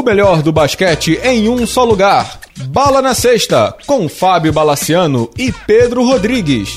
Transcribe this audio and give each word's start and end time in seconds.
O 0.00 0.02
melhor 0.02 0.40
do 0.40 0.50
basquete 0.50 1.20
em 1.22 1.46
um 1.50 1.66
só 1.66 1.84
lugar. 1.84 2.40
Bala 2.68 3.02
na 3.02 3.12
Sexta, 3.12 3.76
com 3.86 4.08
Fábio 4.08 4.50
Balaciano 4.50 5.28
e 5.36 5.52
Pedro 5.52 6.02
Rodrigues. 6.02 6.70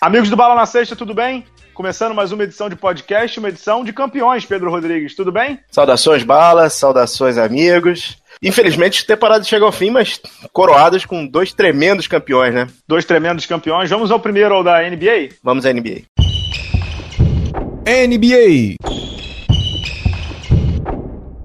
Amigos 0.00 0.30
do 0.30 0.36
Bala 0.36 0.54
na 0.54 0.64
Sexta, 0.64 0.96
tudo 0.96 1.12
bem? 1.12 1.44
Começando 1.74 2.14
mais 2.14 2.32
uma 2.32 2.44
edição 2.44 2.70
de 2.70 2.76
podcast, 2.76 3.38
uma 3.38 3.50
edição 3.50 3.84
de 3.84 3.92
campeões, 3.92 4.46
Pedro 4.46 4.70
Rodrigues, 4.70 5.14
tudo 5.14 5.30
bem? 5.30 5.58
Saudações, 5.70 6.22
Bala, 6.22 6.70
saudações, 6.70 7.36
amigos. 7.36 8.16
Infelizmente, 8.42 9.02
a 9.02 9.06
temporada 9.06 9.44
chega 9.44 9.66
ao 9.66 9.70
fim, 9.70 9.90
mas 9.90 10.18
coroados 10.50 11.04
com 11.04 11.26
dois 11.26 11.52
tremendos 11.52 12.06
campeões, 12.06 12.54
né? 12.54 12.68
Dois 12.88 13.04
tremendos 13.04 13.44
campeões. 13.44 13.90
Vamos 13.90 14.10
ao 14.10 14.18
primeiro, 14.18 14.54
ao 14.54 14.64
da 14.64 14.80
NBA? 14.80 15.28
Vamos 15.42 15.66
à 15.66 15.72
NBA. 15.74 16.04
NBA. 17.86 18.76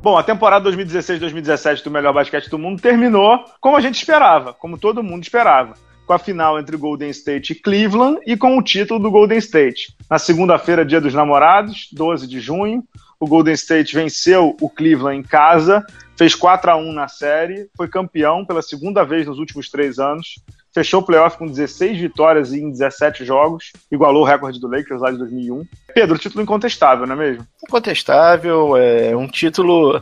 Bom, 0.07 0.17
a 0.17 0.23
temporada 0.23 0.71
2016-2017 0.71 1.83
do 1.83 1.91
melhor 1.91 2.13
basquete 2.13 2.49
do 2.49 2.57
mundo 2.57 2.81
terminou 2.81 3.43
como 3.59 3.75
a 3.75 3.81
gente 3.81 3.95
esperava, 3.95 4.53
como 4.53 4.77
todo 4.77 5.03
mundo 5.03 5.23
esperava, 5.23 5.73
com 6.05 6.13
a 6.13 6.17
final 6.17 6.57
entre 6.57 6.77
Golden 6.77 7.09
State 7.09 7.51
e 7.51 7.55
Cleveland 7.57 8.21
e 8.25 8.37
com 8.37 8.57
o 8.57 8.63
título 8.63 9.01
do 9.01 9.11
Golden 9.11 9.37
State. 9.37 9.93
Na 10.09 10.17
segunda-feira, 10.17 10.85
dia 10.85 11.01
dos 11.01 11.13
namorados, 11.13 11.89
12 11.91 12.25
de 12.25 12.39
junho, 12.39 12.85
o 13.19 13.27
Golden 13.27 13.53
State 13.53 13.93
venceu 13.93 14.55
o 14.61 14.69
Cleveland 14.69 15.19
em 15.19 15.23
casa, 15.23 15.85
fez 16.17 16.33
4 16.33 16.71
a 16.71 16.77
1 16.77 16.93
na 16.93 17.09
série, 17.09 17.69
foi 17.75 17.89
campeão 17.89 18.45
pela 18.45 18.61
segunda 18.61 19.03
vez 19.03 19.27
nos 19.27 19.39
últimos 19.39 19.69
três 19.69 19.99
anos, 19.99 20.35
fechou 20.77 21.01
o 21.01 21.03
playoff 21.03 21.39
com 21.39 21.47
16 21.47 21.97
vitórias 21.99 22.53
em 22.53 22.69
17 22.69 23.25
jogos, 23.25 23.71
igualou 23.91 24.21
o 24.21 24.25
recorde 24.25 24.59
do 24.59 24.67
Lakers 24.67 25.01
lá 25.01 25.09
de 25.09 25.17
2001. 25.17 25.65
Pedro, 25.91 26.19
título 26.19 26.43
incontestável, 26.43 27.07
não 27.07 27.15
é 27.15 27.17
mesmo? 27.17 27.47
Incontestável, 27.63 28.77
é 28.77 29.15
um 29.15 29.27
título 29.27 29.99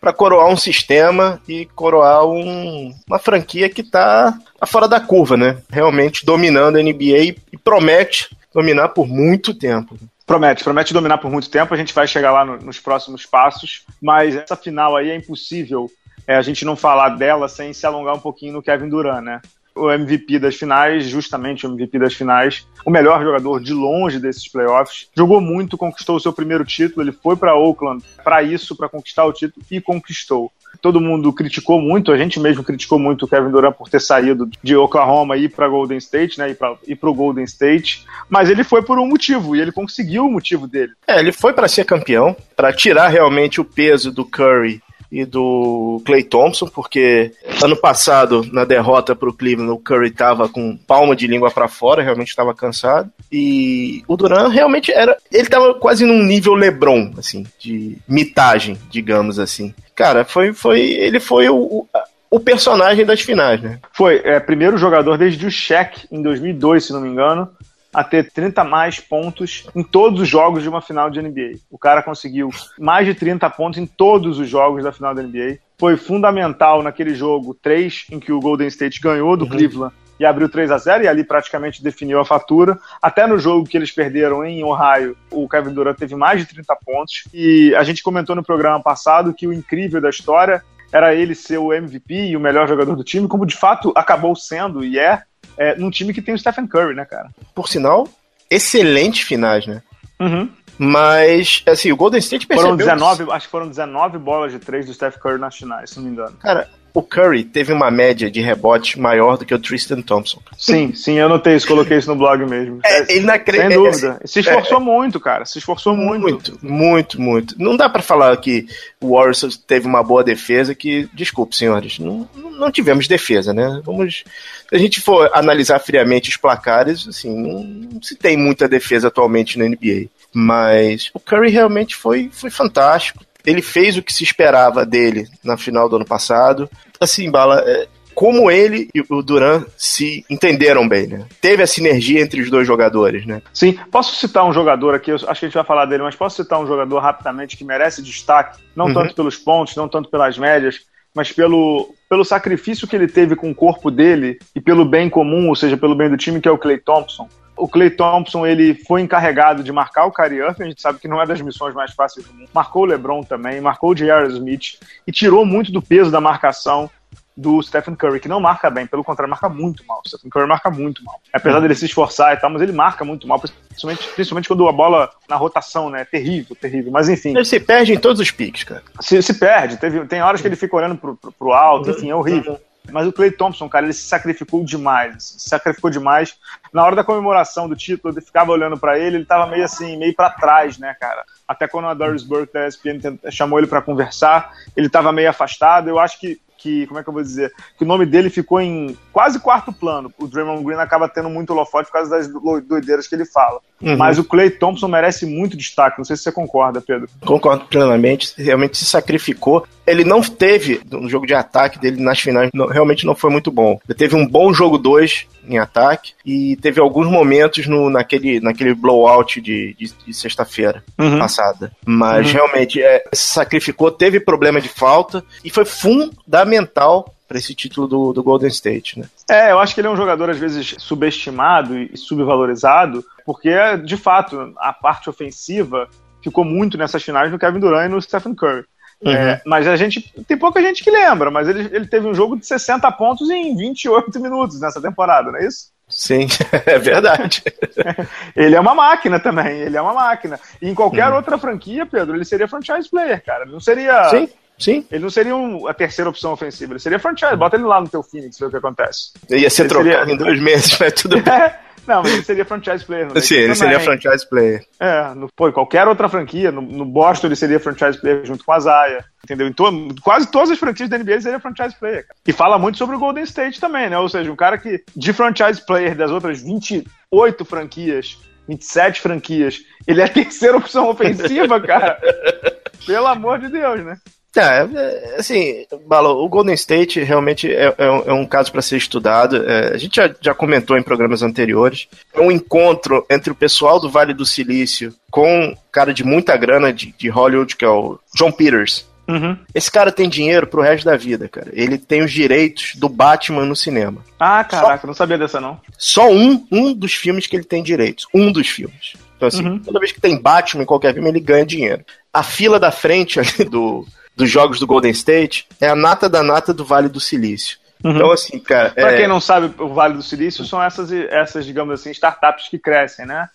para 0.00 0.12
coroar 0.12 0.48
um 0.48 0.56
sistema 0.56 1.40
e 1.46 1.66
coroar 1.66 2.26
um, 2.26 2.92
uma 3.06 3.20
franquia 3.20 3.68
que 3.68 3.82
está 3.82 4.36
tá 4.58 4.66
fora 4.66 4.88
da 4.88 4.98
curva, 4.98 5.36
né? 5.36 5.58
Realmente 5.70 6.26
dominando 6.26 6.76
a 6.76 6.82
NBA 6.82 7.36
e 7.52 7.58
promete 7.62 8.36
dominar 8.52 8.88
por 8.88 9.06
muito 9.06 9.54
tempo. 9.54 9.96
Promete, 10.26 10.64
promete 10.64 10.92
dominar 10.92 11.18
por 11.18 11.30
muito 11.30 11.48
tempo. 11.48 11.72
A 11.72 11.76
gente 11.76 11.94
vai 11.94 12.08
chegar 12.08 12.32
lá 12.32 12.44
no, 12.44 12.56
nos 12.56 12.80
próximos 12.80 13.24
passos, 13.24 13.84
mas 14.02 14.34
essa 14.34 14.56
final 14.56 14.96
aí 14.96 15.10
é 15.10 15.14
impossível 15.14 15.88
é, 16.26 16.34
a 16.34 16.42
gente 16.42 16.64
não 16.64 16.74
falar 16.74 17.10
dela 17.10 17.48
sem 17.48 17.72
se 17.72 17.86
alongar 17.86 18.14
um 18.14 18.20
pouquinho 18.20 18.54
no 18.54 18.62
Kevin 18.62 18.88
Durant, 18.88 19.22
né? 19.22 19.40
O 19.76 19.90
MVP 19.90 20.38
das 20.38 20.56
finais, 20.56 21.06
justamente 21.06 21.66
o 21.66 21.70
MVP 21.70 21.98
das 21.98 22.14
finais, 22.14 22.66
o 22.84 22.90
melhor 22.90 23.22
jogador 23.22 23.60
de 23.60 23.72
longe 23.72 24.18
desses 24.18 24.48
playoffs. 24.48 25.08
Jogou 25.14 25.40
muito, 25.40 25.76
conquistou 25.76 26.16
o 26.16 26.20
seu 26.20 26.32
primeiro 26.32 26.64
título. 26.64 27.02
Ele 27.02 27.12
foi 27.12 27.36
para 27.36 27.54
Oakland 27.54 28.02
para 28.24 28.42
isso, 28.42 28.74
para 28.74 28.88
conquistar 28.88 29.24
o 29.24 29.32
título 29.32 29.64
e 29.70 29.80
conquistou 29.80 30.50
todo 30.76 31.00
mundo 31.00 31.32
criticou 31.32 31.80
muito, 31.80 32.12
a 32.12 32.16
gente 32.16 32.38
mesmo 32.38 32.62
criticou 32.62 32.98
muito 32.98 33.24
o 33.24 33.28
Kevin 33.28 33.50
Durant 33.50 33.74
por 33.74 33.88
ter 33.88 34.00
saído 34.00 34.48
de 34.62 34.76
Oklahoma 34.76 35.36
e 35.36 35.44
ir 35.44 35.48
para 35.48 35.68
Golden 35.68 35.98
State, 35.98 36.38
né, 36.38 36.54
e 36.86 36.94
para 36.94 37.10
o 37.10 37.14
Golden 37.14 37.44
State, 37.44 38.04
mas 38.28 38.48
ele 38.48 38.64
foi 38.64 38.82
por 38.82 38.98
um 38.98 39.06
motivo 39.06 39.56
e 39.56 39.60
ele 39.60 39.72
conseguiu 39.72 40.26
o 40.26 40.30
motivo 40.30 40.66
dele. 40.66 40.92
É, 41.06 41.18
ele 41.18 41.32
foi 41.32 41.52
para 41.52 41.68
ser 41.68 41.84
campeão, 41.84 42.36
para 42.54 42.72
tirar 42.72 43.08
realmente 43.08 43.60
o 43.60 43.64
peso 43.64 44.12
do 44.12 44.24
Curry 44.24 44.80
e 45.16 45.24
do 45.24 46.02
Clay 46.04 46.22
Thompson, 46.22 46.66
porque 46.66 47.32
ano 47.64 47.74
passado, 47.74 48.46
na 48.52 48.66
derrota 48.66 49.16
para 49.16 49.30
o 49.30 49.32
Cleveland, 49.32 49.72
o 49.72 49.78
Curry 49.78 50.08
estava 50.08 50.46
com 50.46 50.76
palma 50.76 51.16
de 51.16 51.26
língua 51.26 51.50
para 51.50 51.68
fora, 51.68 52.02
realmente 52.02 52.28
estava 52.28 52.54
cansado. 52.54 53.10
E 53.32 54.02
o 54.06 54.14
Durant 54.14 54.52
realmente 54.52 54.92
era. 54.92 55.16
Ele 55.32 55.42
estava 55.42 55.72
quase 55.72 56.04
num 56.04 56.22
nível 56.22 56.52
LeBron, 56.52 57.14
assim, 57.16 57.46
de 57.58 57.96
mitagem, 58.06 58.76
digamos 58.90 59.38
assim. 59.38 59.74
Cara, 59.94 60.22
foi. 60.22 60.52
foi 60.52 60.80
ele 60.80 61.18
foi 61.18 61.48
o, 61.48 61.86
o 62.30 62.40
personagem 62.40 63.06
das 63.06 63.22
finais, 63.22 63.62
né? 63.62 63.78
Foi, 63.94 64.20
é, 64.22 64.38
primeiro 64.38 64.76
jogador 64.76 65.16
desde 65.16 65.46
o 65.46 65.50
Shaq, 65.50 66.06
em 66.12 66.20
2002, 66.20 66.84
se 66.84 66.92
não 66.92 67.00
me 67.00 67.08
engano, 67.08 67.48
a 67.96 68.04
ter 68.04 68.30
30 68.30 68.62
mais 68.62 69.00
pontos 69.00 69.66
em 69.74 69.82
todos 69.82 70.20
os 70.20 70.28
jogos 70.28 70.62
de 70.62 70.68
uma 70.68 70.82
final 70.82 71.08
de 71.08 71.22
NBA. 71.22 71.52
O 71.70 71.78
cara 71.78 72.02
conseguiu 72.02 72.50
mais 72.78 73.06
de 73.06 73.14
30 73.14 73.48
pontos 73.48 73.78
em 73.78 73.86
todos 73.86 74.38
os 74.38 74.46
jogos 74.46 74.84
da 74.84 74.92
final 74.92 75.14
da 75.14 75.22
NBA. 75.22 75.60
Foi 75.80 75.96
fundamental 75.96 76.82
naquele 76.82 77.14
jogo 77.14 77.54
3 77.54 78.08
em 78.12 78.20
que 78.20 78.30
o 78.30 78.38
Golden 78.38 78.68
State 78.68 79.00
ganhou 79.00 79.34
do 79.34 79.46
uhum. 79.46 79.50
Cleveland 79.50 79.94
e 80.20 80.26
abriu 80.26 80.46
3 80.46 80.70
a 80.70 80.76
0 80.76 81.04
e 81.04 81.08
ali 81.08 81.24
praticamente 81.24 81.82
definiu 81.82 82.20
a 82.20 82.24
fatura. 82.24 82.78
Até 83.00 83.26
no 83.26 83.38
jogo 83.38 83.66
que 83.66 83.78
eles 83.78 83.90
perderam 83.90 84.44
em 84.44 84.62
Ohio, 84.62 85.16
o 85.30 85.48
Kevin 85.48 85.72
Durant 85.72 85.96
teve 85.96 86.14
mais 86.14 86.40
de 86.40 86.46
30 86.46 86.76
pontos. 86.84 87.24
E 87.32 87.74
a 87.76 87.82
gente 87.82 88.02
comentou 88.02 88.36
no 88.36 88.44
programa 88.44 88.82
passado 88.82 89.32
que 89.32 89.46
o 89.46 89.54
incrível 89.54 90.02
da 90.02 90.10
história 90.10 90.62
era 90.92 91.14
ele 91.14 91.34
ser 91.34 91.56
o 91.56 91.72
MVP 91.72 92.28
e 92.28 92.36
o 92.36 92.40
melhor 92.40 92.68
jogador 92.68 92.94
do 92.94 93.02
time, 93.02 93.26
como 93.26 93.46
de 93.46 93.56
fato 93.56 93.90
acabou 93.96 94.36
sendo 94.36 94.84
e 94.84 94.98
é 94.98 95.22
é, 95.56 95.74
num 95.76 95.90
time 95.90 96.12
que 96.12 96.22
tem 96.22 96.34
o 96.34 96.38
Stephen 96.38 96.66
Curry, 96.66 96.94
né, 96.94 97.04
cara? 97.04 97.30
Por 97.54 97.68
sinal, 97.68 98.08
excelentes 98.50 99.22
finais, 99.22 99.66
né? 99.66 99.82
Uhum. 100.20 100.48
Mas, 100.78 101.62
assim, 101.66 101.90
o 101.90 101.96
Golden 101.96 102.18
State 102.18 102.46
percebeu... 102.46 102.72
Foram 102.72 102.76
19, 102.76 103.32
acho 103.32 103.46
que 103.46 103.50
foram 103.50 103.68
19 103.68 104.18
bolas 104.18 104.52
de 104.52 104.58
3 104.58 104.86
do 104.86 104.94
Steph 104.94 105.16
Curry 105.16 105.38
nas 105.38 105.56
finais, 105.56 105.90
se 105.90 105.96
não 105.96 106.04
me 106.04 106.10
engano. 106.10 106.36
Cara, 106.36 106.68
o 106.96 107.02
Curry 107.02 107.44
teve 107.44 107.74
uma 107.74 107.90
média 107.90 108.30
de 108.30 108.40
rebote 108.40 108.98
maior 108.98 109.36
do 109.36 109.44
que 109.44 109.52
o 109.52 109.58
Tristan 109.58 110.00
Thompson. 110.00 110.40
Sim, 110.56 110.94
sim, 110.94 111.18
eu 111.18 111.28
notei 111.28 111.54
isso, 111.54 111.68
coloquei 111.68 111.98
isso 111.98 112.08
no 112.08 112.16
blog 112.16 112.48
mesmo. 112.48 112.80
É, 112.82 113.00
ele 113.12 113.26
Sem 113.54 113.68
dúvida. 113.68 114.18
É, 114.18 114.26
se 114.26 114.40
esforçou 114.40 114.78
é, 114.78 114.80
muito, 114.80 115.20
cara. 115.20 115.44
Se 115.44 115.58
esforçou 115.58 115.94
muito. 115.94 116.22
Muito, 116.22 116.58
muito, 116.62 117.20
muito. 117.20 117.54
Não 117.58 117.76
dá 117.76 117.86
para 117.86 118.00
falar 118.00 118.34
que 118.38 118.66
o 118.98 119.14
Warriors 119.14 119.58
teve 119.66 119.86
uma 119.86 120.02
boa 120.02 120.24
defesa, 120.24 120.74
que, 120.74 121.06
desculpe, 121.12 121.54
senhores, 121.54 121.98
não, 121.98 122.26
não 122.34 122.70
tivemos 122.70 123.06
defesa, 123.06 123.52
né? 123.52 123.78
Vamos. 123.84 124.24
Se 124.66 124.74
a 124.74 124.78
gente 124.78 124.98
for 125.02 125.30
analisar 125.34 125.78
friamente 125.78 126.30
os 126.30 126.38
placares, 126.38 127.06
assim, 127.06 127.28
não, 127.28 127.62
não 127.62 128.02
se 128.02 128.16
tem 128.16 128.38
muita 128.38 128.66
defesa 128.66 129.08
atualmente 129.08 129.58
na 129.58 129.68
NBA. 129.68 130.08
Mas 130.32 131.10
o 131.12 131.20
Curry 131.20 131.50
realmente 131.50 131.94
foi, 131.94 132.30
foi 132.32 132.48
fantástico 132.48 133.22
ele 133.46 133.62
fez 133.62 133.96
o 133.96 134.02
que 134.02 134.12
se 134.12 134.24
esperava 134.24 134.84
dele 134.84 135.28
na 135.42 135.56
final 135.56 135.88
do 135.88 135.96
ano 135.96 136.04
passado. 136.04 136.68
Assim, 137.00 137.30
Bala, 137.30 137.62
é, 137.66 137.86
como 138.16 138.50
ele 138.50 138.88
e 138.94 139.02
o 139.10 139.22
Duran 139.22 139.66
se 139.76 140.24
entenderam 140.30 140.88
bem, 140.88 141.06
né? 141.06 141.26
Teve 141.38 141.62
a 141.62 141.66
sinergia 141.66 142.22
entre 142.22 142.40
os 142.40 142.50
dois 142.50 142.66
jogadores, 142.66 143.26
né? 143.26 143.42
Sim. 143.52 143.78
Posso 143.90 144.16
citar 144.16 144.46
um 144.46 144.54
jogador 144.54 144.94
aqui, 144.94 145.12
acho 145.12 145.24
que 145.24 145.30
a 145.30 145.34
gente 145.34 145.52
vai 145.52 145.64
falar 145.64 145.84
dele, 145.84 146.02
mas 146.02 146.16
posso 146.16 146.42
citar 146.42 146.58
um 146.58 146.66
jogador 146.66 146.98
rapidamente 146.98 147.58
que 147.58 147.64
merece 147.64 148.02
destaque, 148.02 148.58
não 148.74 148.86
uhum. 148.86 148.94
tanto 148.94 149.14
pelos 149.14 149.36
pontos, 149.36 149.76
não 149.76 149.86
tanto 149.86 150.08
pelas 150.08 150.38
médias, 150.38 150.80
mas 151.14 151.30
pelo, 151.30 151.94
pelo 152.08 152.24
sacrifício 152.24 152.88
que 152.88 152.96
ele 152.96 153.06
teve 153.06 153.36
com 153.36 153.50
o 153.50 153.54
corpo 153.54 153.90
dele 153.90 154.38
e 154.54 154.62
pelo 154.62 154.86
bem 154.86 155.10
comum, 155.10 155.50
ou 155.50 155.54
seja, 155.54 155.76
pelo 155.76 155.94
bem 155.94 156.08
do 156.08 156.16
time, 156.16 156.40
que 156.40 156.48
é 156.48 156.50
o 156.50 156.58
Clay 156.58 156.78
Thompson. 156.78 157.28
O 157.56 157.68
Clay 157.68 157.90
Thompson 157.90 158.46
ele 158.46 158.74
foi 158.74 159.00
encarregado 159.00 159.62
de 159.62 159.72
marcar 159.72 160.04
o 160.06 160.12
Kyrie 160.12 160.40
Irving, 160.40 160.64
a 160.64 160.68
gente 160.68 160.82
sabe 160.82 160.98
que 160.98 161.08
não 161.08 161.20
é 161.20 161.26
das 161.26 161.40
missões 161.40 161.74
mais 161.74 161.92
fáceis 161.92 162.26
do 162.26 162.34
mundo. 162.34 162.50
Marcou 162.52 162.82
o 162.82 162.86
LeBron 162.86 163.22
também, 163.22 163.60
marcou 163.60 163.90
o 163.90 163.94
J.R. 163.94 164.28
Smith 164.28 164.78
e 165.06 165.12
tirou 165.12 165.44
muito 165.46 165.72
do 165.72 165.80
peso 165.80 166.10
da 166.10 166.20
marcação 166.20 166.90
do 167.36 167.62
Stephen 167.62 167.94
Curry, 167.94 168.18
que 168.18 168.28
não 168.28 168.40
marca 168.40 168.70
bem, 168.70 168.86
pelo 168.86 169.04
contrário, 169.04 169.30
marca 169.30 169.48
muito 169.48 169.84
mal. 169.86 170.00
O 170.04 170.08
Stephen 170.08 170.30
Curry 170.30 170.48
marca 170.48 170.70
muito 170.70 171.04
mal. 171.04 171.20
Apesar 171.32 171.60
dele 171.60 171.74
se 171.74 171.84
esforçar 171.84 172.32
e 172.32 172.36
tal, 172.38 172.48
mas 172.48 172.62
ele 172.62 172.72
marca 172.72 173.04
muito 173.04 173.28
mal, 173.28 173.38
principalmente, 173.38 174.08
principalmente 174.14 174.48
quando 174.48 174.66
a 174.66 174.72
bola 174.72 175.10
na 175.28 175.36
rotação, 175.36 175.90
né? 175.90 176.00
É 176.00 176.04
terrível, 176.04 176.56
terrível. 176.56 176.90
Mas 176.90 177.10
enfim. 177.10 177.30
Ele 177.30 177.44
se 177.44 177.60
perde 177.60 177.92
em 177.92 177.98
todos 177.98 178.20
os 178.20 178.30
piques, 178.30 178.64
cara. 178.64 178.82
Se, 179.00 179.20
se 179.20 179.34
perde. 179.34 179.76
Teve, 179.76 180.06
tem 180.06 180.22
horas 180.22 180.40
que 180.40 180.48
ele 180.48 180.56
fica 180.56 180.76
olhando 180.76 180.96
pro, 180.96 181.14
pro, 181.16 181.30
pro 181.30 181.52
alto, 181.52 181.90
enfim, 181.90 182.08
é 182.08 182.14
horrível. 182.14 182.58
Mas 182.90 183.06
o 183.06 183.12
Clay 183.12 183.30
Thompson, 183.30 183.68
cara, 183.68 183.86
ele 183.86 183.92
se 183.92 184.06
sacrificou 184.06 184.64
demais. 184.64 185.36
Se 185.38 185.48
sacrificou 185.48 185.90
demais. 185.90 186.36
Na 186.72 186.84
hora 186.84 186.96
da 186.96 187.04
comemoração 187.04 187.68
do 187.68 187.76
título, 187.76 188.16
eu 188.16 188.22
ficava 188.22 188.52
olhando 188.52 188.78
para 188.78 188.98
ele, 188.98 189.16
ele 189.16 189.24
tava 189.24 189.46
meio 189.46 189.64
assim, 189.64 189.96
meio 189.96 190.14
para 190.14 190.30
trás, 190.30 190.78
né, 190.78 190.94
cara? 190.98 191.24
Até 191.46 191.68
quando 191.68 191.88
a 191.88 191.94
Doris 191.94 192.22
Burke 192.22 192.52
da 192.52 192.66
ESPN 192.66 193.00
chamou 193.30 193.58
ele 193.58 193.68
para 193.68 193.82
conversar, 193.82 194.52
ele 194.76 194.88
tava 194.88 195.12
meio 195.12 195.30
afastado. 195.30 195.88
Eu 195.88 195.98
acho 195.98 196.18
que 196.18 196.40
que, 196.66 196.86
como 196.86 196.98
é 196.98 197.02
que 197.02 197.08
eu 197.08 197.12
vou 197.12 197.22
dizer, 197.22 197.52
que 197.76 197.84
o 197.84 197.86
nome 197.86 198.04
dele 198.04 198.30
ficou 198.30 198.60
em 198.60 198.98
quase 199.12 199.38
quarto 199.38 199.72
plano. 199.72 200.12
O 200.18 200.26
Draymond 200.26 200.64
Green 200.64 200.78
acaba 200.78 201.08
tendo 201.08 201.30
muito 201.30 201.50
holofote 201.50 201.86
por 201.86 201.92
causa 201.92 202.10
das 202.10 202.28
doideiras 202.64 203.06
que 203.06 203.14
ele 203.14 203.24
fala. 203.24 203.60
Uhum. 203.80 203.96
Mas 203.96 204.18
o 204.18 204.24
Clay 204.24 204.50
Thompson 204.50 204.88
merece 204.88 205.26
muito 205.26 205.56
destaque. 205.56 205.98
Não 205.98 206.04
sei 206.04 206.16
se 206.16 206.22
você 206.22 206.32
concorda, 206.32 206.80
Pedro. 206.80 207.08
Concordo 207.20 207.64
plenamente. 207.66 208.32
Realmente 208.36 208.78
se 208.78 208.84
sacrificou. 208.84 209.66
Ele 209.86 210.04
não 210.04 210.20
teve, 210.20 210.80
no 210.90 211.08
jogo 211.08 211.26
de 211.26 211.34
ataque 211.34 211.78
dele 211.78 212.02
nas 212.02 212.18
finais, 212.18 212.50
não, 212.52 212.66
realmente 212.66 213.06
não 213.06 213.14
foi 213.14 213.30
muito 213.30 213.50
bom. 213.50 213.78
Ele 213.86 213.96
teve 213.96 214.16
um 214.16 214.26
bom 214.26 214.52
jogo 214.52 214.78
2 214.78 215.26
em 215.48 215.58
ataque 215.58 216.12
e 216.24 216.56
teve 216.56 216.80
alguns 216.80 217.06
momentos 217.06 217.66
no, 217.66 217.88
naquele, 217.88 218.40
naquele 218.40 218.74
blowout 218.74 219.40
de, 219.40 219.76
de, 219.78 219.92
de 220.06 220.14
sexta-feira 220.14 220.82
uhum. 220.98 221.18
passada. 221.18 221.70
Mas 221.84 222.26
uhum. 222.26 222.32
realmente 222.32 222.82
é, 222.82 223.04
se 223.12 223.28
sacrificou, 223.28 223.92
teve 223.92 224.18
problema 224.18 224.60
de 224.60 224.68
falta 224.68 225.22
e 225.44 225.50
foi 225.50 225.64
fundamental 225.64 227.14
para 227.26 227.38
esse 227.38 227.54
título 227.54 227.86
do, 227.86 228.12
do 228.12 228.22
Golden 228.22 228.48
State, 228.48 228.98
né? 228.98 229.06
É, 229.28 229.52
eu 229.52 229.58
acho 229.58 229.74
que 229.74 229.80
ele 229.80 229.88
é 229.88 229.90
um 229.90 229.96
jogador 229.96 230.30
às 230.30 230.38
vezes 230.38 230.74
subestimado 230.78 231.76
e 231.76 231.96
subvalorizado, 231.96 233.04
porque 233.24 233.52
de 233.84 233.96
fato 233.96 234.52
a 234.58 234.72
parte 234.72 235.10
ofensiva 235.10 235.88
ficou 236.22 236.44
muito 236.44 236.78
nessas 236.78 237.02
finais 237.02 237.30
no 237.30 237.38
Kevin 237.38 237.60
Durant 237.60 237.86
e 237.86 237.94
no 237.94 238.00
Stephen 238.00 238.34
Curry. 238.34 238.64
Uhum. 239.00 239.12
É, 239.12 239.42
mas 239.44 239.66
a 239.66 239.76
gente 239.76 240.00
tem 240.26 240.38
pouca 240.38 240.60
gente 240.62 240.82
que 240.82 240.90
lembra, 240.90 241.30
mas 241.30 241.48
ele, 241.48 241.68
ele 241.70 241.86
teve 241.86 242.06
um 242.06 242.14
jogo 242.14 242.36
de 242.36 242.46
60 242.46 242.90
pontos 242.92 243.28
em 243.28 243.54
28 243.54 244.18
minutos 244.20 244.60
nessa 244.60 244.80
temporada, 244.80 245.30
não 245.30 245.38
é 245.38 245.46
isso? 245.46 245.70
Sim, 245.88 246.26
é 246.66 246.78
verdade. 246.78 247.42
ele 248.34 248.56
é 248.56 248.60
uma 248.60 248.74
máquina 248.74 249.20
também, 249.20 249.60
ele 249.60 249.76
é 249.76 249.82
uma 249.82 249.94
máquina. 249.94 250.40
E 250.60 250.68
em 250.68 250.74
qualquer 250.74 251.08
uhum. 251.10 251.16
outra 251.16 251.38
franquia, 251.38 251.86
Pedro, 251.86 252.16
ele 252.16 252.24
seria 252.24 252.48
franchise 252.48 252.88
player, 252.88 253.22
cara. 253.24 253.44
Não 253.44 253.60
seria. 253.60 254.04
Sim. 254.08 254.28
Sim. 254.58 254.84
Ele 254.90 255.02
não 255.02 255.10
seria 255.10 255.36
um, 255.36 255.66
a 255.66 255.74
terceira 255.74 256.08
opção 256.08 256.32
ofensiva, 256.32 256.72
ele 256.72 256.80
seria 256.80 256.98
franchise. 256.98 257.36
Bota 257.36 257.56
ele 257.56 257.64
lá 257.64 257.80
no 257.80 257.88
teu 257.88 258.02
Phoenix, 258.02 258.38
ver 258.38 258.46
o 258.46 258.50
que 258.50 258.56
acontece. 258.56 259.12
Ele 259.28 259.42
ia 259.42 259.50
ser 259.50 259.62
ele 259.62 259.68
trocado 259.68 259.98
seria... 259.98 260.12
em 260.12 260.16
dois 260.16 260.40
meses, 260.40 260.76
mas 260.80 260.92
tudo 260.94 261.20
bem. 261.20 261.52
Não, 261.86 262.02
mas 262.02 262.12
ele 262.12 262.22
seria 262.22 262.44
franchise 262.44 262.84
player. 262.84 263.08
Sim, 263.22 263.36
ele 263.36 263.54
seria 263.54 263.78
franchise 263.78 264.28
player. 264.28 264.66
É, 264.80 265.14
no, 265.14 265.28
pô, 265.32 265.52
qualquer 265.52 265.86
outra 265.86 266.08
franquia, 266.08 266.50
no, 266.50 266.60
no, 266.60 266.84
Boston 266.84 267.28
ele 267.28 267.36
seria 267.36 267.60
franchise 267.60 268.00
player 268.00 268.24
junto 268.24 268.44
com 268.44 268.52
a 268.52 268.58
Zaya, 268.58 269.04
entendeu? 269.24 269.46
Em 269.46 269.52
to, 269.52 269.94
quase 270.02 270.28
todas 270.28 270.50
as 270.50 270.58
franquias 270.58 270.88
da 270.88 270.98
NBA 270.98 271.12
ele 271.12 271.20
seria 271.20 271.38
franchise 271.38 271.76
player. 271.78 272.06
Cara. 272.06 272.18
E 272.26 272.32
fala 272.32 272.58
muito 272.58 272.76
sobre 272.76 272.96
o 272.96 272.98
Golden 272.98 273.22
State 273.22 273.60
também, 273.60 273.88
né? 273.88 273.96
Ou 273.98 274.08
seja, 274.08 274.30
um 274.30 274.36
cara 274.36 274.58
que, 274.58 274.82
de 274.96 275.12
franchise 275.12 275.64
player 275.64 275.94
das 275.94 276.10
outras 276.10 276.42
28 276.42 277.44
franquias, 277.44 278.18
27 278.48 279.00
franquias, 279.00 279.60
ele 279.86 280.00
é 280.00 280.04
a 280.04 280.08
terceira 280.12 280.56
opção 280.56 280.88
ofensiva, 280.88 281.60
cara. 281.60 282.00
Pelo 282.84 283.06
amor 283.06 283.38
de 283.38 283.48
Deus, 283.48 283.84
né? 283.84 283.96
É, 284.40 285.16
assim, 285.18 285.66
Balo, 285.86 286.22
o 286.22 286.28
Golden 286.28 286.54
State 286.54 287.02
realmente 287.02 287.50
é, 287.50 287.74
é, 287.78 287.90
um, 287.90 288.02
é 288.06 288.12
um, 288.12 288.26
caso 288.26 288.52
para 288.52 288.62
ser 288.62 288.76
estudado. 288.76 289.48
É, 289.48 289.74
a 289.74 289.76
gente 289.78 289.96
já, 289.96 290.14
já, 290.20 290.34
comentou 290.34 290.76
em 290.76 290.82
programas 290.82 291.22
anteriores. 291.22 291.88
É 292.12 292.20
um 292.20 292.30
encontro 292.30 293.04
entre 293.08 293.30
o 293.30 293.34
pessoal 293.34 293.80
do 293.80 293.90
Vale 293.90 294.12
do 294.12 294.26
Silício 294.26 294.94
com 295.10 295.26
um 295.26 295.56
cara 295.72 295.94
de 295.94 296.04
muita 296.04 296.36
grana 296.36 296.72
de, 296.72 296.94
de 296.96 297.08
Hollywood, 297.08 297.56
que 297.56 297.64
é 297.64 297.68
o 297.68 297.98
John 298.14 298.30
Peters. 298.30 298.86
Uhum. 299.08 299.38
Esse 299.54 299.70
cara 299.70 299.92
tem 299.92 300.08
dinheiro 300.08 300.46
pro 300.46 300.62
resto 300.62 300.84
da 300.84 300.96
vida, 300.96 301.28
cara. 301.28 301.48
Ele 301.52 301.78
tem 301.78 302.02
os 302.02 302.12
direitos 302.12 302.74
do 302.74 302.88
Batman 302.88 303.44
no 303.44 303.54
cinema. 303.54 304.04
Ah, 304.18 304.42
caraca, 304.42 304.82
só, 304.82 304.86
não 304.86 304.94
sabia 304.94 305.16
dessa 305.16 305.40
não. 305.40 305.60
Só 305.78 306.10
um, 306.10 306.44
um 306.50 306.74
dos 306.74 306.94
filmes 306.94 307.26
que 307.26 307.36
ele 307.36 307.44
tem 307.44 307.62
direitos. 307.62 308.06
Um 308.12 308.32
dos 308.32 308.48
filmes. 308.48 308.94
Então, 309.16 309.28
assim, 309.28 309.46
uhum. 309.46 309.58
toda 309.60 309.78
vez 309.80 309.92
que 309.92 310.00
tem 310.00 310.20
Batman 310.20 310.64
em 310.64 310.66
qualquer 310.66 310.92
filme, 310.92 311.08
ele 311.08 311.20
ganha 311.20 311.46
dinheiro. 311.46 311.84
A 312.12 312.22
fila 312.22 312.58
da 312.58 312.70
frente 312.70 313.20
ali 313.20 313.48
do, 313.48 313.86
dos 314.16 314.30
jogos 314.30 314.58
do 314.58 314.66
Golden 314.66 314.90
State 314.92 315.46
é 315.60 315.68
a 315.68 315.76
nata 315.76 316.08
da 316.08 316.22
nata 316.22 316.54
do 316.54 316.64
Vale 316.64 316.88
do 316.88 316.98
Silício. 316.98 317.58
Uhum. 317.84 317.94
Então, 317.94 318.10
assim, 318.10 318.38
cara. 318.38 318.70
Pra 318.70 318.92
é... 318.92 318.96
quem 318.96 319.06
não 319.06 319.20
sabe, 319.20 319.52
o 319.62 319.68
Vale 319.68 319.94
do 319.94 320.02
Silício 320.02 320.44
são 320.44 320.62
essas, 320.62 320.90
essas, 320.90 321.44
digamos 321.44 321.78
assim, 321.78 321.90
startups 321.90 322.48
que 322.48 322.58
crescem, 322.58 323.06
né? 323.06 323.28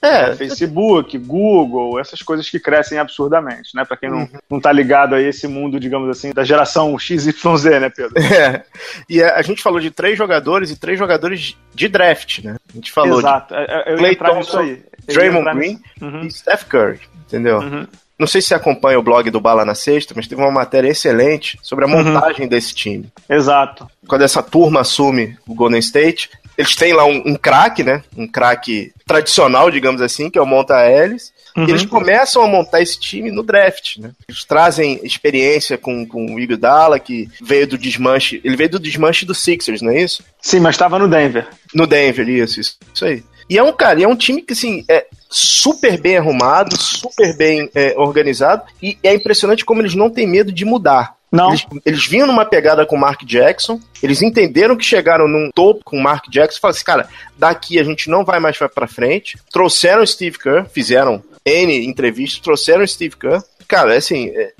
É. 0.00 0.32
Facebook, 0.36 1.18
Google, 1.18 1.98
essas 1.98 2.22
coisas 2.22 2.48
que 2.48 2.60
crescem 2.60 2.98
absurdamente, 2.98 3.74
né? 3.74 3.84
Para 3.84 3.96
quem 3.96 4.08
não, 4.08 4.18
uhum. 4.18 4.28
não 4.48 4.60
tá 4.60 4.70
ligado 4.70 5.16
a 5.16 5.20
esse 5.20 5.48
mundo, 5.48 5.80
digamos 5.80 6.08
assim, 6.08 6.30
da 6.30 6.44
geração 6.44 6.96
XYZ, 6.96 7.64
né, 7.80 7.90
Pedro? 7.90 8.14
É. 8.38 8.62
E 9.08 9.20
a, 9.20 9.42
gente 9.42 9.60
falou 9.60 9.80
de 9.80 9.90
três 9.90 10.16
jogadores 10.16 10.70
e 10.70 10.78
três 10.78 10.96
jogadores 10.96 11.56
de 11.74 11.88
draft, 11.88 12.44
né? 12.44 12.56
A 12.70 12.72
gente 12.72 12.92
falou 12.92 13.18
Exato. 13.18 13.52
de 13.52 13.60
é, 13.60 13.64
é, 13.64 13.92
eu 13.92 13.96
Clay 13.96 14.14
Thompson, 14.14 14.60
aí. 14.60 14.82
Draymond 15.08 15.52
Green 15.56 15.80
uhum. 16.00 16.20
e 16.20 16.30
Steph 16.30 16.64
Curry, 16.64 17.00
entendeu? 17.26 17.58
Uhum. 17.58 17.86
Não 18.18 18.26
sei 18.26 18.40
se 18.40 18.48
você 18.48 18.54
acompanha 18.54 18.98
o 18.98 19.02
blog 19.02 19.30
do 19.30 19.40
Bala 19.40 19.64
na 19.64 19.74
Sexta, 19.74 20.12
mas 20.16 20.26
teve 20.26 20.40
uma 20.40 20.50
matéria 20.50 20.88
excelente 20.88 21.58
sobre 21.62 21.84
a 21.84 21.88
uhum. 21.88 22.02
montagem 22.02 22.42
uhum. 22.42 22.48
desse 22.48 22.74
time. 22.74 23.08
Exato. 23.28 23.88
Quando 24.06 24.22
essa 24.22 24.42
turma 24.42 24.80
assume 24.80 25.36
o 25.46 25.54
Golden 25.54 25.78
State, 25.78 26.30
eles 26.58 26.74
têm 26.74 26.92
lá 26.92 27.04
um, 27.04 27.22
um 27.24 27.36
craque, 27.36 27.84
né? 27.84 28.02
Um 28.16 28.26
craque 28.26 28.92
tradicional, 29.06 29.70
digamos 29.70 30.02
assim, 30.02 30.28
que 30.28 30.36
é 30.36 30.42
o 30.42 30.46
Monta 30.46 30.90
Ellis. 30.90 31.32
Uhum. 31.56 31.66
E 31.66 31.70
eles 31.70 31.86
começam 31.86 32.42
a 32.42 32.48
montar 32.48 32.82
esse 32.82 32.98
time 32.98 33.30
no 33.30 33.44
draft, 33.44 33.98
né? 33.98 34.10
Eles 34.28 34.44
trazem 34.44 34.98
experiência 35.04 35.78
com, 35.78 36.04
com 36.04 36.34
o 36.34 36.40
Iguodala, 36.40 36.98
que 36.98 37.28
veio 37.40 37.68
do 37.68 37.78
desmanche. 37.78 38.40
Ele 38.42 38.56
veio 38.56 38.70
do 38.70 38.80
desmanche 38.80 39.24
do 39.24 39.34
Sixers, 39.34 39.80
não 39.80 39.92
é 39.92 40.02
isso? 40.02 40.24
Sim, 40.42 40.58
mas 40.58 40.74
estava 40.74 40.98
no 40.98 41.06
Denver. 41.06 41.46
No 41.72 41.86
Denver, 41.86 42.28
isso, 42.28 42.60
isso, 42.60 42.76
isso 42.92 43.04
aí. 43.04 43.22
E 43.48 43.56
é 43.56 43.62
um 43.62 43.72
cara, 43.72 44.02
é 44.02 44.08
um 44.08 44.16
time 44.16 44.42
que 44.42 44.52
assim, 44.52 44.84
é 44.88 45.06
super 45.28 46.00
bem 46.00 46.16
arrumado, 46.16 46.80
super 46.80 47.36
bem 47.36 47.70
é, 47.74 47.94
organizado, 47.96 48.62
e 48.82 48.96
é 49.02 49.14
impressionante 49.14 49.64
como 49.64 49.80
eles 49.80 49.94
não 49.94 50.10
têm 50.10 50.26
medo 50.26 50.50
de 50.52 50.64
mudar. 50.64 51.16
Não. 51.30 51.50
Eles, 51.50 51.66
eles 51.84 52.06
vinham 52.06 52.26
numa 52.26 52.44
pegada 52.44 52.86
com 52.86 52.96
o 52.96 52.98
Mark 52.98 53.22
Jackson, 53.24 53.78
eles 54.02 54.22
entenderam 54.22 54.76
que 54.76 54.84
chegaram 54.84 55.28
num 55.28 55.50
topo 55.54 55.84
com 55.84 55.98
o 55.98 56.02
Mark 56.02 56.24
Jackson 56.30 56.56
e 56.56 56.60
falaram 56.60 56.76
assim, 56.76 56.84
cara, 56.84 57.08
daqui 57.36 57.78
a 57.78 57.84
gente 57.84 58.08
não 58.08 58.24
vai 58.24 58.40
mais 58.40 58.56
para 58.56 58.86
frente. 58.86 59.38
Trouxeram 59.52 60.02
o 60.02 60.06
Steve 60.06 60.38
Kerr, 60.38 60.66
fizeram 60.70 61.22
N 61.44 61.86
entrevistas, 61.86 62.40
trouxeram 62.40 62.82
o 62.82 62.88
Steve 62.88 63.16
Kerr. 63.16 63.42
Cara, 63.66 63.94
é 63.94 63.98
assim, 63.98 64.30
é, 64.30 64.52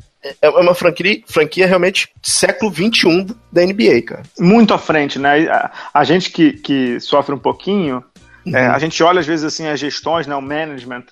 é 0.42 0.48
uma 0.48 0.74
franquia, 0.74 1.22
franquia 1.26 1.66
realmente 1.66 2.08
século 2.22 2.72
XXI 2.72 3.34
da 3.52 3.64
NBA, 3.64 4.02
cara. 4.06 4.22
Muito 4.38 4.74
à 4.74 4.78
frente, 4.78 5.18
né? 5.18 5.48
A, 5.48 5.70
a 5.94 6.04
gente 6.04 6.30
que, 6.30 6.52
que 6.54 7.00
sofre 7.00 7.34
um 7.34 7.38
pouquinho. 7.38 8.02
É, 8.54 8.66
a 8.66 8.78
gente 8.78 9.02
olha 9.02 9.20
às 9.20 9.26
vezes 9.26 9.44
assim 9.44 9.66
as 9.66 9.80
gestões, 9.80 10.26
né, 10.26 10.34
o 10.34 10.42
management 10.42 11.04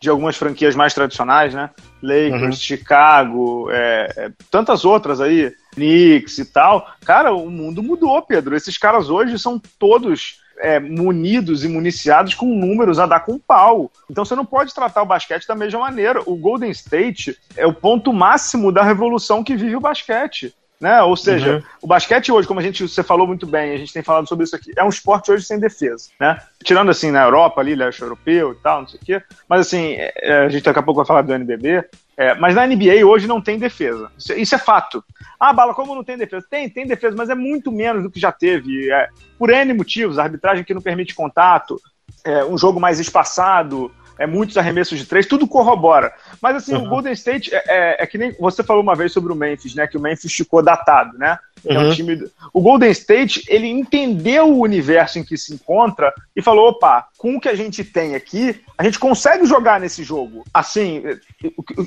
de 0.00 0.10
algumas 0.10 0.36
franquias 0.36 0.74
mais 0.74 0.92
tradicionais, 0.92 1.54
né? 1.54 1.70
Lakers, 2.02 2.42
uhum. 2.42 2.52
Chicago, 2.52 3.70
é, 3.70 4.12
é, 4.16 4.30
tantas 4.50 4.84
outras 4.84 5.20
aí, 5.20 5.52
Knicks 5.72 6.38
e 6.38 6.44
tal. 6.44 6.86
Cara, 7.04 7.32
o 7.32 7.50
mundo 7.50 7.82
mudou, 7.82 8.20
Pedro. 8.22 8.54
Esses 8.54 8.76
caras 8.76 9.08
hoje 9.08 9.38
são 9.38 9.60
todos 9.78 10.42
é, 10.58 10.78
munidos 10.78 11.64
e 11.64 11.68
municiados 11.68 12.34
com 12.34 12.46
números 12.46 12.98
a 12.98 13.06
dar 13.06 13.20
com 13.20 13.38
pau. 13.38 13.90
Então 14.10 14.24
você 14.24 14.34
não 14.34 14.44
pode 14.44 14.74
tratar 14.74 15.02
o 15.02 15.06
basquete 15.06 15.46
da 15.46 15.54
mesma 15.54 15.80
maneira. 15.80 16.22
O 16.26 16.36
Golden 16.36 16.70
State 16.70 17.36
é 17.56 17.66
o 17.66 17.72
ponto 17.72 18.12
máximo 18.12 18.70
da 18.70 18.82
revolução 18.82 19.42
que 19.42 19.56
vive 19.56 19.76
o 19.76 19.80
basquete. 19.80 20.54
Né? 20.80 21.02
Ou 21.02 21.16
seja, 21.16 21.56
uhum. 21.56 21.62
o 21.82 21.86
basquete 21.86 22.30
hoje, 22.30 22.46
como 22.46 22.60
a 22.60 22.62
gente 22.62 22.86
você 22.86 23.02
falou 23.02 23.26
muito 23.26 23.46
bem, 23.46 23.72
a 23.72 23.78
gente 23.78 23.92
tem 23.92 24.02
falado 24.02 24.28
sobre 24.28 24.44
isso 24.44 24.54
aqui, 24.54 24.72
é 24.76 24.84
um 24.84 24.90
esporte 24.90 25.30
hoje 25.30 25.44
sem 25.44 25.58
defesa, 25.58 26.10
né? 26.20 26.38
Tirando 26.62 26.90
assim 26.90 27.10
na 27.10 27.24
Europa 27.24 27.62
ali, 27.62 27.74
leste 27.74 28.02
europeu 28.02 28.52
e 28.52 28.56
tal, 28.56 28.82
não 28.82 28.88
sei 28.88 29.00
o 29.00 29.04
quê. 29.04 29.22
Mas 29.48 29.60
assim, 29.60 29.94
é, 29.94 30.12
é 30.16 30.36
a 30.44 30.48
gente 30.50 30.64
daqui 30.64 30.78
a 30.78 30.82
pouco 30.82 30.98
vai 30.98 31.06
falar 31.06 31.22
do 31.22 31.32
NBB. 31.32 31.82
É, 32.18 32.34
mas 32.34 32.54
na 32.54 32.66
NBA 32.66 33.04
hoje 33.06 33.26
não 33.26 33.42
tem 33.42 33.58
defesa. 33.58 34.10
Isso, 34.16 34.32
isso, 34.32 34.54
é 34.54 34.58
fato. 34.58 35.04
Ah, 35.38 35.52
Bala, 35.52 35.74
como 35.74 35.94
não 35.94 36.02
tem 36.02 36.16
defesa? 36.16 36.46
Tem, 36.48 36.68
tem 36.68 36.86
defesa, 36.86 37.14
mas 37.14 37.28
é 37.28 37.34
muito 37.34 37.70
menos 37.70 38.02
do 38.02 38.10
que 38.10 38.18
já 38.18 38.32
teve. 38.32 38.90
É, 38.90 39.08
por 39.38 39.50
N 39.50 39.74
motivos, 39.74 40.18
a 40.18 40.22
arbitragem 40.22 40.64
que 40.64 40.72
não 40.72 40.80
permite 40.80 41.14
contato, 41.14 41.78
é, 42.24 42.42
um 42.44 42.56
jogo 42.56 42.80
mais 42.80 42.98
espaçado, 42.98 43.92
é, 44.18 44.26
muitos 44.26 44.56
arremessos 44.56 44.98
de 44.98 45.06
três, 45.06 45.26
tudo 45.26 45.46
corrobora. 45.46 46.12
Mas 46.40 46.56
assim, 46.56 46.74
uhum. 46.74 46.84
o 46.84 46.88
Golden 46.88 47.12
State 47.12 47.54
é, 47.54 47.62
é, 47.66 47.96
é, 48.02 48.06
que 48.06 48.18
nem 48.18 48.32
você 48.38 48.62
falou 48.62 48.82
uma 48.82 48.94
vez 48.94 49.12
sobre 49.12 49.32
o 49.32 49.36
Memphis, 49.36 49.74
né? 49.74 49.86
Que 49.86 49.96
o 49.96 50.00
Memphis 50.00 50.32
ficou 50.32 50.62
datado, 50.62 51.16
né? 51.18 51.38
Uhum. 51.64 51.74
É 51.74 51.78
um 51.78 51.88
uhum. 51.88 51.94
time. 51.94 52.30
O 52.52 52.60
Golden 52.60 52.90
State, 52.90 53.44
ele 53.48 53.66
entendeu 53.66 54.48
o 54.48 54.60
universo 54.60 55.18
em 55.18 55.24
que 55.24 55.36
se 55.36 55.54
encontra 55.54 56.12
e 56.34 56.42
falou: 56.42 56.68
opa, 56.68 57.06
com 57.18 57.36
o 57.36 57.40
que 57.40 57.48
a 57.48 57.54
gente 57.54 57.84
tem 57.84 58.14
aqui, 58.14 58.60
a 58.76 58.84
gente 58.84 58.98
consegue 58.98 59.46
jogar 59.46 59.80
nesse 59.80 60.02
jogo. 60.02 60.44
Assim, 60.52 61.02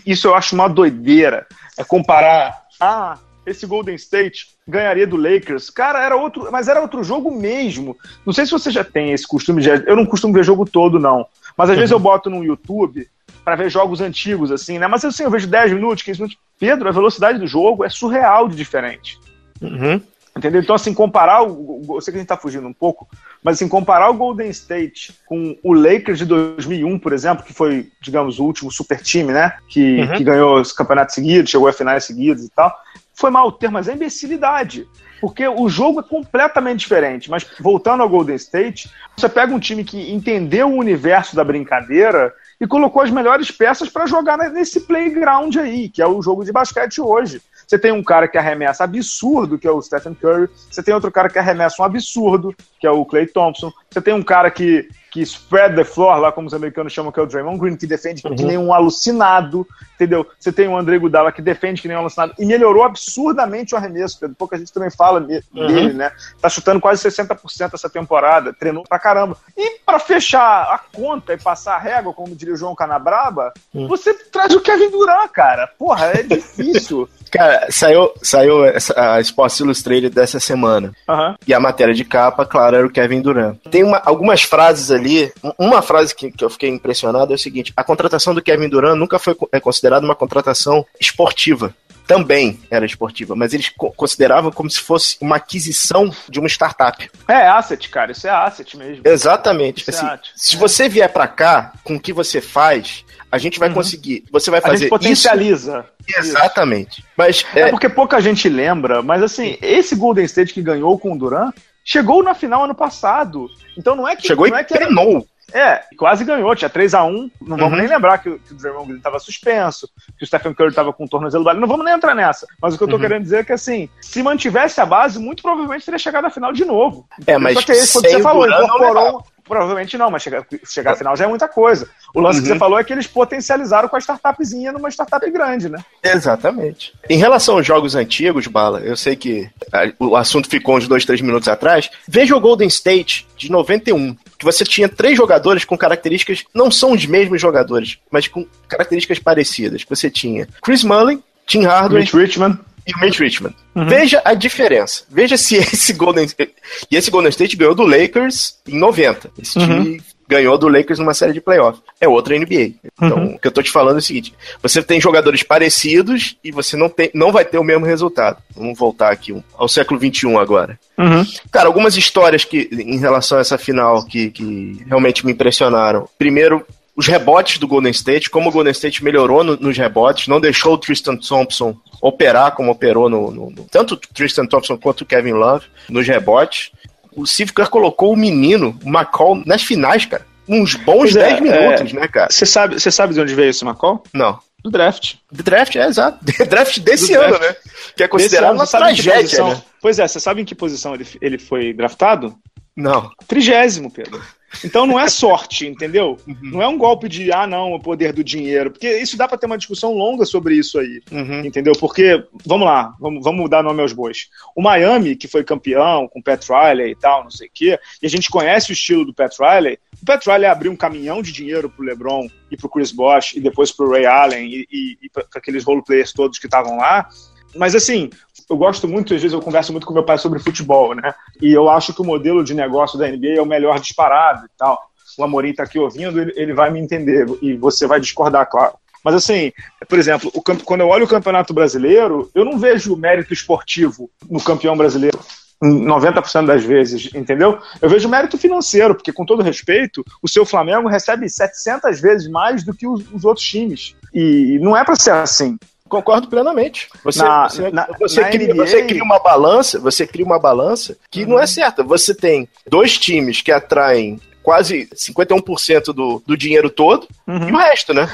isso 0.05 0.27
eu 0.27 0.35
acho 0.35 0.55
uma 0.55 0.67
doideira. 0.67 1.47
É 1.77 1.83
comparar. 1.83 2.65
Ah, 2.79 3.17
esse 3.45 3.65
Golden 3.65 3.95
State 3.95 4.47
ganharia 4.67 5.07
do 5.07 5.17
Lakers. 5.17 5.69
Cara, 5.69 6.03
era 6.03 6.15
outro, 6.15 6.49
mas 6.51 6.67
era 6.67 6.81
outro 6.81 7.03
jogo 7.03 7.31
mesmo. 7.31 7.97
Não 8.25 8.31
sei 8.31 8.45
se 8.45 8.51
você 8.51 8.69
já 8.69 8.83
tem 8.83 9.11
esse 9.11 9.27
costume 9.27 9.61
de, 9.61 9.69
eu 9.69 9.95
não 9.95 10.05
costumo 10.05 10.33
ver 10.33 10.43
jogo 10.43 10.65
todo 10.65 10.99
não, 10.99 11.25
mas 11.59 11.69
às 11.69 11.75
uhum. 11.75 11.79
vezes 11.81 11.91
eu 11.91 11.99
boto 11.99 12.29
no 12.29 12.41
YouTube 12.41 13.05
para 13.43 13.57
ver 13.57 13.69
jogos 13.69 13.99
antigos 13.99 14.49
assim, 14.49 14.79
né? 14.79 14.87
Mas 14.87 15.03
assim, 15.03 15.23
eu 15.23 15.29
vejo 15.29 15.45
10 15.45 15.73
minutos, 15.73 16.05
15 16.05 16.21
minutos. 16.21 16.39
Pedro, 16.57 16.87
a 16.87 16.91
velocidade 16.93 17.37
do 17.37 17.45
jogo 17.45 17.83
é 17.83 17.89
surreal 17.89 18.47
de 18.47 18.55
diferente. 18.55 19.19
Uhum. 19.61 20.01
Entendeu? 20.37 20.61
Então, 20.61 20.73
assim, 20.73 20.93
comparar 20.93 21.43
o. 21.43 21.85
Eu 21.89 21.99
sei 21.99 22.13
que 22.13 22.17
a 22.17 22.21
gente 22.21 22.29
tá 22.29 22.37
fugindo 22.37 22.65
um 22.65 22.71
pouco, 22.71 23.09
mas 23.43 23.55
assim, 23.55 23.67
comparar 23.67 24.09
o 24.09 24.13
Golden 24.13 24.49
State 24.51 25.13
com 25.25 25.57
o 25.61 25.73
Lakers 25.73 26.19
de 26.19 26.25
2001, 26.25 26.97
por 26.97 27.11
exemplo, 27.11 27.43
que 27.43 27.51
foi, 27.51 27.91
digamos, 27.99 28.39
o 28.39 28.45
último 28.45 28.71
super 28.71 29.01
time, 29.01 29.33
né? 29.33 29.57
Que, 29.67 29.99
uhum. 29.99 30.15
que 30.15 30.23
ganhou 30.23 30.61
os 30.61 30.71
campeonatos 30.71 31.13
seguidos, 31.13 31.51
chegou 31.51 31.67
a 31.67 31.73
finais 31.73 32.05
seguidas 32.05 32.45
e 32.45 32.49
tal 32.49 32.73
foi 33.19 33.29
mal 33.29 33.47
o 33.47 33.51
termo, 33.51 33.73
mas 33.73 33.89
é 33.89 33.93
imbecilidade. 33.93 34.87
Porque 35.19 35.47
o 35.47 35.67
jogo 35.69 35.99
é 35.99 36.03
completamente 36.03 36.79
diferente. 36.79 37.29
Mas 37.29 37.45
voltando 37.59 38.03
ao 38.03 38.09
Golden 38.09 38.35
State, 38.35 38.89
você 39.15 39.27
pega 39.27 39.53
um 39.53 39.59
time 39.59 39.83
que 39.83 40.11
entendeu 40.11 40.69
o 40.69 40.77
universo 40.77 41.35
da 41.35 41.43
brincadeira 41.43 42.33
e 42.59 42.67
colocou 42.67 43.01
as 43.01 43.11
melhores 43.11 43.51
peças 43.51 43.89
para 43.89 44.05
jogar 44.05 44.37
nesse 44.37 44.81
playground 44.81 45.55
aí, 45.57 45.89
que 45.89 46.01
é 46.01 46.07
o 46.07 46.21
jogo 46.21 46.43
de 46.43 46.51
basquete 46.51 46.99
hoje. 46.99 47.41
Você 47.69 47.77
tem 47.77 47.91
um 47.91 48.03
cara 48.03 48.27
que 48.27 48.35
arremessa 48.35 48.83
absurdo, 48.83 49.59
que 49.59 49.67
é 49.67 49.71
o 49.71 49.79
Stephen 49.79 50.15
Curry. 50.15 50.49
Você 50.71 50.81
tem 50.81 50.91
outro 50.91 51.11
cara 51.11 51.29
que 51.29 51.37
arremessa 51.37 51.83
um 51.83 51.85
absurdo, 51.85 52.55
que 52.79 52.87
é 52.87 52.89
o 52.89 53.05
Clay 53.05 53.27
Thompson. 53.27 53.71
Você 53.91 54.01
tem 54.01 54.11
um 54.11 54.23
cara 54.23 54.49
que 54.49 54.89
que 55.11 55.21
spread 55.21 55.75
the 55.75 55.83
floor, 55.83 56.19
lá 56.19 56.31
como 56.31 56.47
os 56.47 56.53
americanos 56.53 56.93
chamam, 56.93 57.11
que 57.11 57.19
é 57.19 57.23
o 57.23 57.25
Draymond 57.25 57.59
Green, 57.59 57.75
que 57.75 57.87
defende 57.87 58.21
uhum. 58.25 58.35
que 58.35 58.43
nem 58.43 58.57
um 58.57 58.71
alucinado, 58.71 59.67
entendeu? 59.95 60.25
Você 60.39 60.51
tem 60.51 60.67
o 60.67 60.77
André 60.77 60.99
Gudala 60.99 61.31
que 61.31 61.41
defende 61.41 61.81
que 61.81 61.87
nem 61.87 61.97
um 61.97 62.01
alucinado 62.01 62.33
e 62.37 62.45
melhorou 62.45 62.83
absurdamente 62.83 63.73
o 63.73 63.77
arremesso, 63.77 64.19
Pedro. 64.19 64.35
Pouca 64.35 64.55
gente 64.55 64.71
também 64.71 64.91
fala 64.91 65.19
dele, 65.19 65.43
uhum. 65.51 65.93
né? 65.93 66.11
Tá 66.39 66.47
chutando 66.47 66.79
quase 66.79 67.01
60% 67.09 67.73
essa 67.73 67.89
temporada, 67.89 68.53
treinou 68.53 68.83
pra 68.87 68.99
caramba. 68.99 69.35
E 69.57 69.79
para 69.79 69.97
fechar 69.97 70.71
a 70.71 70.77
conta 70.77 71.33
e 71.33 71.37
passar 71.37 71.75
a 71.75 71.79
régua, 71.79 72.13
como 72.13 72.35
diria 72.35 72.53
o 72.53 72.57
João 72.57 72.75
Canabraba, 72.75 73.51
uhum. 73.73 73.87
você 73.87 74.13
traz 74.13 74.53
o 74.53 74.61
Kevin 74.61 74.91
Durant, 74.91 75.31
cara. 75.31 75.67
Porra, 75.77 76.07
é 76.07 76.21
difícil. 76.21 77.09
Cara, 77.31 77.67
saiu, 77.69 78.11
saiu 78.21 78.57
a 78.95 79.19
Sports 79.21 79.59
Illustrated 79.59 80.13
dessa 80.13 80.39
semana. 80.39 80.91
Uhum. 81.07 81.35
E 81.47 81.53
a 81.53 81.59
matéria 81.59 81.93
de 81.93 82.03
capa, 82.03 82.45
claro, 82.45 82.75
era 82.75 82.87
o 82.87 82.91
Kevin 82.91 83.21
Durant. 83.21 83.57
Tem 83.69 83.83
uma, 83.83 84.01
algumas 84.05 84.43
frases 84.43 84.91
ali. 84.91 85.31
Uma 85.57 85.81
frase 85.81 86.15
que, 86.15 86.31
que 86.31 86.43
eu 86.43 86.49
fiquei 86.49 86.69
impressionado 86.69 87.31
é 87.31 87.35
o 87.35 87.39
seguinte: 87.39 87.73
a 87.75 87.83
contratação 87.83 88.33
do 88.33 88.41
Kevin 88.41 88.69
Durant 88.69 88.97
nunca 88.97 89.19
foi 89.19 89.35
é 89.51 89.59
considerada 89.59 90.05
uma 90.05 90.15
contratação 90.15 90.85
esportiva 90.99 91.73
também 92.09 92.59
era 92.71 92.87
esportiva, 92.87 93.35
mas 93.35 93.53
eles 93.53 93.71
consideravam 93.95 94.51
como 94.51 94.67
se 94.67 94.79
fosse 94.79 95.15
uma 95.21 95.35
aquisição 95.35 96.11
de 96.27 96.39
uma 96.39 96.47
startup. 96.47 97.07
É 97.27 97.47
asset, 97.47 97.87
cara, 97.87 98.13
isso 98.13 98.25
é 98.25 98.31
asset 98.31 98.75
mesmo. 98.75 99.03
Exatamente. 99.05 99.87
Assim, 99.87 100.07
é 100.07 100.19
se 100.35 100.57
você 100.57 100.89
vier 100.89 101.13
para 101.13 101.27
cá 101.27 101.71
com 101.83 101.97
o 101.97 101.99
que 101.99 102.11
você 102.11 102.41
faz, 102.41 103.05
a 103.31 103.37
gente 103.37 103.59
vai 103.59 103.69
uhum. 103.69 103.75
conseguir. 103.75 104.23
Você 104.31 104.49
vai 104.49 104.59
fazer. 104.59 104.73
A 104.73 104.77
gente 104.77 104.89
potencializa. 104.89 105.85
Isso. 105.98 105.98
Exatamente. 106.17 107.03
Mas, 107.17 107.45
é... 107.53 107.61
é... 107.61 107.69
porque 107.69 107.89
pouca 107.89 108.19
gente 108.21 108.47
lembra, 108.49 109.01
mas 109.01 109.21
assim, 109.21 109.57
esse 109.61 109.95
Golden 109.95 110.25
State 110.25 110.53
que 110.53 110.61
ganhou 110.61 110.97
com 110.97 111.13
o 111.13 111.17
Duran 111.17 111.51
chegou 111.83 112.23
na 112.23 112.33
final 112.33 112.63
ano 112.63 112.75
passado. 112.75 113.47
Então 113.77 113.95
não 113.95 114.07
é 114.07 114.15
que. 114.15 114.27
Chegou 114.27 114.47
não 114.47 114.57
e 114.57 114.59
é 114.59 114.63
que 114.63 114.73
treinou. 114.73 115.25
É, 115.53 115.83
quase 115.97 116.23
ganhou, 116.23 116.55
tinha 116.55 116.69
3 116.69 116.93
a 116.93 117.03
1 117.03 117.31
Não 117.41 117.57
vamos 117.57 117.73
uhum. 117.73 117.79
nem 117.79 117.87
lembrar 117.87 118.17
que, 118.17 118.37
que 118.39 118.53
o 118.53 118.55
Draymond 118.55 118.87
Green 118.87 118.97
estava 118.97 119.19
suspenso, 119.19 119.89
que 120.17 120.23
o 120.23 120.27
Stephen 120.27 120.53
Curry 120.53 120.69
estava 120.69 120.93
com 120.93 121.05
o 121.05 121.09
tornozelo 121.09 121.43
baleado. 121.43 121.61
Não 121.61 121.67
vamos 121.67 121.85
nem 121.85 121.93
entrar 121.93 122.15
nessa. 122.15 122.47
Mas 122.61 122.73
o 122.73 122.77
que 122.77 122.83
eu 122.83 122.87
tô 122.87 122.95
uhum. 122.95 123.01
querendo 123.01 123.23
dizer 123.23 123.39
é 123.39 123.43
que, 123.43 123.53
assim, 123.53 123.89
se 124.01 124.21
mantivesse 124.21 124.79
a 124.79 124.85
base, 124.85 125.19
muito 125.19 125.41
provavelmente 125.41 125.85
teria 125.85 125.99
chegado 125.99 126.25
à 126.25 126.29
final 126.29 126.51
de 126.51 126.65
novo. 126.65 127.07
É, 127.25 127.37
mas 127.37 127.55
Só 127.55 127.61
que 127.61 127.71
aí, 127.71 127.87
quando 127.87 128.09
você 128.09 128.21
falou, 128.21 128.47
incorporou, 128.47 129.23
Provavelmente 129.49 129.97
não, 129.97 130.11
mas 130.11 130.21
chegar, 130.21 130.45
chegar 130.63 130.91
à 130.91 130.95
final 130.95 131.17
já 131.17 131.25
é 131.25 131.27
muita 131.27 131.47
coisa. 131.47 131.89
O 132.13 132.21
lance 132.21 132.37
uhum. 132.37 132.43
que 132.43 132.47
você 132.49 132.53
uhum. 132.53 132.59
falou 132.59 132.79
é 132.79 132.83
que 132.83 132.93
eles 132.93 133.07
potencializaram 133.07 133.89
com 133.89 133.95
a 133.95 133.99
startupzinha 133.99 134.71
numa 134.71 134.89
startup 134.89 135.27
grande, 135.31 135.67
né? 135.67 135.83
Exatamente. 136.03 136.93
Em 137.09 137.17
relação 137.17 137.57
aos 137.57 137.65
jogos 137.65 137.95
antigos, 137.95 138.45
Bala, 138.45 138.79
eu 138.81 138.95
sei 138.95 139.15
que 139.15 139.49
o 139.97 140.15
assunto 140.15 140.47
ficou 140.47 140.77
uns 140.77 140.87
dois, 140.87 141.03
três 141.03 141.19
minutos 141.19 141.47
atrás. 141.47 141.89
Veja 142.07 142.35
o 142.35 142.39
Golden 142.39 142.67
State 142.67 143.27
de 143.35 143.51
91 143.51 144.15
que 144.39 144.45
você 144.45 144.63
tinha 144.63 144.87
três 144.87 145.17
jogadores 145.17 145.65
com 145.65 145.77
características, 145.77 146.45
não 146.55 146.71
são 146.71 146.93
os 146.93 147.05
mesmos 147.05 147.41
jogadores, 147.41 147.99
mas 148.09 148.27
com 148.27 148.47
características 148.67 149.19
parecidas. 149.19 149.85
Você 149.87 150.09
tinha 150.09 150.47
Chris 150.63 150.83
Mullin, 150.83 151.21
Tim 151.45 151.65
Hardaway, 151.65 152.03
Mitch 152.03 152.13
Richmond 152.13 152.57
e 152.87 152.93
o 152.93 152.99
Mitch 152.99 153.19
Richmond. 153.19 153.55
Uhum. 153.75 153.87
Veja 153.87 154.21
a 154.23 154.33
diferença. 154.33 155.03
Veja 155.09 155.35
se 155.35 155.57
esse 155.59 155.91
Golden 155.91 156.23
State. 156.25 156.53
E 156.89 156.95
esse 156.95 157.11
Golden 157.11 157.29
State 157.29 157.57
ganhou 157.57 157.75
do 157.75 157.83
Lakers 157.83 158.55
em 158.65 158.77
90. 158.79 159.29
Esse 159.41 159.59
uhum. 159.59 159.97
Ganhou 160.29 160.59
do 160.59 160.67
Lakers 160.67 160.99
numa 160.99 161.15
série 161.15 161.33
de 161.33 161.41
playoffs. 161.41 161.81
É 161.99 162.07
outra 162.07 162.37
NBA. 162.37 162.73
Então, 163.01 163.17
uhum. 163.17 163.35
o 163.35 163.39
que 163.39 163.47
eu 163.47 163.51
tô 163.51 163.63
te 163.63 163.71
falando 163.71 163.95
é 163.95 163.99
o 163.99 164.03
seguinte: 164.03 164.33
você 164.61 164.83
tem 164.83 165.01
jogadores 165.01 165.41
parecidos 165.41 166.37
e 166.43 166.51
você 166.51 166.77
não, 166.77 166.87
tem, 166.87 167.09
não 167.15 167.31
vai 167.31 167.43
ter 167.43 167.57
o 167.57 167.63
mesmo 167.63 167.85
resultado. 167.85 168.37
Vamos 168.55 168.77
voltar 168.77 169.11
aqui 169.11 169.35
ao 169.57 169.67
século 169.67 169.99
XXI 169.99 170.35
agora. 170.35 170.79
Uhum. 170.95 171.25
Cara, 171.51 171.67
algumas 171.67 171.97
histórias 171.97 172.45
que, 172.45 172.69
em 172.71 172.99
relação 172.99 173.39
a 173.39 173.41
essa 173.41 173.57
final 173.57 174.05
que, 174.05 174.29
que 174.29 174.83
realmente 174.85 175.25
me 175.25 175.31
impressionaram. 175.31 176.07
Primeiro, 176.17 176.63
os 176.95 177.07
rebotes 177.07 177.57
do 177.57 177.67
Golden 177.67 177.91
State, 177.91 178.29
como 178.29 178.49
o 178.49 178.51
Golden 178.51 178.71
State 178.71 179.03
melhorou 179.03 179.43
no, 179.43 179.55
nos 179.55 179.77
rebotes, 179.77 180.27
não 180.27 180.39
deixou 180.39 180.73
o 180.73 180.77
Tristan 180.77 181.15
Thompson 181.15 181.75
operar 182.01 182.51
como 182.51 182.71
operou 182.71 183.09
no, 183.09 183.31
no, 183.31 183.49
no 183.49 183.63
tanto 183.63 183.95
o 183.95 183.97
Tristan 183.97 184.45
Thompson 184.45 184.77
quanto 184.77 185.01
o 185.01 185.05
Kevin 185.05 185.33
Love 185.33 185.65
nos 185.89 186.07
rebotes. 186.07 186.71
O 187.19 187.27
Steve 187.27 187.51
Kerr 187.51 187.69
colocou 187.69 188.13
o 188.13 188.15
menino, 188.15 188.79
o 188.83 188.89
McCall, 188.89 189.43
nas 189.45 189.61
finais, 189.61 190.05
cara. 190.05 190.25
Uns 190.47 190.75
bons 190.75 191.13
10 191.13 191.37
é, 191.37 191.41
minutos, 191.41 191.93
é, 191.93 191.99
né, 191.99 192.07
cara? 192.07 192.31
Você 192.31 192.45
sabe, 192.45 192.79
sabe 192.79 193.13
de 193.13 193.19
onde 193.19 193.35
veio 193.35 193.49
esse 193.49 193.65
McCall? 193.65 194.01
Não. 194.13 194.39
Do 194.63 194.71
draft. 194.71 195.15
Do 195.31 195.43
draft, 195.43 195.75
é, 195.75 195.85
exato. 195.85 196.17
draft 196.47 196.79
desse 196.79 197.13
Do 197.13 197.19
ano, 197.19 197.37
draft. 197.37 197.43
né? 197.43 197.71
Que 197.95 198.03
é 198.03 198.07
considerado 198.07 198.55
uma 198.55 198.65
tragédia, 198.65 199.43
né? 199.43 199.61
Pois 199.81 199.99
é, 199.99 200.07
você 200.07 200.19
sabe 200.19 200.41
em 200.41 200.45
que 200.45 200.55
posição 200.55 200.95
ele, 200.95 201.05
ele 201.21 201.37
foi 201.37 201.73
draftado? 201.73 202.35
Não. 202.79 203.11
Trigésimo, 203.27 203.91
Pedro. 203.91 204.21
Então 204.63 204.85
não 204.87 204.99
é 204.99 205.07
sorte, 205.09 205.67
entendeu? 205.67 206.17
Uhum. 206.25 206.37
Não 206.41 206.61
é 206.61 206.67
um 206.67 206.77
golpe 206.77 207.07
de, 207.07 207.31
ah, 207.31 207.45
não, 207.45 207.73
o 207.73 207.79
poder 207.79 208.13
do 208.13 208.23
dinheiro. 208.23 208.71
Porque 208.71 208.97
isso 208.97 209.17
dá 209.17 209.27
para 209.27 209.37
ter 209.37 209.45
uma 209.45 209.57
discussão 209.57 209.93
longa 209.93 210.25
sobre 210.25 210.55
isso 210.55 210.79
aí, 210.79 211.01
uhum. 211.11 211.45
entendeu? 211.45 211.73
Porque, 211.73 212.23
vamos 212.45 212.65
lá, 212.65 212.95
vamos, 212.99 213.23
vamos 213.23 213.49
dar 213.49 213.63
nome 213.63 213.81
aos 213.81 213.93
bois. 213.93 214.29
O 214.55 214.61
Miami, 214.61 215.15
que 215.15 215.27
foi 215.27 215.43
campeão 215.43 216.07
com 216.07 216.19
o 216.19 216.23
Pat 216.23 216.43
Riley 216.47 216.91
e 216.91 216.95
tal, 216.95 217.23
não 217.23 217.31
sei 217.31 217.47
o 217.47 217.51
quê, 217.53 217.79
e 218.01 218.05
a 218.05 218.09
gente 218.09 218.29
conhece 218.29 218.71
o 218.71 218.73
estilo 218.73 219.05
do 219.05 219.13
Pat 219.13 219.35
Riley, 219.37 219.77
o 220.01 220.05
Pat 220.05 220.25
Riley 220.25 220.45
abriu 220.45 220.71
um 220.71 220.77
caminhão 220.77 221.21
de 221.21 221.31
dinheiro 221.31 221.69
pro 221.69 221.85
LeBron 221.85 222.27
e 222.49 222.57
pro 222.57 222.69
Chris 222.69 222.91
Bosh 222.91 223.33
e 223.35 223.41
depois 223.41 223.71
pro 223.71 223.91
Ray 223.91 224.05
Allen 224.05 224.47
e, 224.47 224.67
e, 224.71 224.97
e 225.03 225.09
para 225.09 225.25
aqueles 225.35 225.63
roleplayers 225.63 226.13
todos 226.13 226.39
que 226.39 226.47
estavam 226.47 226.77
lá. 226.77 227.07
Mas 227.55 227.75
assim, 227.75 228.09
eu 228.49 228.57
gosto 228.57 228.87
muito, 228.87 229.13
às 229.13 229.21
vezes 229.21 229.33
eu 229.33 229.41
converso 229.41 229.71
muito 229.71 229.85
com 229.85 229.93
meu 229.93 230.03
pai 230.03 230.17
sobre 230.17 230.39
futebol, 230.39 230.95
né? 230.95 231.13
E 231.41 231.51
eu 231.51 231.69
acho 231.69 231.93
que 231.93 232.01
o 232.01 232.05
modelo 232.05 232.43
de 232.43 232.53
negócio 232.53 232.97
da 232.97 233.07
NBA 233.07 233.35
é 233.37 233.41
o 233.41 233.45
melhor 233.45 233.79
disparado 233.79 234.45
e 234.45 234.49
tal. 234.57 234.89
O 235.17 235.23
Amorim 235.23 235.49
está 235.49 235.63
aqui 235.63 235.77
ouvindo, 235.77 236.19
ele, 236.19 236.33
ele 236.35 236.53
vai 236.53 236.71
me 236.71 236.79
entender 236.79 237.27
e 237.41 237.55
você 237.55 237.85
vai 237.85 237.99
discordar, 237.99 238.49
claro. 238.49 238.73
Mas 239.03 239.15
assim, 239.15 239.51
por 239.87 239.97
exemplo, 239.97 240.31
o, 240.33 240.41
quando 240.41 240.81
eu 240.81 240.87
olho 240.87 241.05
o 241.05 241.09
Campeonato 241.09 241.53
Brasileiro, 241.53 242.29
eu 242.33 242.43
não 242.43 242.57
vejo 242.57 242.95
mérito 242.95 243.33
esportivo 243.33 244.09
no 244.29 244.41
campeão 244.41 244.75
brasileiro. 244.75 245.19
90% 245.61 246.45
das 246.45 246.63
vezes, 246.63 247.13
entendeu? 247.13 247.59
Eu 247.81 247.89
vejo 247.89 248.07
mérito 248.07 248.37
financeiro, 248.37 248.95
porque 248.95 249.11
com 249.11 249.25
todo 249.25 249.43
respeito, 249.43 250.05
o 250.23 250.27
seu 250.27 250.45
Flamengo 250.45 250.87
recebe 250.87 251.29
700 251.29 251.99
vezes 251.99 252.29
mais 252.29 252.63
do 252.63 252.73
que 252.73 252.87
os, 252.87 253.03
os 253.11 253.25
outros 253.25 253.45
times. 253.45 253.93
E 254.13 254.57
não 254.61 254.75
é 254.75 254.85
para 254.85 254.95
ser 254.95 255.11
assim. 255.11 255.57
Concordo 255.89 256.27
plenamente. 256.27 256.87
Você, 257.03 257.23
na, 257.23 257.49
você, 257.49 257.71
na, 257.71 257.87
você, 257.99 258.21
na 258.21 258.29
cria, 258.29 258.53
NBA... 258.53 258.65
você, 258.65 258.83
cria, 258.85 259.03
uma 259.03 259.19
balança, 259.19 259.79
você 259.79 260.07
cria 260.07 260.25
uma 260.25 260.39
balança 260.39 260.95
que 261.09 261.23
uhum. 261.23 261.31
não 261.31 261.39
é 261.39 261.47
certa. 261.47 261.83
Você 261.83 262.13
tem 262.13 262.47
dois 262.67 262.97
times 262.97 263.41
que 263.41 263.51
atraem 263.51 264.21
quase 264.43 264.87
51% 264.95 265.93
do, 265.93 266.23
do 266.25 266.37
dinheiro 266.37 266.69
todo 266.69 267.07
uhum. 267.27 267.49
e 267.49 267.51
o 267.51 267.57
resto, 267.57 267.93
né? 267.93 268.07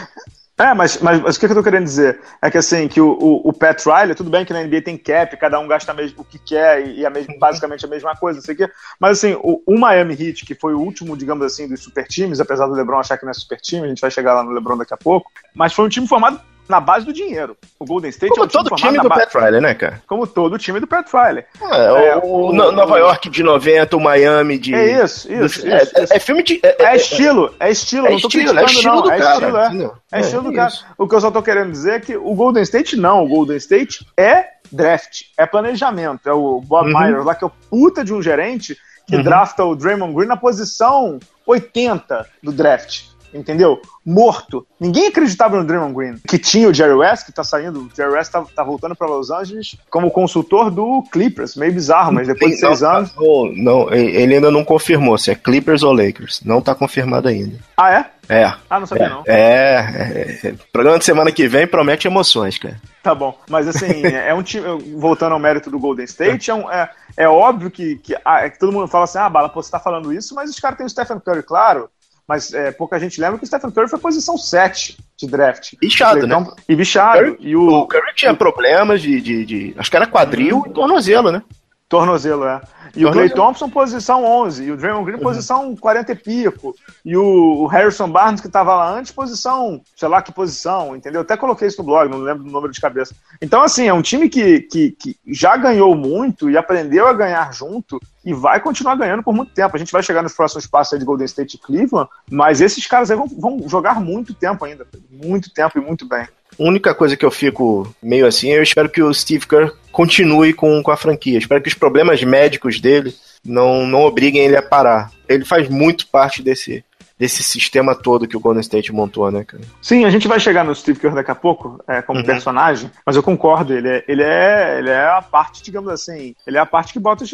É, 0.57 0.73
mas, 0.73 1.01
mas, 1.01 1.21
mas, 1.21 1.35
o 1.35 1.39
que 1.39 1.45
eu 1.47 1.53
tô 1.53 1.61
querendo 1.61 1.83
dizer? 1.83 2.17
É 2.41 2.49
que 2.49 2.57
assim, 2.57 2.87
que 2.87 3.01
o, 3.01 3.09
o, 3.09 3.49
o, 3.49 3.53
Pat 3.53 3.77
Riley, 3.85 4.15
tudo 4.15 4.29
bem 4.29 4.45
que 4.45 4.53
na 4.53 4.63
NBA 4.63 4.83
tem 4.83 4.97
cap, 4.97 5.35
cada 5.35 5.59
um 5.59 5.67
gasta 5.67 5.93
mesmo, 5.93 6.21
o 6.21 6.23
que 6.23 6.39
quer 6.39 6.87
e, 6.87 6.99
e 6.99 7.05
a 7.05 7.09
mesma, 7.09 7.33
uhum. 7.33 7.39
basicamente 7.39 7.85
a 7.85 7.89
mesma 7.89 8.15
coisa, 8.15 8.39
não 8.39 8.45
sei 8.45 8.55
o 8.55 8.57
quê. 8.59 8.71
Mas 8.97 9.17
assim, 9.17 9.37
o, 9.43 9.61
o, 9.65 9.77
Miami 9.77 10.13
Heat, 10.13 10.45
que 10.45 10.55
foi 10.55 10.73
o 10.73 10.79
último, 10.79 11.17
digamos 11.17 11.45
assim, 11.45 11.67
dos 11.67 11.81
super 11.81 12.07
times, 12.07 12.39
apesar 12.39 12.67
do 12.67 12.73
LeBron 12.73 12.99
achar 12.99 13.17
que 13.17 13.25
não 13.25 13.31
é 13.31 13.33
super 13.33 13.59
time, 13.59 13.83
a 13.83 13.89
gente 13.89 13.99
vai 13.99 14.09
chegar 14.09 14.33
lá 14.33 14.43
no 14.43 14.51
LeBron 14.51 14.77
daqui 14.77 14.93
a 14.93 14.97
pouco, 14.97 15.29
mas 15.53 15.73
foi 15.73 15.85
um 15.85 15.89
time 15.89 16.07
formado 16.07 16.39
na 16.67 16.79
base 16.79 17.05
do 17.05 17.13
dinheiro. 17.13 17.55
O 17.79 17.85
Golden 17.85 18.09
State 18.09 18.31
Como 18.31 18.43
é 18.43 18.45
um 18.45 18.47
time 18.47 18.63
todo 18.63 18.75
time 18.75 18.99
do 18.99 19.09
Pat 19.09 19.33
Riley, 19.33 19.61
né, 19.61 19.73
cara? 19.73 20.01
Como 20.07 20.27
todo 20.27 20.57
time 20.57 20.79
do 20.79 20.87
Pat 20.87 21.07
Riley. 21.11 21.45
É, 21.61 22.07
é 22.07 22.15
o, 22.17 22.47
o, 22.47 22.53
Nova 22.53 22.97
York 22.97 23.29
de 23.29 23.43
90, 23.43 23.95
o 23.95 23.99
Miami 23.99 24.57
de... 24.57 24.73
É 24.73 25.03
isso, 25.03 25.31
isso, 25.31 25.61
do, 25.61 25.71
é, 25.71 25.83
isso, 25.83 25.97
é, 25.97 26.03
isso. 26.03 26.13
é, 26.13 26.19
filme 26.19 26.43
de... 26.43 26.59
É, 26.63 26.85
é, 26.85 26.95
estilo, 26.95 27.53
é 27.59 27.71
estilo, 27.71 28.07
é 28.07 28.11
não 28.11 28.19
tô 28.19 28.27
estilo, 28.27 28.59
é 28.59 28.63
estilo 28.65 28.95
não. 28.95 29.01
Do 29.01 29.11
é 29.11 29.17
cara, 29.17 29.63
estilo, 29.63 30.01
é. 30.11 30.17
É, 30.17 30.21
estilo 30.21 30.41
do 30.43 30.53
cara. 30.53 30.73
O 30.97 31.07
que 31.07 31.15
eu 31.15 31.21
só 31.21 31.31
tô 31.31 31.41
querendo 31.41 31.71
dizer 31.71 31.93
é 31.93 31.99
que 31.99 32.17
o 32.17 32.33
Golden 32.33 32.63
State 32.63 32.95
não, 32.95 33.23
o 33.23 33.27
Golden 33.27 33.57
State 33.57 34.05
é 34.17 34.47
draft, 34.71 35.23
é 35.37 35.45
planejamento. 35.45 36.27
É 36.27 36.33
o 36.33 36.61
Bob 36.61 36.91
uhum. 36.91 36.99
Myers 36.99 37.25
lá, 37.25 37.35
que 37.35 37.43
é 37.43 37.47
o 37.47 37.51
puta 37.69 38.03
de 38.03 38.13
um 38.13 38.21
gerente 38.21 38.77
que 39.07 39.15
uhum. 39.15 39.23
drafta 39.23 39.63
o 39.63 39.75
Draymond 39.75 40.15
Green 40.15 40.27
na 40.27 40.37
posição 40.37 41.19
80 41.45 42.27
do 42.41 42.51
draft 42.51 43.14
entendeu? 43.35 43.81
Morto. 44.05 44.65
Ninguém 44.79 45.07
acreditava 45.07 45.57
no 45.57 45.65
Draymond 45.65 45.93
Green. 45.93 46.15
Que 46.27 46.37
tinha 46.37 46.69
o 46.69 46.73
Jerry 46.73 46.93
West, 46.93 47.25
que 47.25 47.31
tá 47.31 47.43
saindo, 47.43 47.81
o 47.81 47.89
Jerry 47.95 48.13
West 48.13 48.31
tá, 48.31 48.43
tá 48.55 48.63
voltando 48.63 48.95
para 48.95 49.07
Los 49.07 49.29
Angeles 49.29 49.75
como 49.89 50.11
consultor 50.11 50.71
do 50.71 51.03
Clippers. 51.11 51.55
Meio 51.55 51.73
bizarro, 51.73 52.13
mas 52.13 52.27
depois 52.27 52.51
de 52.51 52.57
seis 52.57 52.83
anos. 52.83 53.13
Não, 53.15 53.51
não, 53.53 53.93
ele 53.93 54.35
ainda 54.35 54.49
não 54.49 54.63
confirmou 54.63 55.17
se 55.17 55.31
é 55.31 55.35
Clippers 55.35 55.83
ou 55.83 55.93
Lakers. 55.93 56.41
Não 56.43 56.61
tá 56.61 56.73
confirmado 56.73 57.27
ainda. 57.27 57.57
Ah, 57.77 57.91
é? 57.91 58.05
É. 58.27 58.53
Ah, 58.69 58.79
não 58.79 58.87
sabia 58.87 59.05
é, 59.05 59.09
não. 59.09 59.23
É, 59.27 59.35
é, 59.35 60.47
é. 60.47 60.55
Programa 60.71 60.97
de 60.97 61.05
semana 61.05 61.31
que 61.31 61.47
vem 61.47 61.67
promete 61.67 62.07
emoções, 62.07 62.57
cara. 62.57 62.79
Tá 63.03 63.13
bom, 63.13 63.37
mas 63.49 63.67
assim, 63.67 64.01
é 64.05 64.33
um 64.33 64.41
time. 64.41 64.65
Voltando 64.97 65.33
ao 65.33 65.39
mérito 65.39 65.69
do 65.69 65.79
Golden 65.79 66.05
State, 66.05 66.49
é, 66.49 66.53
um, 66.53 66.71
é, 66.71 66.89
é 67.15 67.27
óbvio 67.27 67.69
que, 67.69 67.97
que, 67.97 68.15
ah, 68.25 68.41
é 68.41 68.49
que 68.49 68.59
todo 68.59 68.71
mundo 68.71 68.87
fala 68.87 69.03
assim: 69.03 69.19
ah, 69.19 69.29
Bala, 69.29 69.49
pô, 69.49 69.61
você 69.61 69.69
tá 69.69 69.79
falando 69.79 70.11
isso, 70.11 70.33
mas 70.33 70.49
os 70.49 70.59
caras 70.59 70.77
têm 70.77 70.85
o 70.85 70.89
Stephen 70.89 71.19
Curry, 71.19 71.43
claro. 71.43 71.89
Mas 72.27 72.53
é, 72.53 72.71
pouca 72.71 72.99
gente 72.99 73.21
lembra 73.21 73.37
que 73.37 73.43
o 73.43 73.47
Stephen 73.47 73.71
Curry 73.71 73.89
foi 73.89 73.99
posição 73.99 74.37
7 74.37 74.97
de 75.17 75.27
draft. 75.27 75.73
Bichado, 75.79 76.25
né? 76.25 76.47
E 76.67 76.75
bichado. 76.75 77.19
Curry, 77.19 77.37
e 77.39 77.55
o, 77.55 77.69
o 77.69 77.87
Curry 77.87 78.13
tinha 78.15 78.33
problemas 78.33 79.01
de, 79.01 79.21
de, 79.21 79.45
de, 79.45 79.75
Acho 79.77 79.89
que 79.89 79.95
era 79.95 80.07
quadril 80.07 80.63
e 80.65 80.69
tornozelo, 80.71 81.31
né? 81.31 81.43
Tornozelo, 81.87 82.45
é. 82.45 82.61
E 82.95 83.05
o 83.05 83.11
Clay 83.11 83.29
Thompson, 83.29 83.69
posição 83.69 84.23
11. 84.23 84.63
E 84.63 84.71
o 84.71 84.77
Draymond 84.77 85.05
Green, 85.05 85.17
uhum. 85.17 85.23
posição 85.23 85.75
40 85.75 86.11
e 86.11 86.15
pico. 86.15 86.75
E 87.03 87.15
o, 87.15 87.67
Harrison 87.67 88.09
Barnes, 88.09 88.41
que 88.41 88.47
estava 88.47 88.73
lá 88.73 88.89
antes, 88.89 89.11
posição, 89.11 89.81
sei 89.95 90.07
lá 90.07 90.21
que 90.21 90.31
posição, 90.31 90.95
entendeu? 90.95 91.21
Até 91.21 91.37
coloquei 91.37 91.67
isso 91.67 91.77
no 91.79 91.83
blog, 91.83 92.09
não 92.09 92.17
lembro 92.17 92.43
do 92.43 92.51
número 92.51 92.73
de 92.73 92.81
cabeça. 92.81 93.13
Então, 93.41 93.61
assim, 93.61 93.87
é 93.87 93.93
um 93.93 94.01
time 94.01 94.29
que, 94.29 94.61
que, 94.61 94.91
que 94.91 95.17
já 95.27 95.57
ganhou 95.57 95.95
muito 95.95 96.49
e 96.49 96.57
aprendeu 96.57 97.07
a 97.07 97.13
ganhar 97.13 97.53
junto 97.53 97.99
e 98.25 98.33
vai 98.33 98.59
continuar 98.59 98.95
ganhando 98.95 99.21
por 99.21 99.33
muito 99.33 99.53
tempo. 99.53 99.75
A 99.75 99.79
gente 99.79 99.91
vai 99.91 100.01
chegar 100.01 100.23
nos 100.23 100.33
próximos 100.33 100.65
passos 100.65 100.93
aí 100.93 100.99
de 100.99 101.05
Golden 101.05 101.25
State 101.25 101.57
e 101.57 101.59
Cleveland, 101.59 102.09
mas 102.31 102.61
esses 102.61 102.87
caras 102.87 103.11
aí 103.11 103.17
vão, 103.17 103.27
vão 103.27 103.69
jogar 103.69 103.99
muito 103.99 104.33
tempo 104.33 104.65
ainda. 104.65 104.87
Muito 105.11 105.53
tempo 105.53 105.77
e 105.77 105.81
muito 105.81 106.07
bem. 106.07 106.27
A 106.57 106.63
única 106.63 106.95
coisa 106.95 107.17
que 107.17 107.25
eu 107.25 107.31
fico 107.31 107.93
meio 108.01 108.25
assim, 108.25 108.49
eu 108.49 108.63
espero 108.63 108.89
que 108.89 109.03
o 109.03 109.13
Steve 109.13 109.45
Kerr 109.45 109.71
continue 109.95 110.53
com, 110.53 110.83
com 110.83 110.91
a 110.91 110.97
franquia. 110.97 111.37
Espero 111.37 111.61
que 111.61 111.69
os 111.69 111.73
problemas 111.73 112.21
médicos 112.21 112.81
dele 112.81 113.15
não, 113.45 113.87
não 113.87 114.01
obriguem 114.01 114.43
ele 114.43 114.57
a 114.57 114.61
parar. 114.61 115.09
Ele 115.27 115.45
faz 115.45 115.69
muito 115.69 116.07
parte 116.07 116.43
desse, 116.43 116.83
desse 117.17 117.41
sistema 117.43 117.95
todo 117.95 118.27
que 118.27 118.35
o 118.35 118.39
Golden 118.39 118.61
State 118.61 118.91
montou, 118.91 119.31
né, 119.31 119.43
cara? 119.43 119.63
Sim, 119.81 120.03
a 120.03 120.09
gente 120.09 120.27
vai 120.27 120.39
chegar 120.39 120.65
no 120.65 120.75
Steve 120.75 120.99
Kerr 120.99 121.15
daqui 121.15 121.31
a 121.31 121.35
pouco, 121.35 121.81
é, 121.87 122.01
como 122.01 122.19
uhum. 122.19 122.25
personagem, 122.25 122.91
mas 123.05 123.15
eu 123.15 123.23
concordo, 123.23 123.73
ele 123.73 123.87
é, 123.87 124.03
ele, 124.07 124.21
é, 124.21 124.79
ele 124.79 124.89
é 124.89 125.07
a 125.07 125.21
parte, 125.21 125.63
digamos 125.63 125.89
assim, 125.89 126.35
ele 126.45 126.57
é 126.57 126.59
a 126.59 126.65
parte 126.65 126.91
que 126.91 126.99
bota 126.99 127.23
os, 127.23 127.31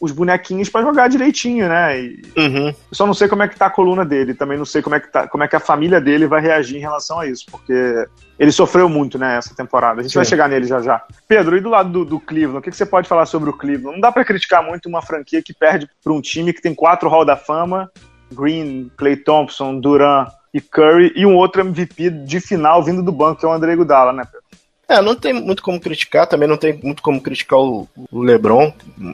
os 0.00 0.12
bonequinhos 0.12 0.70
para 0.70 0.84
jogar 0.84 1.08
direitinho, 1.08 1.68
né? 1.68 2.00
E, 2.00 2.22
uhum. 2.36 2.68
Eu 2.68 2.74
só 2.92 3.06
não 3.06 3.14
sei 3.14 3.28
como 3.28 3.42
é 3.42 3.48
que 3.48 3.56
tá 3.56 3.66
a 3.66 3.70
coluna 3.70 4.04
dele, 4.04 4.34
também 4.34 4.56
não 4.56 4.64
sei 4.64 4.80
como 4.80 4.96
é 4.96 5.00
que, 5.00 5.12
tá, 5.12 5.28
como 5.28 5.44
é 5.44 5.48
que 5.48 5.56
a 5.56 5.60
família 5.60 6.00
dele 6.00 6.26
vai 6.26 6.40
reagir 6.40 6.78
em 6.78 6.80
relação 6.80 7.20
a 7.20 7.26
isso, 7.26 7.44
porque 7.50 8.06
ele 8.38 8.52
sofreu 8.52 8.88
muito, 8.88 9.18
né, 9.18 9.36
essa 9.36 9.54
temporada. 9.54 10.00
A 10.00 10.02
gente 10.02 10.12
Sim. 10.12 10.18
vai 10.18 10.24
chegar 10.24 10.48
nele 10.48 10.66
já 10.66 10.80
já. 10.80 11.02
Pedro, 11.26 11.56
e 11.56 11.60
do 11.60 11.68
lado 11.68 11.90
do, 11.90 12.04
do 12.04 12.20
Cleveland, 12.20 12.58
o 12.58 12.62
que, 12.62 12.70
que, 12.70 12.76
você 12.76 12.86
pode 12.86 13.08
falar 13.08 13.26
sobre 13.26 13.50
o 13.50 13.52
Cleveland? 13.52 13.92
Não 13.94 14.00
dá 14.00 14.10
para 14.10 14.24
criticar 14.24 14.62
muito 14.62 14.88
uma 14.88 15.02
franquia 15.02 15.42
que 15.42 15.52
perde 15.52 15.88
para 16.02 16.12
um 16.12 16.20
time 16.20 16.52
que 16.52 16.62
tem 16.62 16.74
quatro 16.74 17.08
Hall 17.08 17.24
da 17.24 17.36
Fama 17.36 17.90
Green, 18.32 18.90
Clay 18.96 19.16
Thompson, 19.16 19.78
Duran 19.80 20.26
e 20.52 20.60
Curry, 20.60 21.12
e 21.14 21.26
um 21.26 21.36
outro 21.36 21.60
MVP 21.62 22.10
de 22.10 22.40
final 22.40 22.82
vindo 22.82 23.02
do 23.02 23.12
banco, 23.12 23.40
que 23.40 23.46
é 23.46 23.48
o 23.48 23.52
André 23.52 23.76
Gudala, 23.76 24.12
né, 24.12 24.24
Pedro? 24.24 24.48
É, 24.88 25.02
não 25.02 25.14
tem 25.14 25.34
muito 25.34 25.62
como 25.62 25.78
criticar, 25.78 26.26
também 26.26 26.48
não 26.48 26.56
tem 26.56 26.80
muito 26.82 27.02
como 27.02 27.20
criticar 27.20 27.58
o, 27.58 27.86
LeBron, 28.10 28.72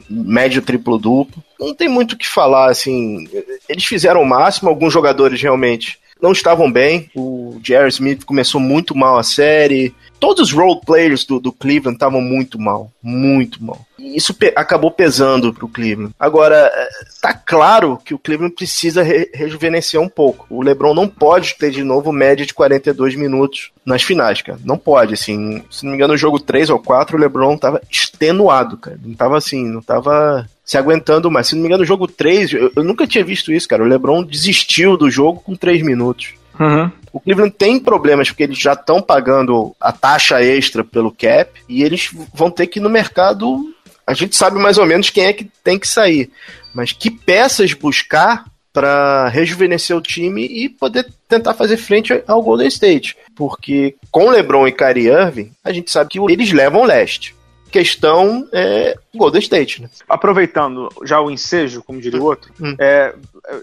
médio 0.09 0.61
triplo-duplo. 0.61 1.43
Não 1.59 1.75
tem 1.75 1.89
muito 1.89 2.13
o 2.13 2.17
que 2.17 2.25
falar, 2.25 2.69
assim. 2.69 3.27
Eles 3.67 3.83
fizeram 3.83 4.21
o 4.21 4.25
máximo, 4.25 4.69
alguns 4.69 4.93
jogadores 4.93 5.41
realmente 5.41 5.99
não 6.21 6.31
estavam 6.31 6.71
bem. 6.71 7.09
O 7.15 7.59
Jerry 7.63 7.89
Smith 7.89 8.23
começou 8.25 8.59
muito 8.59 8.95
mal 8.95 9.17
a 9.17 9.23
série. 9.23 9.93
Todos 10.19 10.49
os 10.49 10.53
role 10.53 10.79
players 10.85 11.25
do, 11.25 11.39
do 11.39 11.51
Cleveland 11.51 11.95
estavam 11.95 12.21
muito 12.21 12.59
mal, 12.59 12.91
muito 13.03 13.63
mal. 13.63 13.85
E 13.99 14.17
isso 14.17 14.33
pe 14.33 14.53
acabou 14.55 14.89
pesando 14.89 15.53
pro 15.53 15.67
Cleveland. 15.67 16.13
Agora, 16.19 16.55
é, 16.55 16.89
tá 17.21 17.33
claro 17.33 17.99
que 18.03 18.13
o 18.13 18.19
Cleveland 18.19 18.55
precisa 18.55 19.03
re 19.03 19.29
rejuvenescer 19.33 19.99
um 19.99 20.09
pouco. 20.09 20.47
O 20.49 20.63
LeBron 20.63 20.93
não 20.93 21.07
pode 21.07 21.55
ter 21.57 21.69
de 21.69 21.83
novo 21.83 22.11
média 22.11 22.45
de 22.45 22.53
42 22.53 23.15
minutos 23.15 23.71
nas 23.85 24.01
finais, 24.01 24.41
cara. 24.41 24.59
Não 24.63 24.77
pode, 24.77 25.13
assim. 25.13 25.63
Se 25.69 25.83
não 25.83 25.91
me 25.91 25.97
engano, 25.97 26.13
no 26.13 26.17
jogo 26.17 26.39
3 26.39 26.69
ou 26.69 26.79
4, 26.79 27.17
o 27.17 27.19
LeBron 27.19 27.57
tava 27.57 27.81
extenuado, 27.91 28.77
cara. 28.77 28.97
Não 29.03 29.13
tava 29.13 29.37
assim, 29.37 29.65
não 29.65 29.81
tava 29.81 30.47
se 30.65 30.77
aguentando 30.77 31.29
mais. 31.29 31.47
Se 31.47 31.55
não 31.55 31.61
me 31.61 31.67
engano, 31.67 31.81
no 31.81 31.87
jogo 31.87 32.07
3, 32.07 32.53
eu, 32.53 32.71
eu 32.75 32.83
nunca 32.83 33.05
tinha 33.05 33.23
visto 33.23 33.53
isso, 33.53 33.67
cara. 33.67 33.83
O 33.83 33.87
LeBron 33.87 34.23
desistiu 34.23 34.97
do 34.97 35.09
jogo 35.09 35.39
com 35.39 35.55
3 35.55 35.83
minutos. 35.83 36.33
Uhum. 36.59 36.89
O 37.13 37.19
Cleveland 37.19 37.53
tem 37.57 37.79
problemas 37.79 38.29
porque 38.29 38.43
eles 38.43 38.57
já 38.57 38.73
estão 38.73 39.01
pagando 39.01 39.75
a 39.79 39.91
taxa 39.91 40.41
extra 40.41 40.83
pelo 40.83 41.11
cap 41.11 41.51
e 41.69 41.83
eles 41.83 42.09
vão 42.33 42.49
ter 42.49 42.67
que 42.67 42.79
ir 42.79 42.81
no 42.81 42.89
mercado. 42.89 43.73
A 44.07 44.13
gente 44.13 44.35
sabe 44.35 44.57
mais 44.57 44.77
ou 44.77 44.85
menos 44.85 45.09
quem 45.09 45.25
é 45.25 45.33
que 45.33 45.49
tem 45.63 45.77
que 45.77 45.87
sair, 45.87 46.29
mas 46.73 46.91
que 46.91 47.11
peças 47.11 47.73
buscar 47.73 48.45
para 48.73 49.29
rejuvenescer 49.29 49.95
o 49.95 50.01
time 50.01 50.45
e 50.45 50.67
poder 50.67 51.07
tentar 51.29 51.53
fazer 51.53 51.77
frente 51.77 52.21
ao 52.27 52.41
Golden 52.41 52.67
State. 52.67 53.15
Porque 53.33 53.95
com 54.11 54.29
LeBron 54.29 54.67
e 54.67 54.71
Kyrie 54.71 55.07
Irving, 55.07 55.51
a 55.63 55.71
gente 55.71 55.89
sabe 55.89 56.09
que 56.09 56.19
eles 56.19 56.51
levam 56.51 56.83
leste 56.83 57.34
questão 57.75 58.47
é 58.53 58.95
Golden 59.13 59.41
State. 59.41 59.81
Né? 59.81 59.89
Aproveitando 60.07 60.87
já 61.03 61.19
o 61.19 61.29
ensejo, 61.29 61.83
como 61.83 61.99
diria 61.99 62.21
o 62.21 62.23
outro, 62.23 62.53
hum. 62.61 62.73
é, 62.79 63.13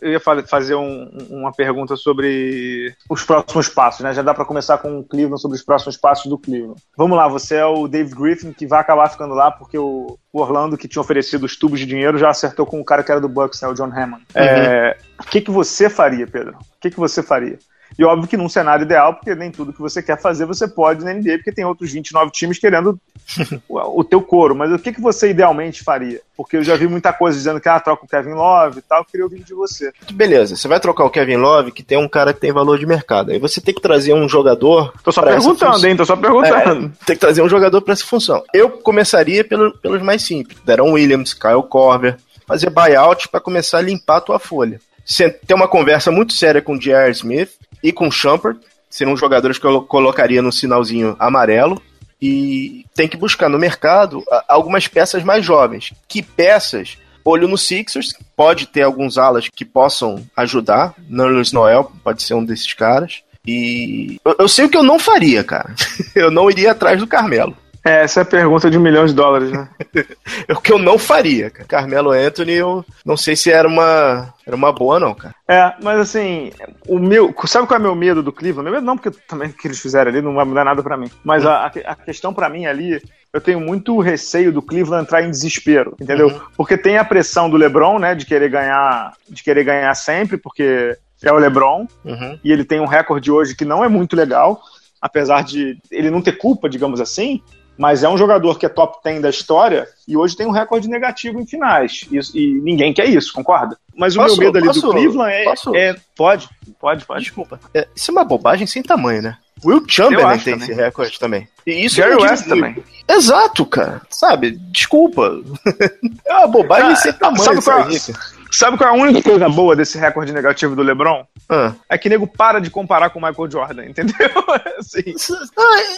eu 0.02 0.12
ia 0.12 0.21
fazer 0.21 0.75
um, 0.75 1.09
uma 1.31 1.50
pergunta 1.50 1.97
sobre 1.97 2.95
os 3.09 3.25
próximos 3.25 3.71
passos, 3.71 4.02
né? 4.02 4.12
Já 4.12 4.21
dá 4.21 4.35
para 4.35 4.45
começar 4.45 4.76
com 4.76 4.99
o 4.99 5.04
Cleveland 5.04 5.41
sobre 5.41 5.56
os 5.56 5.65
próximos 5.65 5.97
passos 5.97 6.26
do 6.26 6.36
Cleveland. 6.36 6.78
Vamos 6.95 7.17
lá, 7.17 7.26
você 7.26 7.56
é 7.56 7.65
o 7.65 7.89
Dave 7.89 8.15
Griffin 8.15 8.52
que 8.52 8.67
vai 8.67 8.80
acabar 8.80 9.08
ficando 9.08 9.32
lá 9.32 9.50
porque 9.50 9.78
o, 9.78 10.19
Orlando, 10.30 10.76
que 10.76 10.89
tinha 10.89 11.00
oferecido 11.00 11.45
os 11.45 11.56
tubos 11.56 11.80
de 11.80 11.86
dinheiro, 11.86 12.19
já 12.19 12.28
acertou 12.28 12.67
com 12.67 12.80
o 12.80 12.84
cara 12.84 13.02
que 13.02 13.10
era 13.10 13.21
do 13.21 13.30
Bucks, 13.30 13.63
né? 13.63 13.69
O 13.69 13.75
John 13.75 13.91
Hammond. 13.91 14.25
Uhum. 14.34 14.43
É, 14.43 14.97
o 15.19 15.25
que, 15.25 15.41
que 15.41 15.50
você 15.50 15.89
faria, 15.89 16.26
Pedro? 16.26 16.54
O 16.58 16.80
que, 16.80 16.91
que 16.91 17.00
você 17.00 17.23
faria? 17.23 17.58
E 17.99 18.05
óbvio 18.05 18.28
que 18.28 18.37
num 18.37 18.49
cenário 18.49 18.85
ideal, 18.85 19.15
porque 19.15 19.35
nem 19.35 19.50
tudo 19.50 19.73
que 19.73 19.81
você 19.81 20.02
quer 20.02 20.21
fazer 20.21 20.47
você 20.47 20.67
pode 20.67 21.05
na 21.05 21.13
NBA, 21.13 21.39
porque 21.39 21.52
tem 21.52 21.65
outros 21.65 21.93
29 21.93 22.31
times 22.31 22.59
querendo 22.59 22.99
o, 23.69 24.00
o 24.00 24.05
teu 24.05 24.21
couro. 24.23 24.55
Mas 24.55 24.73
o 24.73 24.78
que, 24.78 24.93
que 24.93 25.00
você 25.00 25.31
idealmente 25.31 25.83
faria? 25.83 26.21
Porque 26.37 26.57
eu 26.57 26.65
já 26.65 26.76
vi 26.76 26.89
muita 26.89 27.13
coisa 27.13 27.37
dizendo 27.37 27.61
que 27.61 27.69
ah, 27.69 27.78
troca 27.78 28.05
o 28.05 28.09
Kevin 28.09 28.33
Love 28.33 28.78
e 28.78 28.83
tal, 28.83 29.00
eu 29.00 29.05
queria 29.05 29.25
ouvir 29.25 29.43
de 29.43 29.55
você. 29.55 29.93
Beleza, 30.13 30.57
você 30.57 30.67
vai 30.67 30.81
trocar 30.81 31.05
o 31.05 31.11
Kevin 31.11 31.37
Love, 31.37 31.73
que 31.73 31.83
tem 31.83 31.99
um 31.99 32.09
cara 32.09 32.33
que 32.33 32.41
tem 32.41 32.52
valor 32.52 32.78
de 32.78 32.87
mercado. 32.87 33.31
Aí 33.31 33.39
você 33.39 33.61
tem 33.61 33.75
que 33.75 33.81
trazer 33.81 34.15
um 34.15 34.28
jogador. 34.28 34.93
Tô 35.05 35.13
só 35.13 35.23
perguntando, 35.23 35.87
hein? 35.87 35.97
Tô 35.97 36.05
só 36.05 36.17
perguntando. 36.17 36.87
É, 36.87 37.05
tem 37.07 37.17
que 37.17 37.21
trazer 37.21 37.43
um 37.43 37.49
jogador 37.49 37.81
para 37.83 37.93
essa 37.93 38.05
função. 38.05 38.43
Eu 38.52 38.71
começaria 38.71 39.45
pelo, 39.45 39.73
pelos 39.78 40.02
mais 40.02 40.23
simples: 40.23 40.59
Deron 40.65 40.93
Williams, 40.93 41.35
Kyle 41.35 41.63
Corver, 41.69 42.17
fazer 42.47 42.71
buyout 42.71 43.28
para 43.28 43.41
começar 43.41 43.78
a 43.78 43.83
limpar 43.83 44.17
a 44.17 44.21
tua 44.21 44.39
folha. 44.39 44.81
Você 45.05 45.31
tem 45.31 45.57
uma 45.57 45.69
conversa 45.69 46.11
muito 46.11 46.33
séria 46.33 46.63
com 46.63 46.75
o 46.75 46.78
J.R. 46.78 47.11
Smith, 47.11 47.50
e 47.82 47.92
com 47.92 48.10
Shumpert, 48.10 48.58
seriam 48.88 49.16
jogadores 49.16 49.58
que 49.58 49.66
eu 49.66 49.82
colocaria 49.82 50.42
no 50.42 50.52
sinalzinho 50.52 51.16
amarelo. 51.18 51.80
E 52.21 52.84
tem 52.95 53.08
que 53.08 53.16
buscar 53.16 53.49
no 53.49 53.58
mercado 53.58 54.23
algumas 54.47 54.86
peças 54.86 55.25
mais 55.25 55.45
jovens. 55.45 55.92
Que 56.06 56.23
peças? 56.23 56.97
Olho 57.25 57.49
no 57.49 57.58
Sixers, 57.58 58.14
pode 58.36 58.66
ter 58.66 58.82
alguns 58.82 59.18
alas 59.18 59.49
que 59.49 59.64
possam 59.64 60.25
ajudar. 60.36 60.95
Nerlens 61.08 61.52
Noel 61.52 61.90
pode 62.04 62.23
ser 62.23 62.34
um 62.34 62.45
desses 62.45 62.73
caras. 62.75 63.23
E 63.47 64.21
eu, 64.25 64.36
eu 64.40 64.49
sei 64.49 64.64
o 64.66 64.68
que 64.68 64.76
eu 64.76 64.84
não 64.84 64.99
faria, 64.99 65.42
cara. 65.42 65.75
eu 66.14 66.30
não 66.30 66.49
iria 66.49 66.71
atrás 66.73 66.99
do 66.99 67.06
Carmelo. 67.06 67.56
É, 67.84 68.04
essa 68.04 68.21
é 68.21 68.23
a 68.23 68.26
pergunta 68.26 68.71
de 68.71 68.78
um 68.78 68.80
milhão 68.80 69.04
de 69.04 69.12
dólares, 69.12 69.50
né? 69.50 69.68
é 70.47 70.52
o 70.52 70.60
que 70.60 70.73
eu 70.73 70.78
não 70.78 70.99
faria, 70.99 71.50
cara. 71.50 71.66
Carmelo 71.66 72.12
Anthony, 72.12 72.52
eu 72.52 72.84
não 73.04 73.16
sei 73.16 73.34
se 73.34 73.50
era 73.50 73.66
uma, 73.66 74.32
era 74.47 74.54
uma 74.54 74.73
boa, 74.73 75.00
não, 75.00 75.14
cara. 75.14 75.34
É, 75.49 75.75
mas 75.82 75.99
assim, 75.99 76.52
o 76.86 76.99
meu. 76.99 77.34
Sabe 77.47 77.66
qual 77.66 77.78
é 77.78 77.80
o 77.80 77.82
meu 77.82 77.95
medo 77.95 78.23
do 78.23 78.32
Cleveland? 78.32 78.64
Meu 78.64 78.73
medo 78.75 78.86
não, 78.86 78.97
porque 78.97 79.18
também 79.26 79.49
o 79.49 79.52
que 79.52 79.66
eles 79.66 79.80
fizeram 79.80 80.10
ali 80.10 80.23
não 80.23 80.34
vai 80.34 80.45
mudar 80.45 80.64
nada 80.64 80.82
para 80.82 80.97
mim. 80.97 81.10
Mas 81.25 81.45
a, 81.45 81.66
a 81.66 81.97
questão 81.97 82.32
para 82.32 82.49
mim 82.49 82.66
ali, 82.66 83.02
eu 83.32 83.40
tenho 83.40 83.60
muito 83.60 83.99
receio 84.00 84.52
do 84.52 84.62
Cleveland 84.62 85.02
entrar 85.02 85.23
em 85.23 85.30
desespero, 85.30 85.97
entendeu? 86.00 86.28
Uhum. 86.28 86.40
Porque 86.56 86.78
tem 86.78 86.99
a 86.99 87.04
pressão 87.04 87.50
do 87.50 87.56
LeBron, 87.56 87.99
né, 87.99 88.14
de 88.14 88.26
querer 88.26 88.49
ganhar, 88.49 89.12
de 89.28 89.42
querer 89.42 89.64
ganhar 89.64 89.95
sempre, 89.95 90.36
porque 90.36 90.97
é 91.23 91.32
o 91.32 91.38
LeBron, 91.38 91.86
uhum. 92.04 92.38
e 92.45 92.52
ele 92.52 92.64
tem 92.64 92.80
um 92.80 92.86
recorde 92.86 93.30
hoje 93.30 93.56
que 93.56 93.64
não 93.64 93.84
é 93.84 93.88
muito 93.88 94.14
legal, 94.14 94.60
apesar 95.00 95.42
de 95.42 95.78
ele 95.90 96.10
não 96.10 96.21
ter 96.21 96.38
culpa, 96.38 96.68
digamos 96.68 97.00
assim, 97.00 97.42
mas 97.76 98.02
é 98.02 98.08
um 98.08 98.19
jogador 98.19 98.58
que 98.58 98.67
é 98.67 98.69
top 98.69 98.99
10 99.02 99.23
da 99.23 99.30
história 99.30 99.89
e 100.06 100.17
hoje 100.17 100.37
tem 100.37 100.47
um 100.47 100.50
recorde 100.50 100.89
negativo 100.89 101.41
em 101.41 101.47
finais. 101.47 102.06
E, 102.11 102.19
e 102.39 102.61
ninguém 102.61 102.93
quer 102.93 103.06
isso, 103.06 103.32
concorda? 103.32 103.76
Mas 103.97 104.15
posso, 104.15 104.35
o 104.35 104.39
meu 104.39 104.47
medo 104.47 104.58
ali 104.58 104.67
posso, 104.67 104.80
do 104.80 104.91
Cleveland 104.93 105.32
é, 105.32 105.45
é, 105.75 105.97
Pode, 106.17 106.49
pode, 106.80 107.04
pode. 107.04 107.25
Desculpa. 107.25 107.61
É, 107.75 107.87
isso 107.95 108.11
é 108.11 108.13
uma 108.13 108.25
bobagem 108.25 108.67
sem 108.67 108.82
tamanho, 108.82 109.23
né? 109.23 109.37
Will 109.65 109.85
Chamberlain 109.87 110.39
tem 110.39 110.54
também. 110.54 110.71
esse 110.71 110.80
recorde 110.80 111.19
também. 111.19 111.49
E 111.67 111.85
isso 111.85 111.97
Jerry 111.97 112.17
West 112.17 112.49
também. 112.49 112.82
Exato, 113.08 113.65
cara. 113.65 114.02
Sabe? 114.11 114.52
Desculpa. 114.73 115.41
é 116.26 116.35
uma 116.35 116.49
bobagem 116.49 116.97
sem 116.97 117.13
tamanho. 117.13 117.43
Sabe 117.43 117.63
qual, 117.63 117.89
é 117.89 118.42
Sabe 118.52 118.76
qual 118.76 118.91
é 118.91 118.93
a 118.93 119.02
única 119.02 119.23
coisa 119.23 119.49
boa 119.49 119.75
desse 119.75 119.97
recorde 119.97 120.30
negativo 120.30 120.76
do 120.76 120.82
LeBron? 120.82 121.25
Ah. 121.49 121.73
É 121.88 121.97
que 121.97 122.08
nego 122.10 122.26
para 122.26 122.60
de 122.60 122.69
comparar 122.69 123.08
com 123.08 123.19
o 123.19 123.23
Michael 123.23 123.50
Jordan, 123.50 123.86
entendeu? 123.86 124.28
assim, 124.78 125.15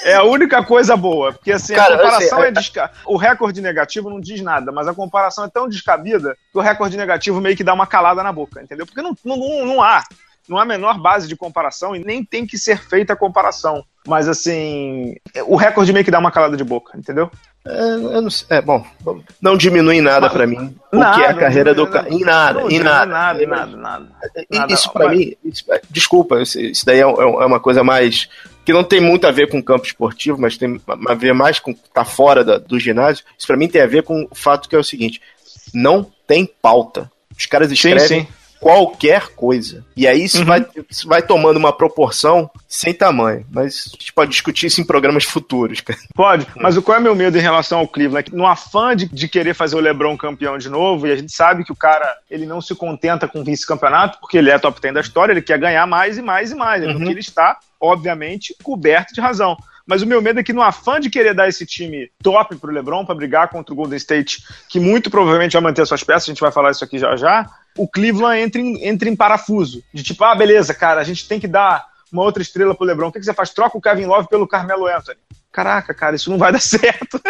é 0.05 0.15
a 0.15 0.23
única 0.23 0.63
coisa 0.63 0.97
boa. 0.97 1.33
Porque 1.33 1.51
assim, 1.51 1.75
Cara, 1.75 1.95
a 1.95 1.99
comparação 1.99 2.39
sei, 2.39 2.47
é, 2.47 2.49
é 2.49 2.53
desca... 2.53 2.93
O 3.05 3.17
recorde 3.17 3.61
negativo 3.61 4.09
não 4.09 4.21
diz 4.21 4.41
nada, 4.41 4.71
mas 4.71 4.87
a 4.87 4.95
comparação 4.95 5.45
é 5.45 5.49
tão 5.49 5.69
descabida 5.69 6.37
que 6.53 6.57
o 6.59 6.61
recorde 6.61 6.97
negativo 6.97 7.41
meio 7.41 7.57
que 7.57 7.65
dá 7.65 7.75
uma 7.75 7.89
calada 7.89 8.23
na 8.23 8.33
boca, 8.33 8.63
entendeu? 8.63 8.87
Porque 8.87 9.03
não, 9.03 9.17
não, 9.25 9.67
não 9.67 9.83
há. 9.83 10.05
Não 10.49 10.59
há 10.59 10.63
a 10.63 10.67
menor 10.67 11.01
base 11.01 11.27
de 11.27 11.35
comparação 11.35 11.97
e 11.97 12.05
nem 12.05 12.23
tem 12.23 12.47
que 12.47 12.57
ser 12.57 12.79
feita 12.79 13.15
a 13.15 13.17
comparação. 13.17 13.85
Mas 14.07 14.29
assim, 14.29 15.17
o 15.47 15.57
recorde 15.57 15.93
meio 15.93 16.05
que 16.05 16.11
dá 16.11 16.19
uma 16.19 16.31
calada 16.31 16.57
de 16.57 16.63
boca, 16.63 16.97
entendeu? 16.97 17.31
É, 17.67 17.97
não, 18.21 18.29
é, 18.51 18.61
bom, 18.61 18.85
não 19.41 19.57
diminui 19.57 19.99
nada 20.03 20.29
para 20.29 20.47
mim 20.47 20.77
o 20.93 20.99
nada, 20.99 21.17
que 21.17 21.23
é 21.23 21.29
a 21.29 21.35
carreira 21.35 21.73
não, 21.73 21.85
do 21.85 21.91
cara. 21.91 22.13
Em 22.13 22.21
nada, 22.21 22.61
não, 22.61 22.71
em 22.71 22.79
nada. 22.79 23.07
Nada, 23.07 23.47
nada, 23.47 23.77
nada. 23.77 24.07
Isso 24.69 24.93
para 24.93 25.09
mim, 25.09 25.35
isso, 25.43 25.65
desculpa, 25.91 26.43
isso, 26.43 26.61
isso 26.61 26.85
daí 26.85 26.99
é, 26.99 27.03
é, 27.03 27.07
uma 27.07 27.59
coisa 27.59 27.83
mais 27.83 28.29
que 28.67 28.73
não 28.73 28.85
tem 28.85 29.01
muito 29.01 29.27
a 29.27 29.31
ver 29.31 29.49
com 29.49 29.59
o 29.59 29.63
campo 29.63 29.87
esportivo, 29.87 30.39
mas 30.39 30.59
tem 30.59 30.79
a 31.09 31.15
ver 31.15 31.33
mais 31.33 31.59
com 31.59 31.73
tá 31.73 32.05
fora 32.05 32.45
da, 32.45 32.59
do 32.59 32.79
ginásio. 32.79 33.25
Isso 33.39 33.47
para 33.47 33.57
mim 33.57 33.69
tem 33.69 33.81
a 33.81 33.87
ver 33.87 34.03
com 34.03 34.29
o 34.31 34.35
fato 34.35 34.69
que 34.69 34.77
é 34.77 34.79
o 34.79 34.85
seguinte: 34.85 35.23
não 35.73 36.07
tem 36.27 36.47
pauta. 36.61 37.11
Os 37.37 37.47
caras 37.47 37.73
escrevem 37.73 38.07
sim, 38.07 38.21
sim 38.21 38.29
qualquer 38.65 39.29
coisa. 39.37 39.85
E 39.95 40.09
aí 40.09 40.25
isso, 40.25 40.39
uhum. 40.39 40.47
vai, 40.47 40.67
isso 40.89 41.07
vai 41.07 41.21
tomando 41.21 41.59
uma 41.59 41.71
proporção 41.71 42.51
sem 42.67 42.95
tamanho. 42.95 43.45
Mas 43.51 43.89
a 43.89 43.91
gente 43.91 44.11
pode 44.15 44.31
discutir 44.31 44.69
isso 44.69 44.81
em 44.81 44.87
programas 44.87 45.25
futuros. 45.25 45.83
Pode, 46.15 46.47
mas 46.57 46.75
o 46.75 46.83
qual 46.83 46.97
é 46.97 47.01
meu 47.01 47.15
medo 47.15 47.37
em 47.37 47.43
relação 47.43 47.81
ao 47.81 47.89
Cleveland? 47.89 48.35
No 48.35 48.47
afã 48.47 48.97
de, 48.97 49.07
de 49.07 49.29
querer 49.29 49.53
fazer 49.53 49.77
o 49.77 49.81
LeBron 49.81 50.17
campeão 50.17 50.57
de 50.57 50.71
novo, 50.71 51.07
e 51.07 51.13
a 51.13 51.17
gente 51.17 51.31
sabe 51.31 51.63
que 51.63 51.73
o 51.73 51.77
cara 51.77 52.11
ele 52.31 52.47
não 52.47 52.63
se 52.63 52.75
contenta 52.75 53.29
com 53.29 53.45
vice-campeonato, 53.45 54.19
porque 54.19 54.39
ele 54.39 54.51
é 54.51 54.59
top 54.59 54.81
10 54.81 54.95
da 54.95 55.01
história, 55.01 55.33
ele 55.35 55.43
quer 55.43 55.59
ganhar 55.59 55.87
mais 55.87 56.17
e 56.17 56.23
mais 56.23 56.51
e 56.51 56.55
mais. 56.55 56.83
Uhum. 56.83 56.95
Porque 56.95 57.11
ele 57.11 57.21
está, 57.21 57.59
obviamente, 57.79 58.57
coberto 58.63 59.13
de 59.13 59.21
razão. 59.21 59.59
Mas 59.87 60.03
o 60.03 60.07
meu 60.07 60.23
medo 60.23 60.41
é 60.41 60.43
que 60.43 60.53
no 60.53 60.63
afã 60.63 60.99
de 60.99 61.11
querer 61.11 61.35
dar 61.35 61.49
esse 61.49 61.67
time 61.67 62.11
top 62.23 62.57
pro 62.57 62.73
LeBron 62.73 63.05
para 63.05 63.15
brigar 63.15 63.49
contra 63.49 63.73
o 63.73 63.77
Golden 63.77 63.97
State, 63.97 64.43
que 64.69 64.81
muito 64.81 65.11
provavelmente 65.11 65.53
vai 65.53 65.63
manter 65.63 65.87
suas 65.87 66.03
peças, 66.03 66.29
a 66.29 66.33
gente 66.33 66.41
vai 66.41 66.51
falar 66.51 66.71
isso 66.71 66.85
aqui 66.85 66.99
já 66.99 67.17
já, 67.17 67.51
o 67.77 67.87
Cleveland 67.87 68.41
entra 68.41 68.61
em, 68.61 68.87
entra 68.87 69.09
em 69.09 69.17
parafuso. 69.17 69.83
De 69.93 70.03
tipo, 70.03 70.25
ah, 70.25 70.35
beleza, 70.35 70.73
cara, 70.73 71.01
a 71.01 71.05
gente 71.05 71.29
tem 71.29 71.39
que 71.39 71.49
dar 71.49 71.87
uma 72.11 72.23
outra 72.23 72.43
estrela 72.43 72.75
pro 72.75 72.87
LeBron. 72.87 73.09
O 73.09 73.13
que, 73.13 73.19
que 73.19 73.25
você 73.25 73.35
faz? 73.35 73.51
Troca 73.51 73.77
o 73.77 73.81
Kevin 73.81 74.07
Love 74.07 74.29
pelo 74.29 74.47
Carmelo 74.47 74.87
Anthony. 74.87 75.19
Caraca, 75.55 75.95
cara, 75.95 76.17
isso 76.17 76.29
não 76.31 76.37
vai 76.37 76.51
dar 76.53 76.61
certo. 76.61 77.21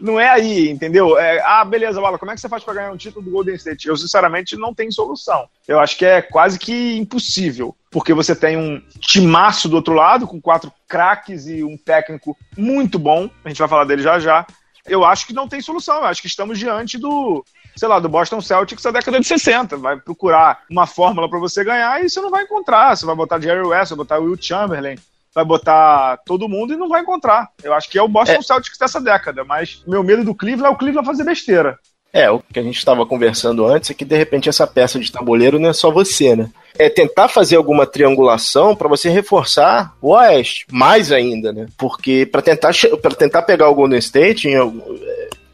não 0.00 0.18
é 0.18 0.26
aí, 0.26 0.70
entendeu? 0.70 1.18
É, 1.18 1.38
ah, 1.44 1.62
beleza, 1.66 2.00
Bala, 2.00 2.18
como 2.18 2.30
é 2.30 2.34
que 2.34 2.40
você 2.40 2.48
faz 2.48 2.64
para 2.64 2.72
ganhar 2.72 2.90
um 2.90 2.96
título 2.96 3.22
do 3.22 3.30
Golden 3.30 3.54
State? 3.56 3.86
Eu, 3.86 3.94
sinceramente, 3.94 4.56
não 4.56 4.72
tenho 4.72 4.90
solução. 4.90 5.46
Eu 5.68 5.78
acho 5.78 5.98
que 5.98 6.06
é 6.06 6.22
quase 6.22 6.58
que 6.58 6.96
impossível, 6.96 7.76
porque 7.90 8.14
você 8.14 8.34
tem 8.34 8.56
um 8.56 8.82
timaço 9.00 9.68
do 9.68 9.76
outro 9.76 9.92
lado, 9.92 10.26
com 10.26 10.40
quatro 10.40 10.72
craques 10.88 11.46
e 11.46 11.62
um 11.62 11.76
técnico 11.76 12.34
muito 12.56 12.98
bom, 12.98 13.28
a 13.44 13.48
gente 13.48 13.58
vai 13.58 13.68
falar 13.68 13.84
dele 13.84 14.02
já 14.02 14.18
já. 14.18 14.46
Eu 14.86 15.04
acho 15.04 15.26
que 15.26 15.34
não 15.34 15.46
tem 15.46 15.60
solução, 15.60 15.96
eu 15.96 16.04
acho 16.04 16.22
que 16.22 16.28
estamos 16.28 16.58
diante 16.58 16.96
do, 16.96 17.44
sei 17.76 17.86
lá, 17.86 17.98
do 17.98 18.08
Boston 18.08 18.40
Celtics 18.40 18.84
da 18.84 18.92
década 18.92 19.20
de 19.20 19.26
60. 19.26 19.76
Vai 19.76 19.98
procurar 19.98 20.62
uma 20.70 20.86
fórmula 20.86 21.28
para 21.28 21.38
você 21.38 21.62
ganhar 21.62 22.02
e 22.02 22.08
você 22.08 22.18
não 22.18 22.30
vai 22.30 22.44
encontrar. 22.44 22.96
Você 22.96 23.04
vai 23.04 23.14
botar 23.14 23.40
Jerry 23.40 23.66
West, 23.66 23.90
vai 23.90 23.98
botar 23.98 24.18
Will 24.18 24.40
Chamberlain, 24.40 24.96
vai 25.36 25.44
botar 25.44 26.16
todo 26.24 26.48
mundo 26.48 26.72
e 26.72 26.78
não 26.78 26.88
vai 26.88 27.02
encontrar. 27.02 27.50
Eu 27.62 27.74
acho 27.74 27.90
que 27.90 27.98
é 27.98 28.02
o 28.02 28.08
Boston 28.08 28.38
é. 28.38 28.42
Celtics 28.42 28.78
dessa 28.78 28.98
década, 28.98 29.44
mas 29.44 29.82
meu 29.86 30.02
medo 30.02 30.24
do 30.24 30.34
Cleveland 30.34 30.68
é 30.68 30.74
o 30.74 30.78
Cleveland 30.78 31.06
fazer 31.06 31.24
besteira. 31.24 31.78
É, 32.10 32.30
o 32.30 32.38
que 32.40 32.58
a 32.58 32.62
gente 32.62 32.78
estava 32.78 33.04
conversando 33.04 33.66
antes 33.66 33.90
é 33.90 33.94
que 33.94 34.06
de 34.06 34.16
repente 34.16 34.48
essa 34.48 34.66
peça 34.66 34.98
de 34.98 35.12
tabuleiro 35.12 35.58
não 35.58 35.68
é 35.68 35.74
só 35.74 35.90
você, 35.90 36.34
né? 36.34 36.48
É 36.78 36.88
tentar 36.88 37.28
fazer 37.28 37.56
alguma 37.56 37.86
triangulação 37.86 38.74
para 38.74 38.88
você 38.88 39.10
reforçar 39.10 39.94
o 40.00 40.14
Oeste, 40.14 40.64
mais 40.72 41.12
ainda, 41.12 41.52
né? 41.52 41.66
Porque 41.76 42.24
para 42.24 42.40
tentar, 42.40 42.72
tentar 43.18 43.42
pegar 43.42 43.68
o 43.68 43.74
Golden 43.74 43.98
State, 43.98 44.48
em, 44.48 44.56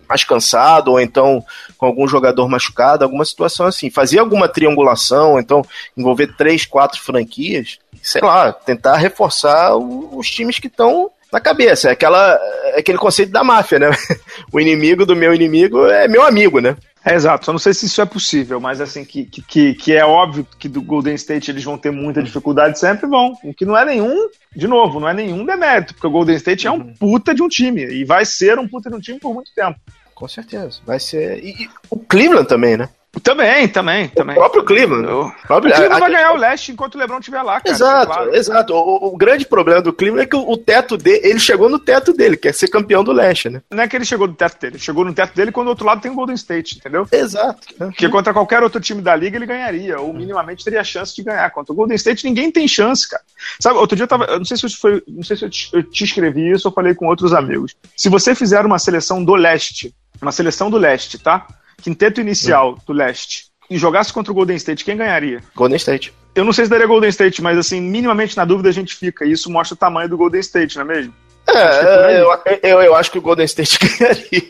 mais 0.08 0.22
cansado, 0.24 0.92
ou 0.92 1.00
então 1.00 1.44
com 1.76 1.86
algum 1.86 2.06
jogador 2.06 2.46
machucado, 2.48 3.02
alguma 3.02 3.24
situação 3.24 3.66
assim. 3.66 3.90
Fazer 3.90 4.20
alguma 4.20 4.46
triangulação, 4.46 5.40
então 5.40 5.64
envolver 5.96 6.36
três, 6.36 6.66
quatro 6.66 7.00
franquias, 7.00 7.78
sei 8.02 8.20
lá, 8.20 8.52
tentar 8.52 8.96
reforçar 8.96 9.76
os 9.76 10.28
times 10.28 10.58
que 10.58 10.66
estão 10.66 11.10
na 11.32 11.40
cabeça. 11.40 11.88
É, 11.88 11.92
aquela, 11.92 12.38
é 12.74 12.80
aquele 12.80 12.98
conceito 12.98 13.32
da 13.32 13.42
máfia, 13.42 13.78
né? 13.78 13.90
O 14.52 14.60
inimigo 14.60 15.06
do 15.06 15.16
meu 15.16 15.32
inimigo 15.32 15.86
é 15.86 16.06
meu 16.06 16.22
amigo, 16.22 16.60
né? 16.60 16.76
É, 17.04 17.14
exato, 17.14 17.46
só 17.46 17.52
não 17.52 17.58
sei 17.58 17.74
se 17.74 17.86
isso 17.86 18.00
é 18.00 18.04
possível, 18.04 18.60
mas 18.60 18.80
assim, 18.80 19.04
que, 19.04 19.24
que, 19.24 19.74
que 19.74 19.92
é 19.92 20.04
óbvio 20.04 20.46
que 20.56 20.68
do 20.68 20.80
Golden 20.80 21.14
State 21.14 21.50
eles 21.50 21.64
vão 21.64 21.76
ter 21.76 21.90
muita 21.90 22.22
dificuldade, 22.22 22.78
sempre 22.78 23.08
vão. 23.08 23.32
O 23.42 23.52
que 23.52 23.64
não 23.64 23.76
é 23.76 23.84
nenhum, 23.84 24.28
de 24.54 24.68
novo, 24.68 25.00
não 25.00 25.08
é 25.08 25.14
nenhum 25.14 25.44
demérito, 25.44 25.94
porque 25.94 26.06
o 26.06 26.10
Golden 26.10 26.36
State 26.36 26.66
é 26.66 26.70
um 26.70 26.76
uhum. 26.76 26.94
puta 26.94 27.34
de 27.34 27.42
um 27.42 27.48
time, 27.48 27.84
e 27.84 28.04
vai 28.04 28.24
ser 28.24 28.56
um 28.58 28.68
puta 28.68 28.88
de 28.88 28.94
um 28.94 29.00
time 29.00 29.18
por 29.18 29.34
muito 29.34 29.52
tempo. 29.52 29.80
Com 30.14 30.28
certeza. 30.28 30.80
Vai 30.86 31.00
ser. 31.00 31.42
E, 31.42 31.64
e 31.64 31.70
o 31.90 31.98
Cleveland 31.98 32.46
também, 32.46 32.76
né? 32.76 32.88
Também, 33.20 33.68
também, 33.68 34.08
também. 34.08 34.34
O 34.34 34.38
próprio 34.38 34.64
Cleveland. 34.64 35.06
O, 35.06 35.30
próprio, 35.46 35.74
Cleveland 35.74 35.96
a, 35.96 35.98
vai 35.98 36.10
ganhar 36.10 36.32
o 36.32 36.36
leste 36.36 36.72
enquanto 36.72 36.94
o 36.94 36.98
LeBron 36.98 37.18
estiver 37.18 37.42
lá, 37.42 37.60
cara. 37.60 37.74
Exato, 37.74 38.06
claro. 38.06 38.34
exato. 38.34 38.74
O, 38.74 39.08
o, 39.08 39.16
grande 39.18 39.44
problema 39.44 39.82
do 39.82 39.92
Cleveland 39.92 40.24
é 40.24 40.26
que 40.26 40.34
o, 40.36 40.56
teto 40.56 40.96
dele, 40.96 41.20
ele 41.22 41.38
chegou 41.38 41.68
no 41.68 41.78
teto 41.78 42.14
dele, 42.14 42.38
que 42.38 42.48
é 42.48 42.52
ser 42.52 42.68
campeão 42.68 43.04
do 43.04 43.12
leste, 43.12 43.50
né? 43.50 43.60
Não 43.70 43.82
é 43.82 43.88
que 43.88 43.94
ele 43.94 44.06
chegou 44.06 44.26
no 44.26 44.32
teto 44.32 44.58
dele, 44.58 44.76
ele 44.76 44.82
chegou 44.82 45.04
no 45.04 45.12
teto 45.12 45.34
dele 45.36 45.52
quando 45.52 45.66
do 45.66 45.70
outro 45.70 45.84
lado 45.84 46.00
tem 46.00 46.10
o 46.10 46.14
Golden 46.14 46.34
State, 46.34 46.78
entendeu? 46.78 47.06
Exato. 47.12 47.66
Porque 47.76 48.08
contra 48.08 48.32
qualquer 48.32 48.62
outro 48.62 48.80
time 48.80 49.02
da 49.02 49.14
liga 49.14 49.36
ele 49.36 49.46
ganharia, 49.46 50.00
ou 50.00 50.14
minimamente 50.14 50.64
teria 50.64 50.82
chance 50.82 51.14
de 51.14 51.22
ganhar. 51.22 51.50
Contra 51.50 51.72
o 51.72 51.76
Golden 51.76 51.96
State 51.96 52.24
ninguém 52.24 52.50
tem 52.50 52.66
chance, 52.66 53.06
cara. 53.06 53.22
Sabe, 53.60 53.78
outro 53.78 53.94
dia 53.94 54.04
eu 54.04 54.08
tava, 54.08 54.24
eu 54.24 54.38
não 54.38 54.44
sei 54.46 54.56
se 54.56 54.70
foi, 54.70 55.02
não 55.06 55.22
sei 55.22 55.36
se 55.36 55.44
eu 55.44 55.50
te, 55.50 55.68
eu 55.74 55.82
te 55.82 56.04
escrevi 56.04 56.50
isso 56.50 56.66
ou 56.66 56.74
falei 56.74 56.94
com 56.94 57.06
outros 57.06 57.34
amigos. 57.34 57.76
Se 57.94 58.08
você 58.08 58.34
fizer 58.34 58.64
uma 58.64 58.78
seleção 58.78 59.22
do 59.22 59.34
leste 59.34 59.94
uma 60.22 60.32
seleção 60.32 60.70
do 60.70 60.78
leste, 60.78 61.18
tá? 61.18 61.46
Quinteto 61.82 62.20
inicial 62.20 62.78
do 62.86 62.92
leste, 62.92 63.46
e 63.68 63.78
jogasse 63.78 64.12
contra 64.12 64.30
o 64.30 64.34
Golden 64.34 64.56
State, 64.56 64.84
quem 64.84 64.96
ganharia? 64.96 65.42
Golden 65.54 65.76
State. 65.76 66.12
Eu 66.34 66.44
não 66.44 66.52
sei 66.52 66.64
se 66.64 66.70
daria 66.70 66.86
Golden 66.86 67.10
State, 67.10 67.42
mas 67.42 67.58
assim, 67.58 67.80
minimamente 67.80 68.36
na 68.36 68.44
dúvida 68.44 68.68
a 68.68 68.72
gente 68.72 68.94
fica. 68.94 69.24
E 69.24 69.32
isso 69.32 69.50
mostra 69.50 69.74
o 69.74 69.78
tamanho 69.78 70.08
do 70.08 70.16
Golden 70.16 70.40
State, 70.40 70.76
não 70.76 70.84
é 70.84 70.88
mesmo? 70.88 71.14
É, 71.48 72.14
é 72.14 72.20
eu, 72.20 72.30
eu, 72.62 72.82
eu, 72.82 72.94
acho 72.94 73.10
que 73.10 73.18
o 73.18 73.22
Golden 73.22 73.44
State 73.44 73.78
ganharia. 73.98 74.42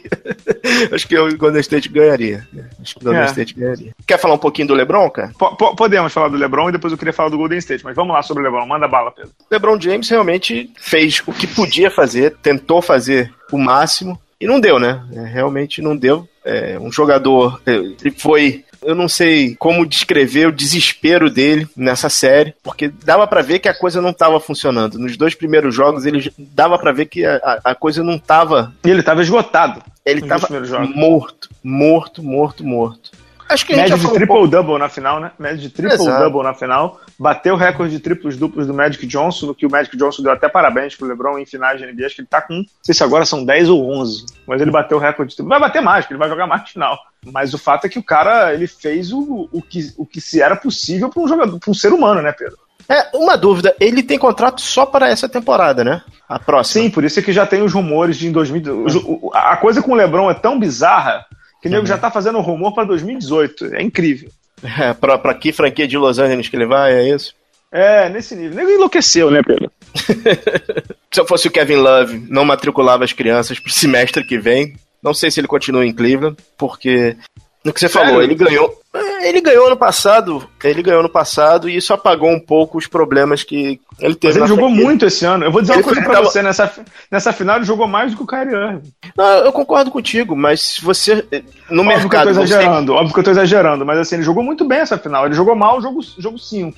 acho 0.92 1.08
que 1.08 1.18
o 1.18 1.36
Golden 1.36 1.60
State 1.60 1.88
ganharia. 1.88 2.46
Acho 2.80 2.94
que 2.94 3.00
o 3.00 3.04
Golden 3.04 3.22
é. 3.22 3.26
State 3.26 3.54
ganharia. 3.54 3.94
Quer 4.06 4.18
falar 4.18 4.34
um 4.34 4.38
pouquinho 4.38 4.68
do 4.68 4.74
LeBron, 4.74 5.08
cara? 5.10 5.28
P 5.28 5.76
podemos 5.76 6.12
falar 6.12 6.28
do 6.28 6.36
LeBron 6.36 6.68
e 6.68 6.72
depois 6.72 6.92
eu 6.92 6.98
queria 6.98 7.14
falar 7.14 7.30
do 7.30 7.38
Golden 7.38 7.58
State, 7.58 7.84
mas 7.84 7.96
vamos 7.96 8.12
lá 8.14 8.22
sobre 8.22 8.42
o 8.42 8.44
LeBron. 8.44 8.66
Manda 8.66 8.86
bala, 8.86 9.10
Pedro. 9.10 9.32
LeBron 9.50 9.80
James 9.80 10.08
realmente 10.08 10.70
fez 10.78 11.22
o 11.26 11.32
que 11.32 11.46
podia 11.46 11.90
fazer, 11.90 12.36
tentou 12.42 12.82
fazer 12.82 13.32
o 13.50 13.58
máximo. 13.58 14.20
E 14.40 14.46
não 14.46 14.60
deu, 14.60 14.78
né? 14.78 15.02
É, 15.14 15.24
realmente 15.24 15.80
não 15.80 15.96
deu. 15.96 16.28
É, 16.44 16.78
um 16.78 16.90
jogador. 16.90 17.60
É, 17.66 17.72
ele 17.74 18.10
foi. 18.16 18.64
Eu 18.82 18.96
não 18.96 19.08
sei 19.08 19.54
como 19.56 19.86
descrever 19.86 20.48
o 20.48 20.52
desespero 20.52 21.30
dele 21.30 21.68
nessa 21.76 22.08
série, 22.08 22.52
porque 22.64 22.88
dava 22.88 23.28
para 23.28 23.40
ver 23.40 23.60
que 23.60 23.68
a 23.68 23.74
coisa 23.74 24.02
não 24.02 24.10
estava 24.10 24.40
funcionando. 24.40 24.98
Nos 24.98 25.16
dois 25.16 25.36
primeiros 25.36 25.72
jogos, 25.72 26.04
ele 26.04 26.32
dava 26.36 26.76
para 26.76 26.90
ver 26.90 27.06
que 27.06 27.24
a, 27.24 27.60
a, 27.62 27.74
coisa 27.76 28.02
não 28.02 28.16
estava. 28.16 28.74
Ele 28.84 28.98
estava 28.98 29.22
esgotado. 29.22 29.82
Ele 30.04 30.20
estava 30.20 30.48
morto, 30.86 31.48
morto, 31.62 32.24
morto, 32.24 32.64
morto. 32.64 33.12
Acho 33.52 33.66
que 33.66 33.76
média 33.76 33.96
de 33.96 34.10
triple-double 34.10 34.78
na 34.78 34.88
final, 34.88 35.20
né? 35.20 35.32
Média 35.38 35.58
de 35.58 35.68
triple-double 35.68 36.42
na 36.42 36.54
final. 36.54 37.00
Bateu 37.18 37.54
o 37.54 37.56
recorde 37.56 37.94
de 37.94 38.00
triplos 38.00 38.36
duplos 38.36 38.66
do 38.66 38.74
Magic 38.74 39.06
Johnson, 39.06 39.46
no 39.46 39.54
que 39.54 39.66
o 39.66 39.70
Magic 39.70 39.96
Johnson 39.96 40.22
deu 40.22 40.32
até 40.32 40.48
parabéns 40.48 40.96
pro 40.96 41.06
LeBron 41.06 41.38
em 41.38 41.46
finais 41.46 41.78
de 41.78 41.86
NBA. 41.86 42.06
Acho 42.06 42.14
que 42.16 42.20
ele 42.22 42.28
tá 42.28 42.40
com, 42.40 42.54
não 42.54 42.64
sei 42.82 42.94
se 42.94 43.04
agora 43.04 43.24
são 43.24 43.44
10 43.44 43.68
ou 43.68 43.90
11, 43.90 44.26
mas 44.46 44.60
ele 44.60 44.70
bateu 44.70 44.96
o 44.96 45.00
recorde 45.00 45.36
de 45.36 45.42
Vai 45.42 45.60
bater 45.60 45.82
mais, 45.82 46.04
porque 46.04 46.14
ele 46.14 46.20
vai 46.20 46.28
jogar 46.28 46.46
mais 46.46 46.68
final. 46.68 46.98
Mas 47.26 47.54
o 47.54 47.58
fato 47.58 47.86
é 47.86 47.88
que 47.88 47.98
o 47.98 48.02
cara, 48.02 48.52
ele 48.54 48.66
fez 48.66 49.12
o, 49.12 49.48
o, 49.52 49.62
que, 49.62 49.92
o 49.96 50.06
que 50.06 50.20
se 50.20 50.40
era 50.40 50.56
possível 50.56 51.08
para 51.08 51.22
um 51.22 51.28
jogador, 51.28 51.58
para 51.58 51.70
um 51.70 51.74
ser 51.74 51.92
humano, 51.92 52.22
né, 52.22 52.32
Pedro? 52.32 52.58
É, 52.88 53.16
uma 53.16 53.36
dúvida, 53.36 53.74
ele 53.80 54.02
tem 54.02 54.18
contrato 54.18 54.60
só 54.60 54.84
para 54.84 55.08
essa 55.08 55.28
temporada, 55.28 55.84
né? 55.84 56.02
A 56.28 56.38
próxima. 56.38 56.82
Sim, 56.82 56.90
por 56.90 57.04
isso 57.04 57.18
é 57.18 57.22
que 57.22 57.32
já 57.32 57.46
tem 57.46 57.62
os 57.62 57.72
rumores 57.72 58.16
de 58.16 58.26
em 58.26 58.32
2000. 58.32 59.30
A 59.32 59.56
coisa 59.56 59.80
com 59.80 59.92
o 59.92 59.94
LeBron 59.94 60.30
é 60.30 60.34
tão 60.34 60.58
bizarra 60.58 61.24
que 61.62 61.68
o 61.68 61.70
nego 61.70 61.86
já 61.86 61.96
tá 61.96 62.10
fazendo 62.10 62.40
rumor 62.40 62.74
para 62.74 62.84
2018. 62.84 63.76
É 63.76 63.82
incrível. 63.82 64.28
É, 64.62 64.92
pra, 64.92 65.16
pra 65.16 65.34
que 65.34 65.52
franquia 65.52 65.86
de 65.86 65.96
Los 65.96 66.18
Angeles 66.18 66.48
que 66.48 66.56
ele 66.56 66.66
vai, 66.66 66.92
é 66.92 67.14
isso? 67.14 67.34
É, 67.70 68.08
nesse 68.08 68.34
nível. 68.34 68.52
O 68.52 68.56
nego 68.56 68.70
enlouqueceu, 68.70 69.30
né, 69.30 69.40
Pedro? 69.42 69.70
Se 71.10 71.20
eu 71.20 71.26
fosse 71.26 71.46
o 71.46 71.50
Kevin 71.50 71.76
Love, 71.76 72.26
não 72.28 72.44
matriculava 72.44 73.04
as 73.04 73.12
crianças 73.12 73.60
pro 73.60 73.72
semestre 73.72 74.24
que 74.24 74.38
vem. 74.38 74.74
Não 75.02 75.14
sei 75.14 75.30
se 75.30 75.40
ele 75.40 75.48
continua 75.48 75.84
em 75.84 75.92
Cleveland, 75.92 76.36
porque 76.56 77.16
no 77.64 77.72
que 77.72 77.78
você 77.78 77.88
Sério? 77.88 78.08
falou, 78.08 78.22
ele 78.22 78.34
ganhou. 78.34 78.82
É, 78.92 79.28
ele 79.28 79.40
ganhou 79.40 79.70
no 79.70 79.76
passado. 79.76 80.46
Ele 80.64 80.82
ganhou 80.82 81.02
no 81.02 81.08
passado 81.08 81.68
e 81.68 81.76
isso 81.76 81.94
apagou 81.94 82.28
um 82.28 82.40
pouco 82.40 82.76
os 82.76 82.88
problemas 82.88 83.44
que 83.44 83.80
ele 84.00 84.16
teve. 84.16 84.34
Mas 84.34 84.36
ele 84.36 84.46
jogou 84.48 84.68
franquia. 84.68 84.84
muito 84.84 85.06
esse 85.06 85.24
ano. 85.24 85.44
Eu 85.44 85.52
vou 85.52 85.60
dizer 85.60 85.74
ele 85.74 85.82
uma 85.82 85.84
coisa 85.84 86.02
pra 86.02 86.14
tava... 86.14 86.24
você: 86.26 86.42
nessa, 86.42 86.72
nessa 87.10 87.32
final 87.32 87.56
ele 87.56 87.64
jogou 87.64 87.86
mais 87.86 88.10
do 88.10 88.16
que 88.16 88.22
o 88.24 88.26
Kyrie 88.26 88.54
Irving. 88.54 88.92
Não, 89.16 89.24
eu 89.24 89.52
concordo 89.52 89.92
contigo, 89.92 90.34
mas 90.34 90.60
se 90.60 90.84
você. 90.84 91.24
No 91.70 91.82
óbvio 91.82 91.98
mercado. 91.98 92.10
Que 92.10 92.16
eu 92.16 92.34
tô 92.34 92.42
exagerando, 92.42 92.92
você... 92.92 92.98
Óbvio 92.98 93.14
que 93.14 93.20
eu 93.20 93.24
tô 93.24 93.30
exagerando, 93.30 93.86
mas 93.86 93.98
assim, 93.98 94.16
ele 94.16 94.24
jogou 94.24 94.42
muito 94.42 94.64
bem 94.64 94.78
essa 94.78 94.98
final. 94.98 95.24
Ele 95.24 95.34
jogou 95.34 95.54
mal 95.54 95.78
o 95.78 95.80
jogo 95.80 96.02
5. 96.02 96.20
Jogo 96.20 96.38
cinco. 96.38 96.72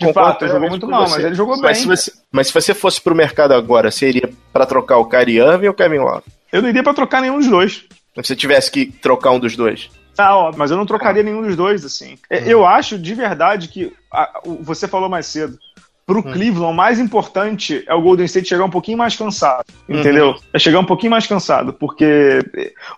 De 0.00 0.06
concordo, 0.06 0.30
fato, 0.30 0.44
ele 0.44 0.52
jogou 0.52 0.68
muito 0.70 0.88
mal, 0.88 1.06
você. 1.06 1.16
mas 1.16 1.24
ele 1.26 1.34
jogou 1.34 1.56
mas 1.58 1.62
bem. 1.62 1.74
Se 1.74 1.86
você, 1.86 2.12
mas 2.32 2.46
se 2.46 2.54
você 2.54 2.72
fosse 2.72 3.00
pro 3.00 3.14
mercado 3.14 3.52
agora, 3.52 3.90
iria 4.00 4.30
pra 4.50 4.64
trocar 4.64 4.96
o 4.96 5.04
Kyrie 5.04 5.38
Irving 5.38 5.66
ou 5.66 5.72
o 5.72 5.76
Kevin 5.76 5.98
Love? 5.98 6.24
Eu 6.50 6.62
não 6.62 6.70
iria 6.70 6.82
pra 6.82 6.94
trocar 6.94 7.20
nenhum 7.20 7.38
dos 7.38 7.48
dois. 7.48 7.84
Se 8.14 8.24
você 8.24 8.36
tivesse 8.36 8.70
que 8.70 8.86
trocar 8.86 9.30
um 9.30 9.38
dos 9.38 9.56
dois. 9.56 9.90
Ah, 10.16 10.36
ó, 10.36 10.52
mas 10.56 10.70
eu 10.70 10.76
não 10.76 10.86
trocaria 10.86 11.22
nenhum 11.22 11.42
dos 11.42 11.56
dois, 11.56 11.84
assim. 11.84 12.18
É, 12.28 12.42
eu 12.46 12.66
acho 12.66 12.98
de 12.98 13.14
verdade 13.14 13.68
que. 13.68 13.92
A, 14.12 14.40
você 14.60 14.86
falou 14.86 15.08
mais 15.08 15.26
cedo. 15.26 15.58
pro 16.06 16.18
hum. 16.18 16.22
Cleveland, 16.22 16.72
o 16.72 16.76
mais 16.76 16.98
importante 16.98 17.82
é 17.86 17.94
o 17.94 18.02
Golden 18.02 18.26
State 18.26 18.48
chegar 18.48 18.64
um 18.64 18.70
pouquinho 18.70 18.98
mais 18.98 19.16
cansado, 19.16 19.64
uhum. 19.88 20.00
entendeu? 20.00 20.28
Uhum. 20.28 20.38
É 20.52 20.58
chegar 20.58 20.80
um 20.80 20.84
pouquinho 20.84 21.10
mais 21.10 21.26
cansado, 21.26 21.72
porque 21.72 22.40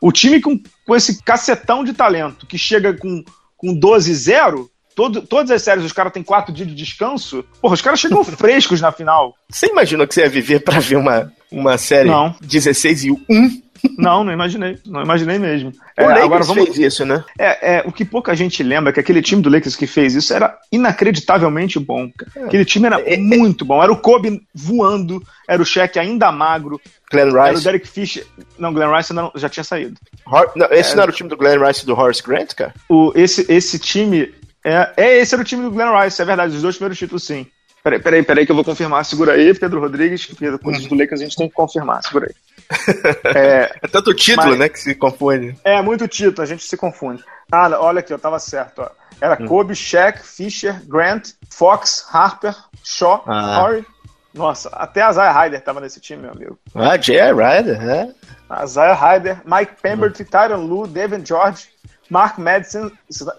o 0.00 0.10
time 0.10 0.40
com, 0.40 0.58
com 0.86 0.96
esse 0.96 1.22
cacetão 1.22 1.84
de 1.84 1.92
talento 1.92 2.46
que 2.46 2.58
chega 2.58 2.94
com, 2.94 3.22
com 3.56 3.78
12-0, 3.78 4.68
todo, 4.94 5.22
todas 5.22 5.50
as 5.50 5.62
séries 5.62 5.84
os 5.84 5.92
caras 5.92 6.12
têm 6.12 6.22
quatro 6.22 6.52
dias 6.52 6.68
de 6.68 6.74
descanso, 6.74 7.44
porra, 7.60 7.74
os 7.74 7.82
caras 7.82 8.00
chegam 8.00 8.24
frescos 8.24 8.80
na 8.80 8.90
final. 8.90 9.34
Você 9.50 9.66
imaginou 9.66 10.06
que 10.06 10.14
você 10.14 10.22
ia 10.22 10.28
viver 10.28 10.60
para 10.60 10.80
ver 10.80 10.96
uma, 10.96 11.32
uma 11.50 11.76
série 11.78 12.08
Não. 12.08 12.34
16 12.40 13.04
e 13.04 13.10
1? 13.12 13.63
Não, 13.98 14.24
não 14.24 14.32
imaginei. 14.32 14.78
Não 14.86 15.02
imaginei 15.02 15.38
mesmo. 15.38 15.70
O 15.70 16.02
é, 16.02 16.06
Lakers 16.06 16.24
agora 16.24 16.44
vamos... 16.44 16.64
fez 16.64 16.78
isso, 16.78 17.04
né? 17.04 17.24
É, 17.38 17.76
é, 17.76 17.82
o 17.86 17.92
que 17.92 18.04
pouca 18.04 18.34
gente 18.34 18.62
lembra 18.62 18.90
é 18.90 18.92
que 18.92 19.00
aquele 19.00 19.22
time 19.22 19.42
do 19.42 19.50
Lakers 19.50 19.76
que 19.76 19.86
fez 19.86 20.14
isso 20.14 20.32
era 20.32 20.58
inacreditavelmente 20.72 21.78
bom. 21.78 22.10
É. 22.34 22.44
Aquele 22.44 22.64
time 22.64 22.86
era 22.86 23.00
é, 23.00 23.14
é, 23.14 23.16
muito 23.16 23.64
bom. 23.64 23.82
Era 23.82 23.92
o 23.92 23.96
Kobe 23.96 24.42
voando, 24.54 25.22
era 25.48 25.62
o 25.62 25.66
Shaq 25.66 25.98
ainda 25.98 26.32
magro. 26.32 26.80
Glenn 27.10 27.26
Rice. 27.26 27.38
Era 27.38 27.58
o 27.58 27.60
Derek 27.60 27.88
Fisher. 27.88 28.26
Não, 28.58 28.72
Glenn 28.72 28.94
Rice 28.94 29.12
não, 29.12 29.30
já 29.34 29.48
tinha 29.48 29.64
saído. 29.64 29.96
Hor... 30.26 30.50
Não, 30.56 30.66
esse 30.70 30.92
é. 30.92 30.96
não 30.96 31.02
era 31.02 31.12
o 31.12 31.14
time 31.14 31.28
do 31.28 31.36
Glenn 31.36 31.64
Rice 31.64 31.82
e 31.82 31.86
do 31.86 31.98
Horace 31.98 32.22
Grant, 32.22 32.54
cara? 32.54 32.74
O, 32.88 33.12
esse, 33.14 33.50
esse 33.52 33.78
time. 33.78 34.34
É, 34.64 34.92
é, 34.96 35.18
esse 35.18 35.34
era 35.34 35.42
o 35.42 35.44
time 35.44 35.62
do 35.62 35.70
Glenn 35.70 35.92
Rice, 36.00 36.20
é 36.20 36.24
verdade. 36.24 36.56
Os 36.56 36.62
dois 36.62 36.76
primeiros 36.76 36.98
títulos, 36.98 37.24
sim. 37.24 37.46
Peraí, 37.82 37.98
peraí, 37.98 38.22
peraí, 38.22 38.46
que 38.46 38.52
eu 38.52 38.56
vou 38.56 38.64
confirmar. 38.64 39.04
Segura 39.04 39.32
aí, 39.34 39.52
Pedro 39.52 39.78
Rodrigues, 39.78 40.24
que 40.24 40.34
coisas 40.58 40.86
do 40.86 40.94
Lakers 40.94 41.20
a 41.20 41.24
gente 41.24 41.36
tem 41.36 41.48
que 41.48 41.54
confirmar. 41.54 42.02
Segura 42.02 42.28
aí. 42.28 42.34
É, 43.34 43.70
é 43.82 43.88
tanto 43.88 44.14
título, 44.14 44.50
mas, 44.50 44.58
né, 44.58 44.68
que 44.68 44.78
se 44.78 44.94
confunde. 44.94 45.56
É, 45.64 45.80
muito 45.82 46.06
título, 46.06 46.42
a 46.42 46.46
gente 46.46 46.64
se 46.64 46.76
confunde. 46.76 47.24
Ah, 47.50 47.68
olha 47.80 48.00
aqui, 48.00 48.12
eu 48.12 48.18
tava 48.18 48.38
certo. 48.38 48.82
Ó. 48.82 48.90
Era 49.20 49.38
hum. 49.40 49.46
Kobe, 49.46 49.74
Shaq, 49.74 50.20
Fisher, 50.20 50.80
Grant, 50.86 51.30
Fox, 51.50 52.06
Harper, 52.12 52.54
Shaw, 52.82 53.22
ah. 53.26 53.62
Horry. 53.62 53.86
Nossa, 54.32 54.68
até 54.70 55.00
a 55.02 55.12
Zaya 55.12 55.32
Ryder 55.32 55.60
tava 55.62 55.80
nesse 55.80 56.00
time, 56.00 56.22
meu 56.22 56.32
amigo. 56.32 56.58
Ah, 56.74 57.00
Jay 57.00 57.20
Ryder, 57.32 57.88
é. 57.88 58.12
A 58.48 58.66
Zaya 58.66 58.94
Ryder, 58.94 59.40
Mike 59.44 59.80
Pemberton, 59.80 60.22
hum. 60.22 60.26
Tyron 60.26 60.66
Lu, 60.66 60.86
Devin 60.86 61.24
George, 61.24 61.68
Mark 62.10 62.38
Madison, 62.38 62.90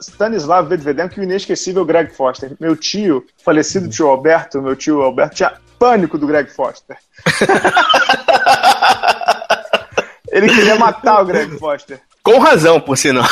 Stanislav 0.02 0.68
Vedvedenko 0.68 1.20
e 1.20 1.22
o 1.22 1.24
inesquecível 1.24 1.86
Greg 1.86 2.14
Foster. 2.14 2.56
Meu 2.60 2.76
tio, 2.76 3.26
falecido 3.44 3.90
tio 3.90 4.08
Alberto, 4.08 4.62
meu 4.62 4.76
tio 4.76 5.02
Alberto, 5.02 5.36
tinha 5.36 5.54
pânico 5.86 6.18
do 6.18 6.26
Greg 6.26 6.50
Foster. 6.50 6.98
Ele 10.32 10.50
queria 10.50 10.76
matar 10.78 11.22
o 11.22 11.26
Greg 11.26 11.60
Foster. 11.60 12.02
Com 12.24 12.40
razão, 12.40 12.82
por 12.82 12.98
sinal. 12.98 13.30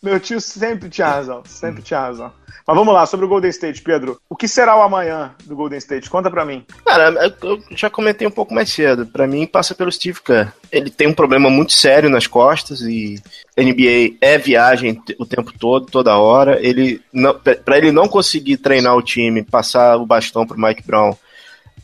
Meu 0.00 0.20
tio 0.20 0.40
sempre 0.40 0.88
tinha 0.88 1.08
razão, 1.08 1.42
sempre 1.44 1.82
tinha 1.82 1.98
razão. 1.98 2.32
Mas 2.70 2.76
vamos 2.76 2.94
lá, 2.94 3.04
sobre 3.04 3.26
o 3.26 3.28
Golden 3.28 3.50
State, 3.50 3.82
Pedro. 3.82 4.20
O 4.28 4.36
que 4.36 4.46
será 4.46 4.76
o 4.76 4.82
amanhã 4.82 5.34
do 5.44 5.56
Golden 5.56 5.78
State? 5.78 6.08
Conta 6.08 6.30
pra 6.30 6.44
mim. 6.44 6.64
Cara, 6.86 7.34
eu 7.42 7.60
já 7.72 7.90
comentei 7.90 8.28
um 8.28 8.30
pouco 8.30 8.54
mais 8.54 8.70
cedo. 8.70 9.06
Pra 9.06 9.26
mim, 9.26 9.44
passa 9.44 9.74
pelo 9.74 9.90
Steve 9.90 10.22
Kerr. 10.22 10.52
Ele 10.70 10.88
tem 10.88 11.08
um 11.08 11.12
problema 11.12 11.50
muito 11.50 11.72
sério 11.72 12.08
nas 12.08 12.28
costas 12.28 12.82
e 12.82 13.20
NBA 13.58 14.18
é 14.20 14.38
viagem 14.38 15.02
o 15.18 15.26
tempo 15.26 15.52
todo, 15.58 15.86
toda 15.86 16.16
hora. 16.16 16.64
Ele 16.64 17.02
não, 17.12 17.34
pra 17.34 17.76
ele 17.76 17.90
não 17.90 18.06
conseguir 18.06 18.58
treinar 18.58 18.96
o 18.96 19.02
time, 19.02 19.42
passar 19.42 19.96
o 19.96 20.06
bastão 20.06 20.46
pro 20.46 20.60
Mike 20.60 20.86
Brown, 20.86 21.12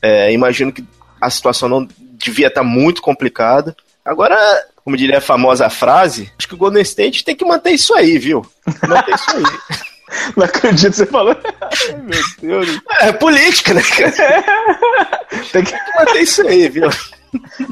é, 0.02 0.32
imagino 0.32 0.72
que 0.72 0.85
a 1.20 1.30
situação 1.30 1.68
não 1.68 1.88
devia 1.98 2.48
estar 2.48 2.62
tá 2.62 2.66
muito 2.66 3.02
complicada. 3.02 3.76
Agora, 4.04 4.37
como 4.85 4.96
diria 4.96 5.18
a 5.18 5.20
famosa 5.20 5.68
frase, 5.68 6.32
acho 6.38 6.48
que 6.48 6.54
o 6.54 6.59
Golden 6.59 6.82
State 6.82 7.24
tem 7.24 7.35
que 7.35 7.44
manter 7.44 7.70
isso 7.70 7.94
aí, 7.94 8.18
viu? 8.18 8.46
Manter 8.87 9.14
isso 9.14 9.30
aí. 9.37 9.87
Não 10.37 10.44
acredito 10.44 10.90
que 10.90 10.96
você 10.96 11.06
falou. 11.06 11.37
Ai, 11.61 11.96
meu 11.96 12.22
Deus. 12.40 12.80
É, 13.00 13.09
é 13.09 13.12
política, 13.12 13.74
né? 13.74 13.82
Tem 15.52 15.64
que 15.64 15.74
manter 15.98 16.20
isso 16.20 16.46
aí, 16.46 16.68
viu? 16.68 16.88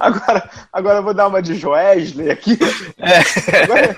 Agora, 0.00 0.50
agora 0.72 0.98
eu 0.98 1.02
vou 1.02 1.14
dar 1.14 1.28
uma 1.28 1.40
de 1.40 1.54
Joesley 1.54 2.30
aqui. 2.30 2.58
É. 2.98 3.62
Agora, 3.62 3.96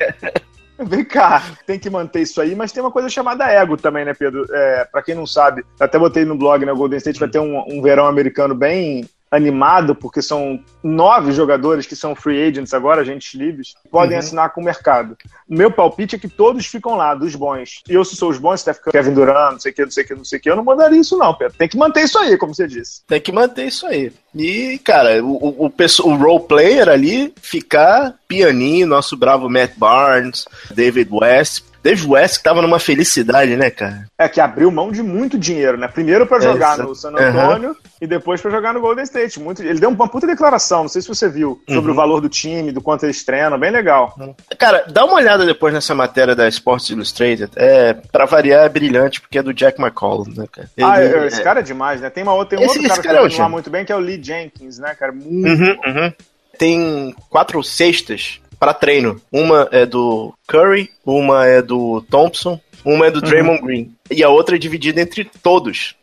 vem 0.87 1.05
cá, 1.05 1.43
tem 1.67 1.79
que 1.79 1.89
manter 1.89 2.23
isso 2.23 2.41
aí, 2.41 2.55
mas 2.55 2.73
tem 2.73 2.83
uma 2.83 2.91
coisa 2.91 3.09
chamada 3.09 3.51
ego 3.51 3.77
também, 3.77 4.05
né, 4.05 4.12
Pedro? 4.15 4.47
É, 4.51 4.85
pra 4.85 5.03
quem 5.03 5.15
não 5.15 5.27
sabe, 5.27 5.65
até 5.81 5.99
botei 5.99 6.25
no 6.25 6.37
blog, 6.37 6.65
né? 6.65 6.73
O 6.73 6.77
Golden 6.77 6.99
State 6.99 7.19
vai 7.19 7.29
ter 7.29 7.39
um, 7.39 7.65
um 7.69 7.81
verão 7.81 8.07
americano 8.07 8.55
bem 8.55 9.09
animado, 9.31 9.95
porque 9.95 10.23
são 10.23 10.61
nove 10.83 11.33
jogadores 11.33 11.87
que 11.87 11.97
são 11.97 12.15
free 12.15 12.43
agents 12.43 12.73
agora, 12.73 13.03
agentes 13.03 13.35
livres, 13.35 13.75
podem 13.91 14.12
uhum. 14.12 14.19
assinar 14.19 14.51
com 14.53 14.61
o 14.61 14.65
mercado. 14.65 15.17
Meu 15.49 15.71
palpite 15.71 16.17
é 16.17 16.19
que 16.19 16.29
todos 16.29 16.67
ficam 16.67 16.95
lá, 16.97 17.15
dos 17.15 17.35
bons. 17.35 17.83
E 17.89 17.95
eu, 17.95 18.05
se 18.05 18.17
sou 18.17 18.31
os 18.31 18.39
bons, 18.39 18.61
Steph 18.61 18.79
Kevin 18.91 19.15
Durant, 19.15 19.53
não 19.53 19.61
sei 19.61 19.73
o 19.73 19.75
que, 19.75 19.83
não 19.83 19.91
sei 19.91 20.05
o 20.05 20.07
que, 20.07 20.15
não 20.15 20.25
sei 20.25 20.39
o 20.39 20.43
que, 20.43 20.51
eu 20.51 20.57
não 20.57 20.65
mandaria 20.65 21.01
isso 21.01 21.17
não, 21.17 21.35
Pedro. 21.35 21.57
Tem 21.59 21.69
que 21.69 21.77
manter 21.77 22.05
isso 22.05 22.19
aí, 22.19 22.37
como 22.39 22.55
você 22.55 22.67
disse. 22.67 23.03
Tem 23.07 23.21
que 23.21 23.33
manter 23.33 23.67
isso 23.67 23.87
aí. 23.87 24.12
E, 24.35 24.79
cara, 24.79 25.25
o, 25.25 25.37
o, 25.37 25.67
o, 25.67 25.73
o 26.05 26.15
role 26.17 26.45
player 26.47 26.89
ali 26.89 27.33
ficar 27.41 28.15
pianinho, 28.29 28.87
nosso 28.87 29.17
bravo 29.17 29.49
Matt 29.49 29.73
Barnes, 29.77 30.45
David 30.71 31.09
West, 31.11 31.65
Dave 31.87 32.05
West 32.05 32.38
que 32.38 32.42
tava 32.42 32.61
numa 32.61 32.81
felicidade, 32.81 33.57
né, 33.57 33.70
cara? 33.70 34.07
É, 34.18 34.29
que 34.29 34.40
abriu 34.40 34.72
mão 34.72 34.90
de 34.90 35.05
muito 35.05 35.38
dinheiro, 35.38 35.79
né? 35.79 35.87
Primeiro 35.87 36.27
para 36.27 36.40
jogar 36.40 36.77
no 36.79 36.96
San 36.96 37.11
Antonio 37.11 37.68
uhum. 37.68 37.77
e 38.01 38.09
depois 38.09 38.40
para 38.40 38.51
jogar 38.51 38.75
no 38.75 38.81
Golden 38.81 39.05
State. 39.05 39.38
Muito, 39.38 39.62
ele 39.62 39.79
deu 39.79 39.88
uma 39.88 40.09
puta 40.09 40.27
declaração, 40.27 40.83
não 40.83 40.88
sei 40.88 41.01
se 41.01 41.07
você 41.07 41.29
viu, 41.29 41.62
sobre 41.68 41.90
uhum. 41.90 41.92
o 41.92 41.94
valor 41.94 42.20
do 42.20 42.29
time, 42.29 42.72
do 42.72 42.81
quanto 42.81 43.05
eles 43.05 43.22
treinam, 43.25 43.57
bem 43.57 43.70
legal. 43.70 44.18
Cara, 44.59 44.85
dá 44.90 45.05
uma 45.05 45.14
olhada 45.14 45.46
depois 45.46 45.72
nessa 45.72 45.94
matéria 45.94 46.35
da 46.35 46.49
Sports 46.49 46.90
Illustrated. 46.90 47.53
É, 47.55 47.94
pra 47.94 48.25
variar, 48.25 48.64
é 48.64 48.68
brilhante, 48.68 49.20
porque 49.20 49.38
é 49.38 49.42
do 49.42 49.55
Jack 49.55 49.81
McCall, 49.81 50.27
né, 50.27 50.46
cara? 50.51 50.68
Ah, 50.83 51.01
ele, 51.01 51.14
ah, 51.14 51.27
esse 51.27 51.40
é... 51.40 51.44
cara 51.44 51.61
é 51.61 51.62
demais, 51.62 52.01
né? 52.01 52.11
Tem, 52.11 52.25
uma 52.25 52.44
tem 52.46 52.59
um 52.59 52.62
esse, 52.62 52.79
outro 52.79 52.88
cara 52.88 53.03
que 53.03 53.37
cara 53.37 53.46
é 53.46 53.49
muito 53.49 53.70
bem, 53.70 53.85
que 53.85 53.92
é 53.92 53.96
o 53.96 54.01
Lee 54.01 54.20
Jenkins, 54.20 54.81
né, 54.81 54.92
cara? 54.96 55.12
Muito 55.12 55.62
uhum, 55.62 55.77
uhum. 55.87 56.12
Tem 56.59 57.14
quatro 57.31 57.62
cestas 57.62 58.40
para 58.59 58.75
treino. 58.75 59.21
Uma 59.31 59.69
é 59.71 59.85
do 59.87 60.35
Curry, 60.47 60.90
uma 61.05 61.47
é 61.47 61.62
do 61.62 62.03
Thompson, 62.11 62.61
uma 62.85 63.07
é 63.07 63.11
do 63.11 63.21
uhum. 63.21 63.25
Draymond 63.25 63.62
Green. 63.62 63.95
E 64.11 64.23
a 64.23 64.29
outra 64.29 64.57
é 64.57 64.59
dividida 64.59 65.01
entre 65.01 65.25
todos. 65.42 65.97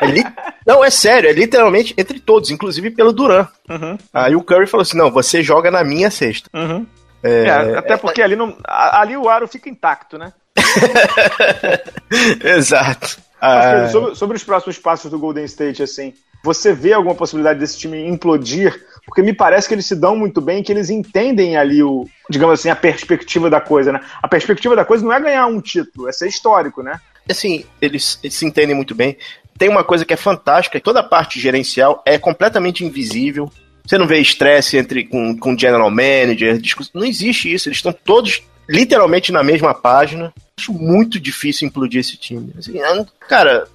É 0.00 0.06
li... 0.06 0.24
Não, 0.66 0.84
é 0.84 0.90
sério, 0.90 1.30
é 1.30 1.32
literalmente 1.32 1.94
entre 1.96 2.18
todos, 2.18 2.50
inclusive 2.50 2.90
pelo 2.90 3.12
Duran. 3.12 3.46
Uhum. 3.70 3.96
Aí 4.12 4.34
o 4.34 4.42
Curry 4.42 4.66
falou 4.66 4.82
assim: 4.82 4.96
não, 4.96 5.12
você 5.12 5.40
joga 5.40 5.70
na 5.70 5.84
minha 5.84 6.10
cesta. 6.10 6.50
Uhum. 6.52 6.84
É... 7.22 7.44
É, 7.44 7.78
até 7.78 7.96
porque 7.96 8.20
ali, 8.20 8.34
não, 8.34 8.56
ali 8.66 9.16
o 9.16 9.28
aro 9.28 9.46
fica 9.46 9.68
intacto, 9.68 10.18
né? 10.18 10.32
Exato. 12.44 13.18
Ah... 13.40 13.88
Sobre, 13.88 14.14
sobre, 14.16 14.36
os 14.36 14.42
próximos 14.42 14.78
passos 14.78 15.08
do 15.08 15.18
Golden 15.20 15.44
State, 15.44 15.84
assim, 15.84 16.12
você 16.42 16.72
vê 16.72 16.92
alguma 16.92 17.14
possibilidade 17.14 17.60
desse 17.60 17.78
time 17.78 18.04
implodir 18.08 18.84
porque 19.06 19.22
me 19.22 19.32
parece 19.32 19.68
que 19.68 19.74
eles 19.74 19.86
se 19.86 19.94
dão 19.94 20.16
muito 20.16 20.40
bem, 20.40 20.62
que 20.62 20.72
eles 20.72 20.90
entendem 20.90 21.56
ali 21.56 21.82
o, 21.82 22.08
digamos 22.28 22.58
assim, 22.58 22.68
a 22.68 22.76
perspectiva 22.76 23.48
da 23.48 23.60
coisa, 23.60 23.92
né? 23.92 24.00
A 24.20 24.26
perspectiva 24.26 24.74
da 24.74 24.84
coisa 24.84 25.04
não 25.04 25.12
é 25.12 25.20
ganhar 25.20 25.46
um 25.46 25.60
título, 25.60 26.08
é 26.08 26.12
ser 26.12 26.26
histórico, 26.26 26.82
né? 26.82 27.00
Assim, 27.30 27.64
eles, 27.80 28.18
eles 28.22 28.34
se 28.34 28.44
entendem 28.44 28.74
muito 28.74 28.94
bem. 28.94 29.16
Tem 29.56 29.68
uma 29.68 29.84
coisa 29.84 30.04
que 30.04 30.12
é 30.12 30.16
fantástica, 30.16 30.80
toda 30.80 31.00
a 31.00 31.04
parte 31.04 31.40
gerencial 31.40 32.02
é 32.04 32.18
completamente 32.18 32.84
invisível. 32.84 33.50
Você 33.86 33.96
não 33.96 34.06
vê 34.06 34.18
estresse 34.18 34.76
entre 34.76 35.04
com, 35.04 35.38
com 35.38 35.56
general 35.56 35.90
manager, 35.90 36.60
não 36.92 37.04
existe 37.04 37.52
isso. 37.52 37.68
Eles 37.68 37.78
estão 37.78 37.92
todos 37.92 38.42
literalmente 38.68 39.32
na 39.32 39.42
mesma 39.42 39.74
página. 39.74 40.32
Acho 40.58 40.72
muito 40.72 41.20
difícil 41.20 41.68
implodir 41.68 42.00
esse 42.00 42.16
time. 42.16 42.52
Assim, 42.58 42.80
cara, 43.28 43.68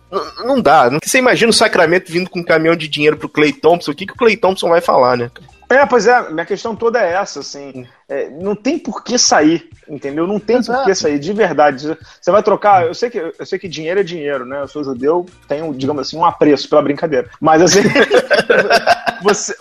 não 0.43 0.59
dá. 0.59 0.89
Você 1.03 1.19
imagina 1.19 1.51
o 1.51 1.53
Sacramento 1.53 2.11
vindo 2.11 2.29
com 2.29 2.39
um 2.39 2.43
caminhão 2.43 2.75
de 2.75 2.87
dinheiro 2.87 3.17
pro 3.17 3.29
Clay 3.29 3.53
Thompson, 3.53 3.91
o 3.91 3.95
que, 3.95 4.07
que 4.07 4.13
o 4.13 4.17
Clay 4.17 4.35
Thompson 4.35 4.69
vai 4.69 4.81
falar, 4.81 5.15
né? 5.15 5.29
É, 5.71 5.85
pois 5.85 6.05
é, 6.05 6.29
minha 6.29 6.45
questão 6.45 6.75
toda 6.75 7.01
é 7.01 7.13
essa, 7.13 7.39
assim. 7.39 7.87
É, 8.09 8.29
não 8.29 8.53
tem 8.53 8.77
por 8.77 9.01
que 9.05 9.17
sair, 9.17 9.69
entendeu? 9.87 10.27
Não 10.27 10.37
tem 10.37 10.57
Exato. 10.57 10.79
por 10.79 10.85
que 10.85 10.93
sair, 10.93 11.17
de 11.17 11.31
verdade. 11.31 11.97
Você 12.19 12.29
vai 12.29 12.43
trocar. 12.43 12.87
Eu 12.87 12.93
sei, 12.93 13.09
que, 13.09 13.17
eu 13.17 13.45
sei 13.45 13.57
que 13.57 13.69
dinheiro 13.69 14.01
é 14.01 14.03
dinheiro, 14.03 14.45
né? 14.45 14.59
Eu 14.61 14.67
sou 14.67 14.83
judeu, 14.83 15.25
tenho, 15.47 15.73
digamos 15.73 16.01
assim, 16.01 16.17
um 16.17 16.25
apreço 16.25 16.67
pela 16.67 16.81
brincadeira. 16.81 17.29
Mas 17.39 17.61
assim. 17.61 17.79
você, 19.21 19.55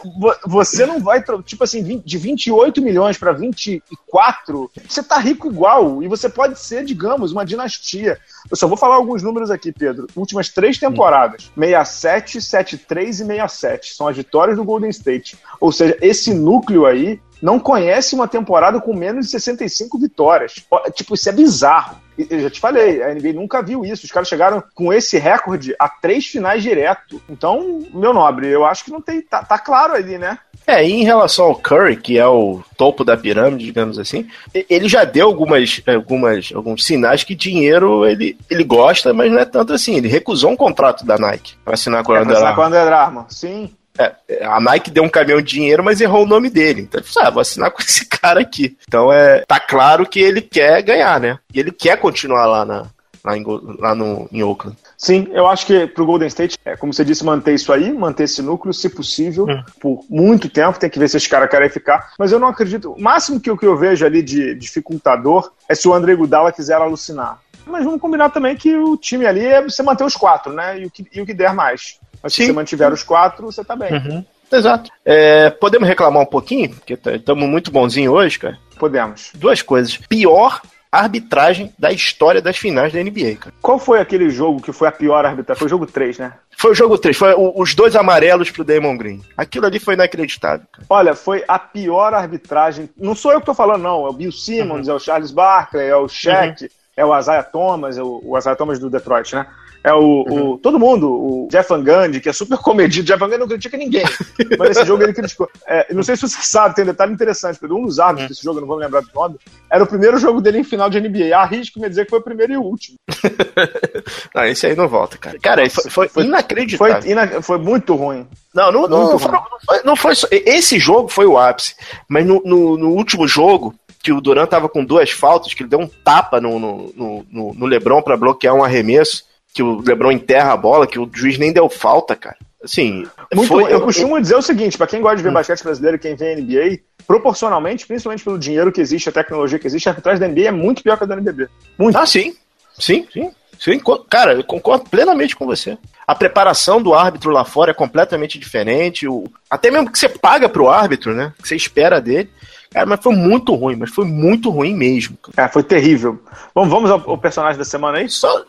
você 0.46 0.86
não 0.86 1.00
vai. 1.00 1.22
Tipo 1.44 1.64
assim, 1.64 2.00
de 2.04 2.18
28 2.18 2.82
milhões 2.82 3.18
para 3.18 3.32
24, 3.32 4.70
você 4.88 5.02
tá 5.02 5.18
rico 5.18 5.48
igual. 5.48 6.02
E 6.02 6.08
você 6.08 6.28
pode 6.28 6.58
ser, 6.58 6.84
digamos, 6.84 7.32
uma 7.32 7.44
dinastia. 7.44 8.18
Eu 8.50 8.56
só 8.56 8.66
vou 8.66 8.76
falar 8.76 8.96
alguns 8.96 9.22
números 9.22 9.50
aqui, 9.50 9.72
Pedro. 9.72 10.06
Últimas 10.16 10.48
três 10.48 10.78
temporadas: 10.78 11.50
67, 11.56 12.40
73 12.40 13.20
e 13.20 13.26
67. 13.26 13.94
São 13.94 14.08
as 14.08 14.16
vitórias 14.16 14.56
do 14.56 14.64
Golden 14.64 14.90
State. 14.90 15.38
Ou 15.60 15.70
seja, 15.72 15.96
esse 16.00 16.32
núcleo 16.34 16.86
aí 16.86 17.20
não 17.40 17.58
conhece 17.58 18.14
uma 18.14 18.28
temporada 18.28 18.80
com 18.80 18.94
menos 18.94 19.26
de 19.26 19.32
65 19.32 19.98
vitórias. 19.98 20.54
Tipo, 20.94 21.14
isso 21.14 21.28
é 21.28 21.32
bizarro. 21.32 21.96
Eu 22.28 22.40
já 22.40 22.50
te 22.50 22.60
falei, 22.60 23.02
a 23.02 23.14
NBA 23.14 23.32
nunca 23.32 23.62
viu 23.62 23.84
isso. 23.84 24.04
Os 24.04 24.12
caras 24.12 24.28
chegaram 24.28 24.62
com 24.74 24.92
esse 24.92 25.18
recorde 25.18 25.74
a 25.78 25.88
três 25.88 26.26
finais 26.26 26.62
direto. 26.62 27.20
Então, 27.28 27.82
meu 27.94 28.12
nobre, 28.12 28.48
eu 28.48 28.64
acho 28.66 28.84
que 28.84 28.90
não 28.90 29.00
tem. 29.00 29.22
Tá, 29.22 29.42
tá 29.42 29.58
claro 29.58 29.94
ali, 29.94 30.18
né? 30.18 30.38
É, 30.66 30.86
e 30.86 30.92
em 30.92 31.04
relação 31.04 31.46
ao 31.46 31.54
Curry, 31.54 31.96
que 31.96 32.18
é 32.18 32.26
o 32.26 32.60
topo 32.76 33.04
da 33.04 33.16
pirâmide, 33.16 33.64
digamos 33.64 33.98
assim, 33.98 34.28
ele 34.68 34.88
já 34.88 35.04
deu 35.04 35.26
algumas, 35.26 35.82
algumas, 35.86 36.52
alguns 36.54 36.84
sinais 36.84 37.24
que 37.24 37.34
dinheiro 37.34 38.06
ele, 38.06 38.36
ele 38.48 38.64
gosta, 38.64 39.14
mas 39.14 39.32
não 39.32 39.38
é 39.38 39.46
tanto 39.46 39.72
assim. 39.72 39.96
Ele 39.96 40.08
recusou 40.08 40.50
um 40.50 40.56
contrato 40.56 41.06
da 41.06 41.16
Nike 41.16 41.54
para 41.64 41.74
assinar 41.74 42.04
com 42.04 42.12
a 42.12 42.18
é, 42.18 42.22
Under 42.22 42.36
Armour. 42.36 42.54
com 42.54 42.62
a 42.62 42.66
Under 42.66 42.92
Armour, 42.92 43.24
sim. 43.30 43.70
É, 43.98 44.44
a 44.44 44.60
Nike 44.60 44.90
deu 44.90 45.02
um 45.02 45.08
caminhão 45.08 45.40
de 45.40 45.52
dinheiro, 45.52 45.82
mas 45.84 46.00
errou 46.00 46.24
o 46.24 46.28
nome 46.28 46.48
dele. 46.48 46.82
Então 46.82 47.00
ele 47.00 47.08
falou, 47.08 47.28
ah, 47.28 47.30
vou 47.30 47.40
assinar 47.40 47.70
com 47.72 47.82
esse 47.82 48.06
cara 48.06 48.40
aqui. 48.40 48.76
Então 48.86 49.12
é, 49.12 49.40
tá 49.46 49.60
claro 49.60 50.06
que 50.06 50.20
ele 50.20 50.40
quer 50.40 50.82
ganhar, 50.82 51.20
né? 51.20 51.38
E 51.52 51.60
ele 51.60 51.72
quer 51.72 51.96
continuar 51.98 52.46
lá, 52.46 52.64
na, 52.64 52.86
lá, 53.24 53.36
em, 53.36 53.44
lá 53.78 53.94
no, 53.94 54.28
em 54.32 54.42
Oakland. 54.42 54.76
Sim, 54.96 55.28
eu 55.32 55.46
acho 55.46 55.66
que 55.66 55.86
pro 55.86 56.04
Golden 56.04 56.28
State, 56.28 56.58
é, 56.64 56.76
como 56.76 56.92
você 56.92 57.04
disse, 57.04 57.24
manter 57.24 57.54
isso 57.54 57.72
aí, 57.72 57.92
manter 57.92 58.24
esse 58.24 58.42
núcleo, 58.42 58.72
se 58.72 58.88
possível, 58.88 59.46
hum. 59.48 59.62
por 59.80 60.04
muito 60.08 60.48
tempo. 60.48 60.78
Tem 60.78 60.90
que 60.90 60.98
ver 60.98 61.08
se 61.08 61.16
os 61.16 61.26
caras 61.26 61.50
querem 61.50 61.70
ficar. 61.70 62.12
Mas 62.18 62.32
eu 62.32 62.38
não 62.38 62.48
acredito. 62.48 62.92
O 62.92 63.00
máximo 63.00 63.40
que, 63.40 63.54
que 63.56 63.66
eu 63.66 63.76
vejo 63.76 64.04
ali 64.04 64.22
de 64.22 64.54
dificultador 64.54 65.52
é 65.68 65.74
se 65.74 65.88
o 65.88 65.94
André 65.94 66.14
Gudala 66.14 66.52
quiser 66.52 66.74
alucinar. 66.74 67.40
Mas 67.66 67.84
vamos 67.84 68.00
combinar 68.00 68.30
também 68.30 68.56
que 68.56 68.74
o 68.76 68.96
time 68.96 69.26
ali 69.26 69.46
é 69.46 69.62
você 69.62 69.82
manter 69.82 70.04
os 70.04 70.16
quatro, 70.16 70.52
né? 70.52 70.80
E 70.80 70.86
o 70.86 70.90
que, 70.90 71.06
e 71.12 71.20
o 71.20 71.26
que 71.26 71.34
der 71.34 71.54
mais. 71.54 71.99
Mas 72.22 72.34
Sim. 72.34 72.42
se 72.42 72.48
você 72.48 72.52
mantiver 72.52 72.92
os 72.92 73.02
quatro, 73.02 73.46
você 73.46 73.64
tá 73.64 73.74
bem. 73.74 73.92
Uhum. 73.92 74.24
Exato. 74.52 74.90
É, 75.04 75.50
podemos 75.50 75.88
reclamar 75.88 76.22
um 76.22 76.26
pouquinho? 76.26 76.70
Porque 76.70 76.94
estamos 76.94 77.48
muito 77.48 77.70
bonzinho 77.70 78.12
hoje, 78.12 78.38
cara. 78.38 78.58
Podemos. 78.78 79.30
Duas 79.34 79.62
coisas. 79.62 79.96
Pior 79.96 80.60
arbitragem 80.90 81.72
da 81.78 81.92
história 81.92 82.42
das 82.42 82.56
finais 82.56 82.92
da 82.92 83.00
NBA, 83.00 83.36
cara. 83.38 83.54
Qual 83.62 83.78
foi 83.78 84.00
aquele 84.00 84.28
jogo 84.28 84.60
que 84.60 84.72
foi 84.72 84.88
a 84.88 84.92
pior 84.92 85.24
arbitragem? 85.24 85.58
Foi 85.58 85.66
o 85.66 85.70
jogo 85.70 85.86
3, 85.86 86.18
né? 86.18 86.32
Foi 86.56 86.72
o 86.72 86.74
jogo 86.74 86.98
3, 86.98 87.16
foi 87.16 87.34
os 87.36 87.74
dois 87.74 87.94
amarelos 87.94 88.50
pro 88.50 88.64
Damon 88.64 88.96
Green. 88.96 89.22
Aquilo 89.36 89.66
ali 89.66 89.78
foi 89.78 89.94
inacreditável. 89.94 90.66
Cara. 90.72 90.86
Olha, 90.90 91.14
foi 91.14 91.44
a 91.46 91.58
pior 91.58 92.12
arbitragem. 92.12 92.90
Não 92.96 93.14
sou 93.14 93.32
eu 93.32 93.40
que 93.40 93.46
tô 93.46 93.54
falando, 93.54 93.82
não. 93.82 94.04
É 94.06 94.10
o 94.10 94.12
Bill 94.12 94.32
Simmons, 94.32 94.88
uhum. 94.88 94.94
é 94.94 94.96
o 94.96 95.00
Charles 95.00 95.30
Barkley, 95.30 95.86
é 95.86 95.96
o 95.96 96.08
Shaq, 96.08 96.64
uhum. 96.64 96.70
é 96.96 97.04
o 97.06 97.16
Isaiah 97.16 97.44
Thomas, 97.44 97.96
é 97.96 98.02
o, 98.02 98.20
o 98.24 98.36
Isaiah 98.36 98.56
Thomas 98.56 98.80
do 98.80 98.90
Detroit, 98.90 99.34
né? 99.34 99.46
É 99.82 99.94
o, 99.94 100.24
uhum. 100.28 100.50
o, 100.50 100.58
todo 100.58 100.78
mundo, 100.78 101.10
o 101.10 101.48
Jeff 101.50 101.68
Van 101.70 101.82
Gundy, 101.82 102.20
que 102.20 102.28
é 102.28 102.32
super 102.32 102.58
comedido. 102.58 103.06
Jeff 103.06 103.18
Van 103.18 103.26
Gundy 103.26 103.40
não 103.40 103.48
critica 103.48 103.78
ninguém, 103.78 104.04
mas 104.58 104.68
nesse 104.68 104.84
jogo 104.84 105.02
ele 105.02 105.14
criticou. 105.14 105.48
É, 105.66 105.92
não 105.92 106.02
sei 106.02 106.16
se 106.16 106.22
você 106.22 106.38
sabe, 106.42 106.74
tem 106.74 106.84
um 106.84 106.88
detalhe 106.88 107.12
interessante. 107.12 107.58
Um 107.64 107.86
dos 107.86 107.98
árbitros 107.98 108.24
uhum. 108.24 108.28
desse 108.28 108.44
jogo, 108.44 108.58
eu 108.58 108.60
não 108.60 108.68
vou 108.68 108.76
me 108.76 108.84
lembrar 108.84 109.00
do 109.00 109.10
nome, 109.14 109.36
era 109.70 109.82
o 109.82 109.86
primeiro 109.86 110.18
jogo 110.18 110.40
dele 110.40 110.58
em 110.58 110.64
final 110.64 110.90
de 110.90 111.00
NBA. 111.00 111.34
Arrisco 111.34 111.80
me 111.80 111.88
dizer 111.88 112.04
que 112.04 112.10
foi 112.10 112.18
o 112.18 112.22
primeiro 112.22 112.52
e 112.52 112.56
o 112.58 112.62
último. 112.62 112.98
não, 114.34 114.44
esse 114.44 114.66
aí 114.66 114.76
não 114.76 114.86
volta, 114.86 115.16
cara. 115.16 115.38
Cara, 115.40 115.62
Nossa, 115.62 115.82
foi, 115.82 115.90
foi, 115.90 116.08
foi, 116.08 116.24
inacreditável. 116.24 117.00
Foi, 117.00 117.10
ina 117.10 117.40
foi, 117.40 117.58
muito 117.58 117.94
ruim. 117.94 118.26
Não, 118.54 118.70
não, 118.70 118.82
não, 118.82 119.12
não, 119.12 119.18
foi, 119.18 119.32
não, 119.32 119.44
foi, 119.64 119.82
não 119.82 119.96
foi 119.96 120.14
só, 120.14 120.26
Esse 120.30 120.78
jogo 120.78 121.08
foi 121.08 121.24
o 121.24 121.38
ápice, 121.38 121.74
mas 122.06 122.26
no, 122.26 122.42
no, 122.44 122.76
no 122.76 122.90
último 122.90 123.26
jogo, 123.26 123.74
que 124.02 124.12
o 124.12 124.20
Durant 124.20 124.48
tava 124.48 124.68
com 124.68 124.84
duas 124.84 125.10
faltas, 125.10 125.54
que 125.54 125.62
ele 125.62 125.70
deu 125.70 125.78
um 125.78 125.86
tapa 125.86 126.38
no, 126.38 126.58
no, 126.58 127.24
no, 127.30 127.54
no 127.54 127.66
Lebron 127.66 128.02
para 128.02 128.16
bloquear 128.16 128.54
um 128.54 128.64
arremesso 128.64 129.29
que 129.54 129.62
o 129.62 129.80
LeBron 129.80 130.12
enterra 130.12 130.52
a 130.52 130.56
bola, 130.56 130.86
que 130.86 130.98
o 130.98 131.08
juiz 131.12 131.38
nem 131.38 131.52
deu 131.52 131.68
falta, 131.68 132.14
cara. 132.14 132.36
Assim, 132.62 133.06
muito, 133.34 133.48
foi, 133.48 133.72
eu, 133.72 133.80
costumo 133.80 134.20
dizer 134.20 134.36
o 134.36 134.42
seguinte, 134.42 134.76
para 134.76 134.86
quem 134.86 135.00
gosta 135.00 135.16
de 135.16 135.22
ver 135.22 135.30
hum. 135.30 135.34
basquete 135.34 135.62
brasileiro, 135.62 135.98
quem 135.98 136.14
vê 136.14 136.36
NBA, 136.36 136.80
proporcionalmente, 137.06 137.86
principalmente 137.86 138.22
pelo 138.22 138.38
dinheiro 138.38 138.70
que 138.70 138.80
existe, 138.80 139.08
a 139.08 139.12
tecnologia 139.12 139.58
que 139.58 139.66
existe, 139.66 139.88
a 139.88 139.92
arbitragem 139.92 140.20
da 140.20 140.28
NBA 140.28 140.48
é 140.48 140.50
muito 140.50 140.82
pior 140.82 140.98
que 140.98 141.04
a 141.04 141.06
da 141.06 141.14
NBB. 141.14 141.48
Muito. 141.78 141.96
Ah, 141.96 142.04
sim. 142.04 142.36
Sim, 142.78 143.06
sim. 143.12 143.30
sim. 143.58 143.80
Cara, 144.08 144.34
eu 144.34 144.44
concordo 144.44 144.84
plenamente 144.90 145.34
com 145.34 145.46
você. 145.46 145.78
A 146.06 146.14
preparação 146.14 146.82
do 146.82 146.94
árbitro 146.94 147.30
lá 147.30 147.44
fora 147.44 147.70
é 147.70 147.74
completamente 147.74 148.38
diferente. 148.38 149.08
O... 149.08 149.24
Até 149.48 149.70
mesmo 149.70 149.90
que 149.90 149.98
você 149.98 150.08
paga 150.08 150.48
pro 150.48 150.68
árbitro, 150.68 151.14
né? 151.14 151.32
Que 151.40 151.48
você 151.48 151.56
espera 151.56 152.00
dele. 152.00 152.30
Cara, 152.72 152.86
mas 152.86 153.00
foi 153.02 153.16
muito 153.16 153.52
ruim, 153.54 153.74
mas 153.74 153.90
foi 153.90 154.04
muito 154.04 154.48
ruim 154.48 154.74
mesmo. 154.74 155.18
Cara, 155.34 155.48
é, 155.48 155.52
foi 155.52 155.62
terrível. 155.62 156.22
Bom, 156.54 156.68
vamos 156.68 156.88
ao, 156.88 157.10
ao, 157.10 157.18
personagem 157.18 157.58
da 157.58 157.64
semana 157.64 157.98
aí? 157.98 158.08
Só, 158.08 158.44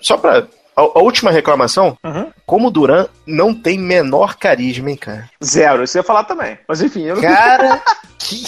só 0.00 0.16
pra. 0.16 0.48
A, 0.74 0.80
a 0.80 0.98
última 1.00 1.30
reclamação, 1.30 1.96
uhum. 2.02 2.32
como 2.46 2.68
o 2.68 2.70
Duran 2.70 3.06
não 3.26 3.54
tem 3.54 3.78
menor 3.78 4.36
carisma, 4.36 4.90
hein, 4.90 4.96
cara? 4.96 5.28
Zero, 5.44 5.84
isso 5.84 5.98
ia 5.98 6.02
falar 6.02 6.24
também. 6.24 6.58
Mas 6.66 6.80
enfim, 6.80 7.02
eu 7.02 7.16
não 7.16 7.22
Cara, 7.22 7.82
que, 8.18 8.42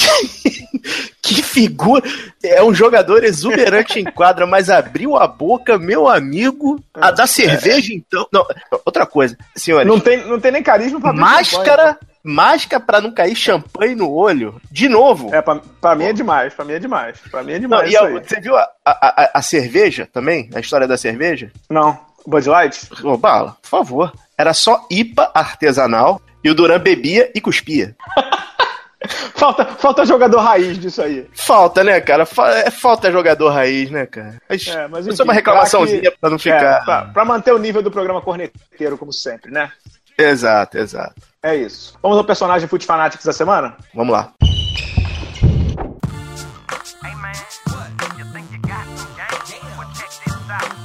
que 1.22 1.42
figura. 1.42 2.02
É 2.42 2.62
um 2.62 2.74
jogador 2.74 3.22
exuberante 3.24 4.00
em 4.00 4.04
quadra, 4.04 4.46
mas 4.46 4.70
abriu 4.70 5.16
a 5.16 5.28
boca, 5.28 5.78
meu 5.78 6.08
amigo. 6.08 6.82
A 6.94 7.10
da 7.10 7.26
cerveja, 7.26 7.92
é. 7.92 7.96
então. 7.96 8.26
Não, 8.32 8.44
outra 8.84 9.06
coisa, 9.06 9.36
senhores. 9.54 9.86
Não 9.86 10.00
tem, 10.00 10.26
não 10.26 10.40
tem 10.40 10.50
nem 10.50 10.62
carisma 10.62 11.00
pra 11.00 11.12
Máscara 11.12 11.98
máscara 12.24 12.82
para 12.82 13.02
não 13.02 13.12
cair 13.12 13.36
champanhe 13.36 13.94
no 13.94 14.10
olho, 14.10 14.58
de 14.70 14.88
novo. 14.88 15.32
É, 15.34 15.42
pra, 15.42 15.60
pra 15.78 15.94
mim 15.94 16.04
é 16.04 16.12
demais, 16.12 16.54
pra 16.54 16.64
mim 16.64 16.72
é 16.72 16.78
demais. 16.78 17.18
Pra 17.30 17.42
mim 17.42 17.52
é 17.52 17.58
demais. 17.58 17.92
Não, 17.92 18.10
e 18.10 18.16
a, 18.16 18.22
você 18.22 18.40
viu 18.40 18.56
a, 18.56 18.66
a, 18.82 19.30
a, 19.34 19.42
cerveja 19.42 20.08
também? 20.10 20.48
A 20.54 20.60
história 20.60 20.88
da 20.88 20.96
cerveja? 20.96 21.52
Não. 21.68 21.98
Bud 22.26 22.48
Light? 22.48 22.88
Ô, 23.04 23.18
Bala, 23.18 23.54
por 23.60 23.68
favor. 23.68 24.12
Era 24.38 24.54
só 24.54 24.86
IPA 24.90 25.30
artesanal 25.34 26.22
e 26.42 26.48
o 26.48 26.54
Duran 26.54 26.78
bebia 26.78 27.30
e 27.34 27.40
cuspia. 27.40 27.94
falta, 29.36 29.66
falta 29.66 30.06
jogador 30.06 30.40
raiz 30.40 30.78
disso 30.78 31.02
aí. 31.02 31.28
Falta, 31.34 31.84
né, 31.84 32.00
cara? 32.00 32.26
É 32.64 32.70
falta 32.70 33.12
jogador 33.12 33.50
raiz, 33.50 33.90
né, 33.90 34.06
cara? 34.06 34.40
Mas, 34.48 34.66
é, 34.66 34.88
mas 34.88 35.06
enfim, 35.06 35.20
é 35.20 35.24
uma 35.24 35.34
reclamaçãozinha 35.34 36.00
pra, 36.00 36.10
que, 36.10 36.18
pra 36.18 36.30
não 36.30 36.38
ficar. 36.38 36.80
É, 36.80 36.84
pra, 36.84 37.02
pra 37.06 37.24
manter 37.26 37.52
o 37.52 37.58
nível 37.58 37.82
do 37.82 37.90
programa 37.90 38.22
corneteiro, 38.22 38.96
como 38.96 39.12
sempre, 39.12 39.50
né? 39.50 39.70
Exato, 40.16 40.78
exato. 40.78 41.22
É 41.42 41.56
isso. 41.56 41.98
Vamos 42.02 42.18
ao 42.18 42.24
personagem 42.24 42.68
Foot 42.68 42.86
Fanatics 42.86 43.24
da 43.24 43.32
semana? 43.32 43.76
Vamos 43.94 44.12
lá. 44.12 44.32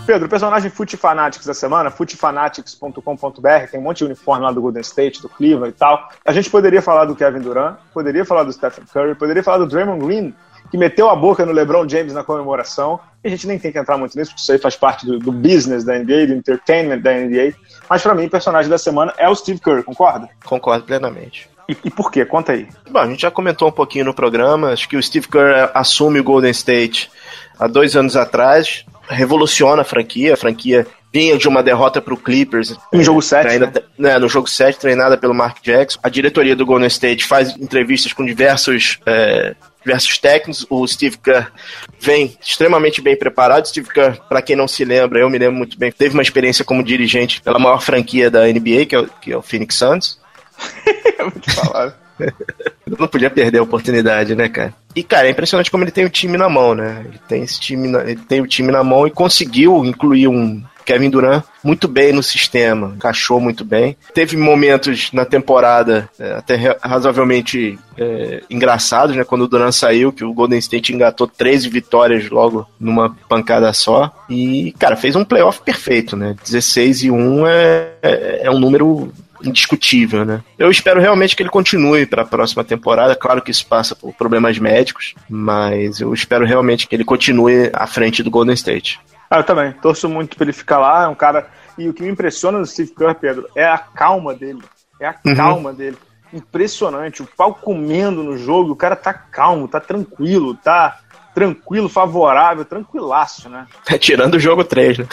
Pedro, 0.10 0.28
personagem 0.28 0.72
Foot 0.72 0.98
Fanatics 0.98 1.46
da 1.46 1.54
semana, 1.54 1.92
footfanatics.com.br, 1.92 3.70
tem 3.70 3.80
um 3.80 3.84
monte 3.84 4.00
de 4.00 4.06
uniforme 4.06 4.44
lá 4.44 4.52
do 4.52 4.60
Golden 4.60 4.82
State, 4.82 5.22
do 5.22 5.30
Cleveland 5.30 5.70
e 5.70 5.78
tal. 5.78 6.10
A 6.26 6.34
gente 6.34 6.50
poderia 6.50 6.82
falar 6.82 7.06
do 7.06 7.16
Kevin 7.16 7.42
Durant, 7.42 7.78
poderia 7.94 8.26
falar 8.26 8.44
do 8.44 8.52
Stephen 8.52 8.86
Curry, 8.92 9.14
poderia 9.14 9.44
falar 9.44 9.60
do 9.60 9.68
Draymond 9.68 10.04
Green, 10.04 10.34
que 10.70 10.78
meteu 10.78 11.10
a 11.10 11.16
boca 11.16 11.46
no 11.46 11.52
LeBron 11.52 11.88
James 11.88 12.14
na 12.14 12.24
comemoração. 12.24 13.00
E 13.24 13.28
a 13.28 13.32
gente 13.32 13.48
nem 13.48 13.60
tem 13.60 13.72
que 13.72 13.78
entrar 13.78 13.98
muito 13.98 14.18
nisso, 14.18 14.32
porque 14.32 14.42
isso 14.42 14.52
aí 14.52 14.58
faz 14.58 14.76
parte 14.76 15.06
do, 15.06 15.20
do 15.20 15.32
business 15.32 15.84
da 15.84 15.98
NBA, 15.98 16.28
do 16.28 16.34
entertainment 16.34 17.00
da 17.00 17.12
NBA. 17.14 17.54
Mas 17.90 18.02
para 18.02 18.16
mim, 18.16 18.26
o 18.26 18.30
personagem 18.30 18.70
da 18.70 18.78
semana 18.78 19.14
é 19.18 19.28
o 19.28 19.36
Steve 19.36 19.60
Kerr, 19.60 19.84
concorda? 19.84 20.30
Concordo 20.46 20.86
plenamente. 20.86 21.50
E, 21.68 21.78
e, 21.86 21.92
por 21.92 22.12
quê? 22.12 22.26
Conta 22.26 22.54
aí. 22.54 22.68
Bom, 22.90 23.00
a 23.00 23.08
gente 23.08 23.22
já 23.22 23.30
comentou 23.30 23.68
um 23.68 23.72
pouquinho 23.72 24.06
no 24.06 24.14
programa. 24.14 24.72
Acho 24.72 24.90
que 24.90 24.98
o 24.98 25.04
Steve 25.04 25.28
Kerr 25.28 25.70
assume 25.74 26.20
o 26.20 26.24
Golden 26.24 26.50
State 26.50 27.12
há 27.60 27.68
dois 27.68 27.96
anos 27.96 28.16
atrás, 28.16 28.86
revoluciona 29.08 29.84
a 29.84 29.86
franquia. 29.86 30.34
A 30.34 30.38
franquia 30.38 30.88
vinha 31.14 31.38
de 31.38 31.48
uma 31.48 31.62
derrota 31.62 32.02
para 32.02 32.14
o 32.14 32.18
Clippers. 32.18 32.76
No 32.92 33.04
jogo 33.04 33.22
7. 33.22 33.60
né? 33.60 33.72
né? 33.98 34.18
no 34.18 34.28
jogo 34.28 34.50
7, 34.50 34.80
treinada 34.80 35.18
pelo 35.18 35.34
Mark 35.34 35.58
Jackson. 35.62 36.00
A 36.02 36.10
diretoria 36.10 36.56
do 36.56 36.66
Golden 36.66 36.88
State 36.88 37.26
faz 37.26 37.56
entrevistas 37.56 38.14
com 38.14 38.26
diversos 38.26 39.00
é, 39.06 39.56
diversos 39.82 40.18
técnicos. 40.18 40.66
O 40.70 40.86
Steve 40.88 41.18
Kerr 41.18 41.52
vem 42.00 42.38
extremamente 42.42 43.02
bem 43.02 43.18
preparado. 43.18 43.68
Steve 43.68 43.90
Kerr, 43.90 44.18
para 44.28 44.42
quem 44.42 44.56
não 44.56 44.68
se 44.68 44.84
lembra, 44.84 45.20
eu 45.20 45.30
me 45.30 45.38
lembro 45.38 45.56
muito 45.56 45.78
bem, 45.78 45.92
teve 45.92 46.14
uma 46.14 46.24
experiência 46.24 46.66
como 46.66 46.84
dirigente 46.84 47.42
pela 47.42 47.60
maior 47.60 47.82
franquia 47.82 48.30
da 48.30 48.46
NBA, 48.48 48.86
que 48.88 48.96
é 48.96 49.00
o, 49.00 49.08
que 49.08 49.32
é 49.32 49.38
o 49.38 49.42
Phoenix 49.42 49.76
Suns. 49.76 50.20
Muito 51.20 51.52
falar. 51.52 51.98
não 52.86 53.08
podia 53.08 53.30
perder 53.30 53.60
a 53.60 53.64
oportunidade, 53.64 54.36
né, 54.36 54.50
cara? 54.50 54.74
E, 54.96 55.04
cara, 55.04 55.28
é 55.28 55.32
impressionante 55.32 55.72
como 55.72 55.84
ele 55.84 55.92
tem 55.92 56.06
o 56.06 56.10
time 56.10 56.38
na 56.38 56.50
mão, 56.50 56.76
né? 56.76 57.06
Ele 57.08 57.20
tem 57.28 57.44
esse 57.44 57.60
time, 57.60 57.88
na, 57.88 58.02
ele 58.02 58.22
tem 58.28 58.42
o 58.42 58.48
time 58.48 58.72
na 58.72 58.84
mão 58.84 59.08
e 59.08 59.12
conseguiu 59.12 59.86
incluir 59.86 60.28
um 60.28 60.64
Kevin 60.90 61.12
Durant 61.12 61.44
muito 61.64 61.88
bem 61.88 62.12
no 62.12 62.24
sistema, 62.24 62.94
encaixou 62.96 63.40
muito 63.40 63.64
bem. 63.64 63.96
Teve 64.12 64.36
momentos 64.36 65.12
na 65.14 65.24
temporada 65.24 66.10
é, 66.18 66.32
até 66.32 66.56
razoavelmente 66.82 67.78
é, 67.96 68.42
engraçados, 68.50 69.16
né? 69.16 69.24
Quando 69.24 69.44
o 69.44 69.48
Durant 69.48 69.72
saiu, 69.72 70.12
que 70.12 70.26
o 70.26 70.34
Golden 70.34 70.58
State 70.58 70.92
engatou 70.92 71.28
13 71.28 71.70
vitórias 71.70 72.28
logo 72.32 72.68
numa 72.80 73.16
pancada 73.30 73.72
só. 73.72 74.12
E, 74.28 74.74
cara, 74.80 74.96
fez 74.96 75.16
um 75.16 75.24
playoff 75.24 75.62
perfeito, 75.62 76.18
né? 76.18 76.36
16 76.44 77.04
e 77.04 77.12
1 77.12 77.46
é, 77.46 77.92
é, 78.02 78.42
é 78.46 78.52
um 78.52 78.58
número 78.58 79.14
indiscutível, 79.44 80.26
né? 80.26 80.42
Eu 80.58 80.72
espero 80.72 81.00
realmente 81.00 81.36
que 81.36 81.44
ele 81.44 81.52
continue 81.52 82.08
para 82.08 82.24
a 82.24 82.26
próxima 82.26 82.64
temporada. 82.64 83.16
Claro 83.16 83.44
que 83.44 83.52
isso 83.52 83.68
passa 83.68 83.96
por 83.96 84.12
problemas 84.16 84.58
médicos, 84.58 85.14
mas 85.30 86.00
eu 86.00 86.12
espero 86.16 86.48
realmente 86.48 86.88
que 86.88 86.96
ele 86.96 87.06
continue 87.06 87.70
à 87.74 87.86
frente 87.86 88.24
do 88.24 88.32
Golden 88.32 88.56
State. 88.56 89.00
Ah, 89.30 89.38
eu 89.38 89.44
também. 89.44 89.72
Torço 89.74 90.10
muito 90.10 90.36
pra 90.36 90.46
ele 90.46 90.54
ficar 90.54 90.80
lá. 90.80 91.04
É 91.04 91.08
um 91.08 91.16
cara. 91.16 91.48
E 91.78 91.88
o 91.88 91.94
que 91.94 92.02
me 92.02 92.10
impressiona 92.10 92.58
no 92.58 92.66
Steve 92.66 92.94
Kerr, 92.96 93.16
Pedro, 93.16 93.48
é 93.56 93.66
a 93.66 93.78
calma 93.78 94.34
dele. 94.34 94.62
É 95.00 95.08
a 95.08 95.16
uhum. 95.26 95.36
calma 95.36 95.74
dele. 95.74 95.98
impressionante. 96.34 97.22
O 97.22 97.28
pau 97.28 97.54
comendo 97.54 98.24
no 98.24 98.38
jogo, 98.38 98.72
o 98.72 98.76
cara 98.76 98.96
tá 98.96 99.14
calmo, 99.14 99.68
tá 99.68 99.80
tranquilo, 99.80 100.56
tá 100.56 101.00
tranquilo, 101.34 101.88
favorável, 101.88 102.66
tranquilaço, 102.66 103.50
né? 103.50 103.66
Tá 103.86 103.98
tirando 103.98 104.36
o 104.36 104.40
jogo 104.40 104.64
3, 104.64 105.00
né? 105.00 105.08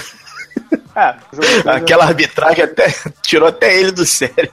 É, 0.97 1.15
Aquela 1.71 2.07
arbitragem 2.07 2.65
até 2.65 2.87
tirou 3.23 3.49
até 3.49 3.79
ele 3.79 3.93
do 3.93 4.07
sério. 4.07 4.51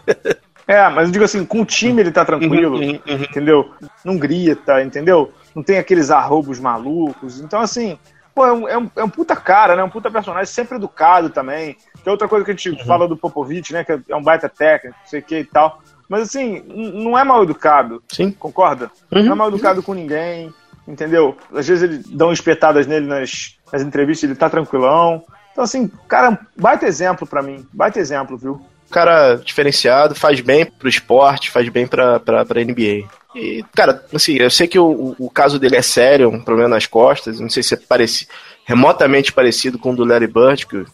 É, 0.68 0.88
mas 0.90 1.08
eu 1.08 1.12
digo 1.12 1.26
assim, 1.26 1.46
com 1.46 1.62
o 1.62 1.66
time 1.66 2.02
ele 2.02 2.12
tá 2.12 2.24
tranquilo, 2.24 2.78
uhum, 2.78 3.00
uhum. 3.08 3.24
entendeu? 3.24 3.72
Não 4.04 4.18
grita, 4.18 4.82
entendeu? 4.82 5.34
Não 5.56 5.64
tem 5.64 5.78
aqueles 5.78 6.12
arrobos 6.12 6.60
malucos. 6.60 7.40
Então, 7.40 7.60
assim, 7.62 7.98
pô, 8.34 8.46
é 8.46 8.54
um, 8.54 8.68
é 8.68 8.78
um, 8.78 8.92
é 8.96 9.04
um 9.04 9.10
puta 9.10 9.36
cara, 9.36 9.76
né? 9.76 9.84
Um 9.84 9.90
puta 9.90 10.12
personagem, 10.12 10.52
sempre 10.52 10.78
educado 10.78 11.30
também. 11.30 11.78
É 12.06 12.10
outra 12.10 12.28
coisa 12.28 12.44
que 12.44 12.52
a 12.52 12.54
gente 12.54 12.70
uhum. 12.70 12.86
fala 12.86 13.08
do 13.08 13.18
Popovich, 13.18 13.72
né? 13.74 13.84
Que 13.84 14.00
é 14.10 14.16
um 14.16 14.24
baita 14.24 14.50
técnico, 14.50 14.98
não 15.00 15.08
sei 15.08 15.20
o 15.20 15.24
que 15.24 15.40
e 15.40 15.46
tal. 15.46 15.82
Mas, 16.10 16.24
assim, 16.24 16.64
não 16.68 17.18
é 17.18 17.24
mal 17.24 17.44
educado. 17.44 18.04
Sim. 18.12 18.32
Concorda? 18.32 18.92
Uhum. 19.12 19.24
Não 19.24 19.32
é 19.32 19.36
mal 19.36 19.48
educado 19.48 19.82
com 19.82 19.94
ninguém, 19.94 20.54
entendeu? 20.88 21.38
Às 21.54 21.68
vezes 21.68 21.84
ele 21.84 22.04
dão 22.16 22.32
espetadas 22.32 22.86
nele 22.86 23.08
nas, 23.08 23.58
nas 23.72 23.82
entrevistas, 23.82 24.30
ele 24.30 24.38
tá 24.38 24.50
tranquilão. 24.50 25.24
Então, 25.52 25.64
assim, 25.64 25.90
cara, 26.08 26.40
baita 26.58 26.86
exemplo 26.86 27.28
para 27.28 27.42
mim. 27.42 27.66
Baita 27.72 28.00
exemplo, 28.00 28.38
viu? 28.38 28.62
Cara 28.94 29.36
diferenciado, 29.36 30.16
faz 30.16 30.40
bem 30.40 30.66
pro 30.66 30.88
esporte, 30.88 31.50
faz 31.50 31.68
bem 31.70 31.88
pra, 31.88 32.20
pra, 32.20 32.46
pra 32.46 32.64
NBA. 32.64 33.08
E, 33.36 33.66
cara, 33.76 34.06
assim, 34.14 34.36
eu 34.36 34.50
sei 34.50 34.68
que 34.68 34.78
o, 34.78 35.16
o 35.18 35.30
caso 35.30 35.60
dele 35.60 35.76
é 35.76 35.82
sério, 35.82 36.30
um 36.30 36.42
problema 36.42 36.70
nas 36.70 36.86
costas, 36.86 37.40
não 37.40 37.50
sei 37.50 37.64
se 37.64 37.74
é 37.74 37.80
remotamente 38.66 39.34
parecido 39.34 39.80
com 39.80 39.92
o 39.92 39.96
do 39.96 40.06
Larry 40.06 40.28
Bird, 40.28 40.68
que 40.68 40.86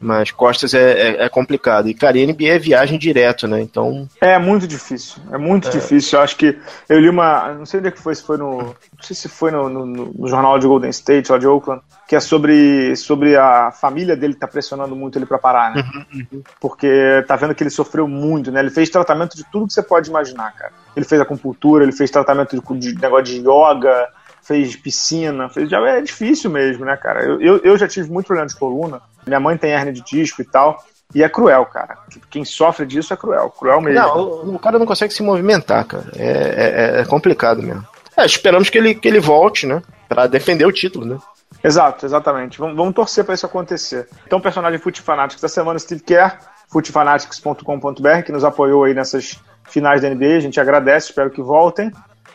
mas 0.00 0.30
costas 0.30 0.74
é, 0.74 0.92
é, 0.92 1.24
é, 1.24 1.28
complicado. 1.28 1.88
E, 1.88 1.94
cara, 1.94 2.18
e 2.18 2.26
NBA 2.26 2.48
é 2.48 2.58
viagem 2.58 2.98
direto, 2.98 3.48
né? 3.48 3.60
Então. 3.60 4.08
É 4.20 4.38
muito 4.38 4.66
difícil. 4.66 5.22
É 5.32 5.38
muito 5.38 5.68
é. 5.68 5.70
difícil. 5.70 6.18
Eu 6.18 6.22
acho 6.22 6.36
que 6.36 6.58
eu 6.88 7.00
li 7.00 7.08
uma. 7.08 7.54
Não 7.54 7.66
sei 7.66 7.80
onde 7.80 7.88
é 7.88 7.92
que 7.92 8.00
foi, 8.00 8.14
se 8.14 8.22
foi 8.22 8.36
no. 8.36 8.58
Não 8.58 9.02
sei 9.02 9.16
se 9.16 9.28
foi 9.28 9.50
no, 9.50 9.68
no, 9.68 9.86
no 9.86 10.28
jornal 10.28 10.58
de 10.58 10.66
Golden 10.66 10.90
State, 10.90 11.30
lá 11.32 11.38
de 11.38 11.46
Oakland, 11.46 11.82
que 12.06 12.14
é 12.14 12.20
sobre, 12.20 12.94
sobre 12.96 13.36
a 13.36 13.70
família 13.72 14.16
dele 14.16 14.34
tá 14.34 14.46
pressionando 14.46 14.94
muito 14.94 15.18
ele 15.18 15.26
para 15.26 15.38
parar, 15.38 15.74
né? 15.74 15.84
Uhum, 15.94 16.26
uhum. 16.32 16.42
Porque 16.60 17.24
tá 17.26 17.36
vendo 17.36 17.54
que 17.54 17.62
ele 17.62 17.70
sofreu 17.70 18.06
muito, 18.06 18.52
né? 18.52 18.60
Ele 18.60 18.70
fez 18.70 18.90
tratamento 18.90 19.36
de 19.36 19.44
tudo 19.50 19.66
que 19.66 19.72
você 19.72 19.82
pode 19.82 20.10
imaginar, 20.10 20.52
cara. 20.52 20.72
Ele 20.94 21.04
fez 21.04 21.20
acupuntura, 21.20 21.84
ele 21.84 21.92
fez 21.92 22.10
tratamento 22.10 22.56
de, 22.58 22.78
de 22.78 23.00
negócio 23.00 23.24
de 23.24 23.40
yoga, 23.40 24.08
fez 24.42 24.76
piscina, 24.76 25.48
fez. 25.48 25.68
Já 25.68 25.80
é 25.80 26.00
difícil 26.00 26.50
mesmo, 26.50 26.84
né, 26.84 26.96
cara? 26.96 27.24
Eu, 27.24 27.40
eu, 27.40 27.56
eu 27.58 27.78
já 27.78 27.88
tive 27.88 28.10
muito 28.10 28.26
problema 28.26 28.48
de 28.48 28.56
coluna. 28.56 29.00
Minha 29.26 29.40
mãe 29.40 29.56
tem 29.56 29.72
hernia 29.72 29.92
de 29.92 30.02
disco 30.02 30.40
e 30.40 30.44
tal. 30.44 30.84
E 31.14 31.22
é 31.22 31.28
cruel, 31.28 31.64
cara. 31.66 31.98
Quem 32.30 32.44
sofre 32.44 32.84
disso 32.84 33.12
é 33.12 33.16
cruel. 33.16 33.50
Cruel 33.50 33.80
mesmo. 33.80 34.00
Não, 34.00 34.18
o, 34.18 34.54
o 34.56 34.58
cara 34.58 34.78
não 34.78 34.86
consegue 34.86 35.14
se 35.14 35.22
movimentar, 35.22 35.84
cara. 35.84 36.04
É, 36.16 36.96
é, 36.96 37.00
é, 37.00 37.04
complicado 37.04 37.62
mesmo. 37.62 37.84
É, 38.16 38.24
esperamos 38.24 38.70
que 38.70 38.78
ele, 38.78 38.94
que 38.94 39.06
ele 39.06 39.20
volte, 39.20 39.66
né? 39.66 39.82
Pra 40.08 40.26
defender 40.26 40.66
o 40.66 40.72
título, 40.72 41.04
né? 41.04 41.18
Exato, 41.62 42.06
exatamente. 42.06 42.58
Vamos, 42.58 42.76
vamos 42.76 42.94
torcer 42.94 43.24
para 43.24 43.34
isso 43.34 43.46
acontecer. 43.46 44.08
Então, 44.26 44.40
personagem 44.40 44.78
Fute 44.78 45.00
Fanatics 45.00 45.40
da 45.40 45.48
semana, 45.48 45.78
Steve 45.78 46.02
Kerr, 46.02 46.38
futefanatics.com.br, 46.70 48.22
que 48.24 48.32
nos 48.32 48.44
apoiou 48.44 48.84
aí 48.84 48.94
nessas 48.94 49.38
finais 49.64 50.02
da 50.02 50.10
NBA. 50.10 50.36
A 50.36 50.40
gente 50.40 50.60
agradece, 50.60 51.08
espero 51.08 51.30
que 51.30 51.42
voltem. 51.42 51.90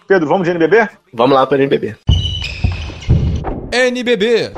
Pedro, 0.08 0.28
vamos 0.28 0.46
de 0.46 0.52
NBB? 0.52 0.90
Vamos 1.14 1.36
lá 1.36 1.46
para 1.46 1.58
NBB. 1.58 1.96
NBB. 3.72 4.52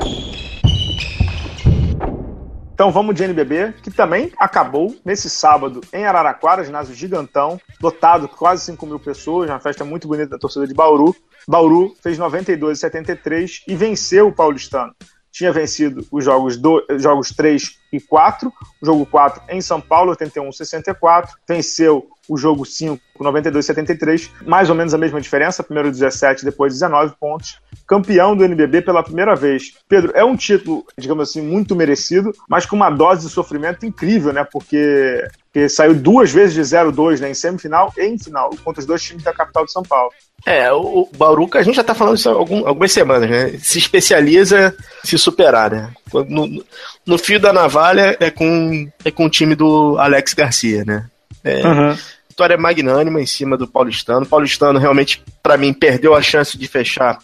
Então 2.74 2.90
vamos 2.90 3.14
de 3.14 3.22
NBB, 3.22 3.72
que 3.84 3.90
também 3.90 4.32
acabou 4.36 4.96
nesse 5.04 5.30
sábado 5.30 5.80
em 5.92 6.04
Araraquara, 6.04 6.64
ginásio 6.64 6.92
gigantão, 6.92 7.60
lotado, 7.80 8.28
quase 8.28 8.64
5 8.64 8.84
mil 8.84 8.98
pessoas, 8.98 9.48
uma 9.48 9.60
festa 9.60 9.84
muito 9.84 10.08
bonita 10.08 10.30
da 10.30 10.38
torcida 10.38 10.66
de 10.66 10.74
Bauru. 10.74 11.14
Bauru 11.46 11.94
fez 12.02 12.18
92 12.18 12.80
73 12.80 13.62
e 13.68 13.76
venceu 13.76 14.26
o 14.26 14.32
Paulistano. 14.32 14.92
Tinha 15.34 15.52
vencido 15.52 16.06
os 16.12 16.24
jogos, 16.24 16.56
do, 16.56 16.80
jogos 16.96 17.30
3 17.30 17.76
e 17.92 18.00
4, 18.00 18.52
o 18.80 18.86
jogo 18.86 19.04
4 19.04 19.42
em 19.48 19.60
São 19.60 19.80
Paulo, 19.80 20.10
81 20.10 20.52
64, 20.52 21.36
venceu 21.46 22.08
o 22.28 22.36
jogo 22.36 22.64
5, 22.64 23.02
92 23.18 23.66
73, 23.66 24.30
mais 24.46 24.70
ou 24.70 24.76
menos 24.76 24.94
a 24.94 24.98
mesma 24.98 25.20
diferença, 25.20 25.64
primeiro 25.64 25.90
17, 25.90 26.44
depois 26.44 26.72
19 26.72 27.16
pontos, 27.18 27.60
campeão 27.84 28.36
do 28.36 28.44
NBB 28.44 28.82
pela 28.82 29.02
primeira 29.02 29.34
vez. 29.34 29.74
Pedro, 29.88 30.12
é 30.14 30.24
um 30.24 30.36
título, 30.36 30.86
digamos 30.96 31.28
assim, 31.28 31.42
muito 31.42 31.74
merecido, 31.74 32.32
mas 32.48 32.64
com 32.64 32.76
uma 32.76 32.88
dose 32.88 33.26
de 33.26 33.32
sofrimento 33.32 33.84
incrível, 33.84 34.32
né? 34.32 34.44
Porque, 34.44 35.26
porque 35.54 35.68
saiu 35.68 35.94
duas 35.94 36.32
vezes 36.32 36.52
de 36.52 36.76
0-2 36.76 37.20
né? 37.20 37.30
em 37.30 37.34
semifinal 37.34 37.92
e 37.96 38.04
em 38.04 38.18
final, 38.18 38.50
contra 38.64 38.80
os 38.80 38.86
dois 38.86 39.00
times 39.00 39.22
da 39.22 39.32
capital 39.32 39.64
de 39.64 39.70
São 39.70 39.84
Paulo. 39.84 40.10
É, 40.44 40.70
o 40.72 41.08
Bauru, 41.16 41.48
a 41.54 41.62
gente 41.62 41.76
já 41.76 41.84
tá 41.84 41.94
falando 41.94 42.16
isso 42.16 42.28
há 42.28 42.32
algum, 42.32 42.66
algumas 42.66 42.90
semanas, 42.90 43.30
né? 43.30 43.56
Se 43.62 43.78
especializa 43.78 44.76
se 45.04 45.16
superar, 45.16 45.70
né? 45.70 45.92
No, 46.28 46.64
no 47.06 47.16
fio 47.16 47.38
da 47.38 47.52
navalha 47.52 48.16
é 48.18 48.30
com, 48.30 48.90
é 49.04 49.10
com 49.12 49.26
o 49.26 49.30
time 49.30 49.54
do 49.54 49.96
Alex 49.98 50.34
Garcia, 50.34 50.84
né? 50.84 51.06
É, 51.44 51.64
uhum. 51.66 51.96
Vitória 52.28 52.58
magnânima 52.58 53.22
em 53.22 53.26
cima 53.26 53.56
do 53.56 53.68
Paulistano. 53.68 54.26
O 54.26 54.28
Paulistano 54.28 54.78
realmente, 54.78 55.22
para 55.40 55.56
mim, 55.56 55.72
perdeu 55.72 56.14
a 56.14 56.20
chance 56.20 56.58
de 56.58 56.66
fechar 56.66 57.18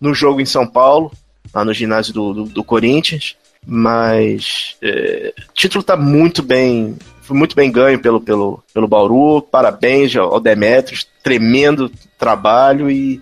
no 0.00 0.14
jogo 0.14 0.40
em 0.40 0.46
São 0.46 0.66
Paulo, 0.66 1.12
lá 1.52 1.64
no 1.64 1.74
ginásio 1.74 2.14
do, 2.14 2.32
do, 2.32 2.44
do 2.44 2.64
Corinthians. 2.64 3.36
Mas 3.66 4.76
é, 4.80 5.34
o 5.36 5.52
título 5.52 5.80
está 5.80 5.96
muito 5.96 6.42
bem. 6.42 6.96
Muito 7.32 7.56
bem 7.56 7.70
ganho 7.70 7.98
pelo, 7.98 8.20
pelo, 8.20 8.62
pelo 8.72 8.88
Bauru. 8.88 9.42
Parabéns 9.42 10.14
ao 10.16 10.40
Demetrios. 10.40 11.06
Tremendo 11.22 11.90
trabalho 12.18 12.90
e 12.90 13.20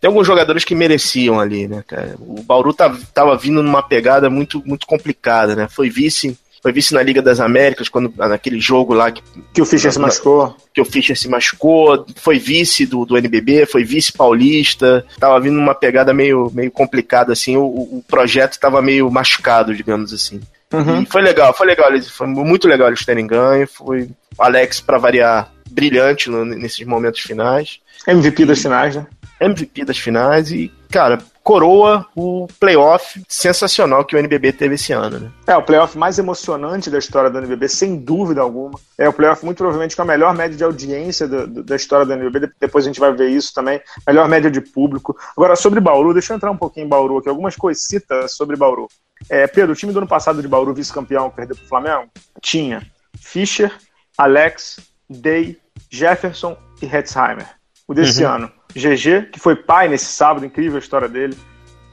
tem 0.00 0.08
alguns 0.08 0.26
jogadores 0.26 0.64
que 0.64 0.74
mereciam 0.74 1.38
ali, 1.38 1.68
né, 1.68 1.84
cara? 1.86 2.16
O 2.18 2.42
Bauru 2.42 2.72
tava, 2.72 2.96
tá, 2.98 3.06
tava 3.14 3.36
vindo 3.36 3.62
numa 3.62 3.82
pegada 3.82 4.30
muito, 4.30 4.62
muito 4.64 4.86
complicada, 4.86 5.54
né? 5.54 5.68
Foi 5.68 5.90
vice 5.90 6.38
foi 6.62 6.72
vice 6.72 6.92
na 6.92 7.02
Liga 7.02 7.22
das 7.22 7.40
Américas, 7.40 7.88
quando 7.88 8.12
naquele 8.16 8.60
jogo 8.60 8.92
lá 8.92 9.10
que, 9.10 9.22
que 9.52 9.62
o 9.62 9.64
Fischer 9.64 9.90
se 9.90 9.98
machucou. 9.98 10.54
Que 10.74 10.80
o 10.80 10.84
Fischer 10.84 11.16
se 11.16 11.26
machucou, 11.26 12.04
foi 12.16 12.38
vice 12.38 12.84
do, 12.84 13.06
do 13.06 13.16
NBB, 13.16 13.64
foi 13.64 13.82
vice 13.82 14.12
paulista, 14.12 15.04
tava 15.18 15.40
vindo 15.40 15.58
uma 15.58 15.74
pegada 15.74 16.12
meio, 16.12 16.50
meio 16.52 16.70
complicada, 16.70 17.32
assim, 17.32 17.56
o, 17.56 17.62
o 17.62 18.04
projeto 18.06 18.58
tava 18.60 18.82
meio 18.82 19.10
machucado, 19.10 19.74
digamos 19.74 20.12
assim. 20.12 20.40
Uhum. 20.72 21.04
foi 21.04 21.22
legal, 21.22 21.52
foi 21.52 21.66
legal, 21.66 21.90
foi 22.02 22.26
muito 22.28 22.68
legal 22.68 22.88
eles 22.88 23.04
terem 23.04 23.26
ganho, 23.26 23.66
foi 23.66 24.08
Alex, 24.38 24.80
para 24.80 24.98
variar, 24.98 25.50
brilhante 25.70 26.30
no, 26.30 26.44
nesses 26.44 26.86
momentos 26.86 27.20
finais. 27.20 27.80
MVP 28.06 28.44
das 28.44 28.60
finais, 28.60 28.96
né? 28.96 29.06
MVP 29.40 29.84
das 29.84 29.98
finais 29.98 30.50
e, 30.50 30.70
cara, 30.90 31.18
coroa 31.42 32.06
o 32.14 32.46
playoff 32.58 33.22
sensacional 33.26 34.04
que 34.04 34.14
o 34.14 34.18
NBB 34.18 34.52
teve 34.52 34.74
esse 34.74 34.92
ano, 34.92 35.18
né? 35.18 35.30
É, 35.46 35.56
o 35.56 35.62
playoff 35.62 35.96
mais 35.96 36.18
emocionante 36.18 36.90
da 36.90 36.98
história 36.98 37.30
do 37.30 37.38
NBB, 37.38 37.68
sem 37.68 37.96
dúvida 37.96 38.42
alguma. 38.42 38.78
É 38.98 39.08
o 39.08 39.12
playoff 39.12 39.44
muito 39.44 39.58
provavelmente 39.58 39.96
com 39.96 40.02
a 40.02 40.04
melhor 40.04 40.34
média 40.34 40.56
de 40.56 40.64
audiência 40.64 41.26
do, 41.26 41.46
do, 41.46 41.62
da 41.62 41.76
história 41.76 42.04
do 42.04 42.12
NBB, 42.12 42.50
depois 42.60 42.84
a 42.84 42.88
gente 42.88 43.00
vai 43.00 43.12
ver 43.12 43.30
isso 43.30 43.52
também, 43.54 43.80
melhor 44.06 44.28
média 44.28 44.50
de 44.50 44.60
público. 44.60 45.16
Agora, 45.36 45.56
sobre 45.56 45.80
Bauru, 45.80 46.12
deixa 46.12 46.32
eu 46.32 46.36
entrar 46.36 46.50
um 46.50 46.56
pouquinho 46.56 46.84
em 46.84 46.88
Bauru 46.88 47.18
aqui, 47.18 47.28
algumas 47.28 47.56
coisitas 47.56 48.32
sobre 48.36 48.56
Bauru. 48.56 48.88
É, 49.28 49.46
Pedro, 49.46 49.72
o 49.72 49.76
time 49.76 49.92
do 49.92 49.98
ano 49.98 50.08
passado 50.08 50.40
de 50.40 50.48
Bauru, 50.48 50.74
vice-campeão, 50.74 51.30
perdeu 51.30 51.56
pro 51.56 51.66
Flamengo, 51.66 52.08
tinha 52.40 52.86
Fischer, 53.18 53.72
Alex, 54.16 54.80
Day, 55.08 55.58
Jefferson 55.88 56.56
e 56.80 56.86
Hetzheimer. 56.86 57.48
O 57.86 57.94
desse 57.94 58.24
uhum. 58.24 58.30
ano, 58.30 58.52
GG, 58.74 59.30
que 59.32 59.40
foi 59.40 59.56
pai 59.56 59.88
nesse 59.88 60.06
sábado, 60.06 60.46
incrível 60.46 60.76
a 60.76 60.80
história 60.80 61.08
dele. 61.08 61.36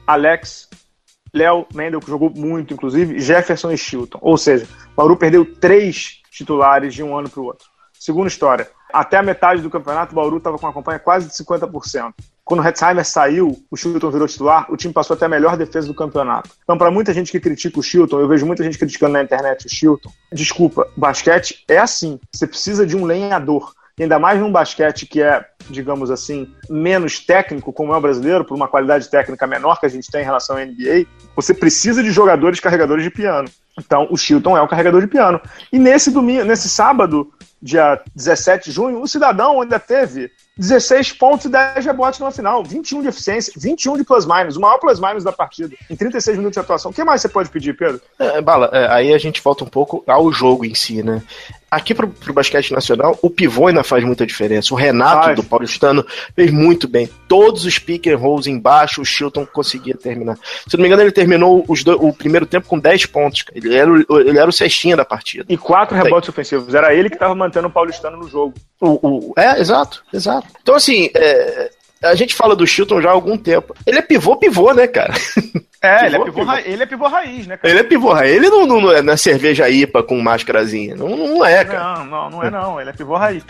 Alex, 0.06 0.68
Léo 1.34 1.66
Mendel, 1.74 2.00
que 2.00 2.08
jogou 2.08 2.30
muito, 2.30 2.72
inclusive, 2.72 3.18
Jefferson 3.18 3.70
e 3.70 3.78
Chilton. 3.78 4.18
Ou 4.22 4.36
seja, 4.38 4.66
Bauru 4.96 5.16
perdeu 5.16 5.44
três 5.44 6.20
titulares 6.30 6.94
de 6.94 7.02
um 7.02 7.16
ano 7.16 7.28
para 7.28 7.40
o 7.40 7.44
outro. 7.44 7.66
Segunda 7.98 8.28
história, 8.28 8.70
até 8.92 9.16
a 9.16 9.22
metade 9.22 9.60
do 9.60 9.70
campeonato, 9.70 10.12
o 10.12 10.14
Bauru 10.14 10.38
estava 10.38 10.56
com 10.56 10.66
uma 10.66 10.72
campanha 10.72 10.98
quase 10.98 11.28
de 11.28 11.34
50%. 11.34 12.14
Quando 12.48 12.60
o 12.60 12.66
Hetzheimer 12.66 13.04
saiu, 13.04 13.62
o 13.70 13.76
Chilton 13.76 14.10
virou 14.10 14.26
titular, 14.26 14.72
o 14.72 14.76
time 14.76 14.90
passou 14.90 15.14
até 15.14 15.26
a 15.26 15.28
melhor 15.28 15.54
defesa 15.54 15.86
do 15.86 15.92
campeonato. 15.92 16.48
Então, 16.64 16.78
para 16.78 16.90
muita 16.90 17.12
gente 17.12 17.30
que 17.30 17.38
critica 17.38 17.78
o 17.78 17.82
Chilton, 17.82 18.20
eu 18.20 18.26
vejo 18.26 18.46
muita 18.46 18.64
gente 18.64 18.78
criticando 18.78 19.12
na 19.12 19.22
internet 19.22 19.66
o 19.66 19.68
Chilton. 19.68 20.10
Desculpa, 20.32 20.88
basquete 20.96 21.62
é 21.68 21.76
assim. 21.76 22.18
Você 22.32 22.46
precisa 22.46 22.86
de 22.86 22.96
um 22.96 23.04
lenhador 23.04 23.74
ainda 24.00 24.18
mais 24.18 24.40
num 24.40 24.50
basquete 24.50 25.04
que 25.04 25.20
é, 25.20 25.44
digamos 25.68 26.10
assim, 26.10 26.50
menos 26.70 27.20
técnico, 27.20 27.70
como 27.70 27.92
é 27.92 27.98
o 27.98 28.00
brasileiro, 28.00 28.46
por 28.46 28.54
uma 28.54 28.66
qualidade 28.66 29.10
técnica 29.10 29.46
menor 29.46 29.78
que 29.78 29.84
a 29.84 29.90
gente 29.90 30.10
tem 30.10 30.22
em 30.22 30.24
relação 30.24 30.56
à 30.56 30.64
NBA, 30.64 31.04
você 31.36 31.52
precisa 31.52 32.02
de 32.02 32.10
jogadores 32.10 32.60
carregadores 32.60 33.04
de 33.04 33.10
piano. 33.10 33.50
Então, 33.78 34.08
o 34.10 34.16
Chilton 34.16 34.56
é 34.56 34.62
o 34.62 34.68
carregador 34.68 35.02
de 35.02 35.06
piano. 35.06 35.38
E 35.70 35.78
nesse 35.78 36.10
domingo, 36.10 36.44
nesse 36.44 36.70
sábado, 36.70 37.30
dia 37.60 38.00
17 38.14 38.70
de 38.70 38.74
junho, 38.74 39.02
o 39.02 39.06
Cidadão 39.06 39.60
ainda 39.60 39.78
teve 39.78 40.30
16 40.58 41.12
pontos 41.12 41.46
e 41.46 41.48
10 41.48 41.84
rebotes 41.84 42.18
na 42.18 42.30
final, 42.30 42.64
21 42.64 43.02
de 43.02 43.08
eficiência, 43.08 43.52
21 43.56 43.96
de 43.96 44.04
plus-minus, 44.04 44.56
o 44.56 44.60
maior 44.60 44.78
plus-minus 44.78 45.22
da 45.22 45.32
partida, 45.32 45.74
em 45.88 45.94
36 45.94 46.36
minutos 46.36 46.54
de 46.54 46.60
atuação. 46.60 46.90
O 46.90 46.94
que 46.94 47.04
mais 47.04 47.20
você 47.20 47.28
pode 47.28 47.48
pedir, 47.48 47.76
Pedro? 47.76 48.00
É, 48.18 48.40
Bala, 48.40 48.68
é, 48.72 48.88
aí 48.92 49.14
a 49.14 49.18
gente 49.18 49.40
volta 49.40 49.62
um 49.62 49.68
pouco 49.68 50.02
ao 50.06 50.32
jogo 50.32 50.64
em 50.64 50.74
si, 50.74 51.02
né? 51.02 51.22
Aqui 51.70 51.94
pro, 51.94 52.08
pro 52.08 52.32
basquete 52.32 52.72
nacional, 52.72 53.18
o 53.22 53.30
pivô 53.30 53.66
ainda 53.66 53.82
faz 53.82 54.04
muita 54.04 54.26
diferença. 54.26 54.72
O 54.72 54.76
Renato 54.76 55.34
do 55.34 55.44
Paulistano 55.44 56.04
fez 56.34 56.50
muito 56.50 56.88
bem. 56.88 57.08
Todos 57.28 57.64
os 57.64 57.78
pick 57.78 58.06
and 58.06 58.16
rolls 58.16 58.48
embaixo, 58.48 59.02
o 59.02 59.04
Chilton 59.04 59.46
conseguia 59.46 59.94
terminar. 59.94 60.38
Se 60.66 60.76
não 60.76 60.82
me 60.82 60.88
engano, 60.88 61.02
ele 61.02 61.12
terminou 61.12 61.64
os 61.68 61.84
do, 61.84 61.92
o 62.04 62.12
primeiro 62.12 62.46
tempo 62.46 62.66
com 62.66 62.78
10 62.78 63.06
pontos. 63.06 63.44
Ele 63.54 63.74
era, 63.74 63.90
o, 63.90 64.20
ele 64.20 64.38
era 64.38 64.48
o 64.48 64.52
cestinha 64.52 64.96
da 64.96 65.04
partida. 65.04 65.44
E 65.48 65.56
quatro 65.56 65.96
rebotes 65.96 66.28
ofensivos. 66.28 66.74
Era 66.74 66.94
ele 66.94 67.08
que 67.08 67.16
estava 67.16 67.34
mantendo 67.34 67.68
o 67.68 67.70
Paulistano 67.70 68.16
no 68.16 68.28
jogo. 68.28 68.54
O, 68.80 69.08
o, 69.08 69.34
é, 69.36 69.60
exato, 69.60 70.02
exato. 70.12 70.46
Então, 70.62 70.74
assim, 70.74 71.10
é, 71.14 71.70
a 72.02 72.14
gente 72.14 72.34
fala 72.34 72.54
do 72.54 72.66
Chilton 72.66 73.00
já 73.00 73.10
há 73.10 73.12
algum 73.12 73.36
tempo. 73.36 73.74
Ele 73.86 73.98
é 73.98 74.02
pivô, 74.02 74.36
pivô, 74.36 74.72
né, 74.72 74.86
cara? 74.86 75.14
É, 75.80 76.06
ele, 76.06 76.16
é 76.16 76.24
pivô, 76.24 76.40
pivô. 76.40 76.52
ele 76.54 76.82
é 76.82 76.86
pivô 76.86 77.06
raiz, 77.06 77.46
né, 77.46 77.56
cara? 77.56 77.72
Ele 77.72 77.80
é 77.80 77.82
pivô 77.84 78.12
raiz. 78.12 78.32
Ele 78.34 78.50
não, 78.50 78.66
não, 78.66 78.80
não 78.80 78.92
é 78.92 79.00
na 79.00 79.16
cerveja 79.16 79.68
IPA 79.68 80.02
com 80.02 80.20
máscarazinha. 80.20 80.96
Não, 80.96 81.08
não 81.08 81.44
é, 81.44 81.64
cara. 81.64 81.98
Não, 81.98 82.04
não, 82.04 82.30
não 82.30 82.42
é 82.42 82.50
não. 82.50 82.80
Ele 82.80 82.90
é 82.90 82.92
pivô 82.92 83.16
raiz. 83.16 83.44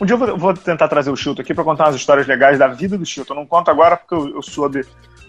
Um 0.00 0.06
dia 0.06 0.14
eu 0.14 0.18
vou, 0.18 0.38
vou 0.38 0.54
tentar 0.54 0.88
trazer 0.88 1.10
o 1.10 1.16
Chilton 1.16 1.42
aqui 1.42 1.52
para 1.52 1.64
contar 1.64 1.84
umas 1.84 1.96
histórias 1.96 2.26
legais 2.26 2.58
da 2.58 2.66
vida 2.66 2.96
do 2.96 3.04
Chilton. 3.04 3.34
Eu 3.34 3.40
não 3.40 3.46
conto 3.46 3.70
agora 3.70 3.96
porque 3.96 4.14
eu, 4.14 4.36
eu 4.36 4.42
soube 4.42 4.86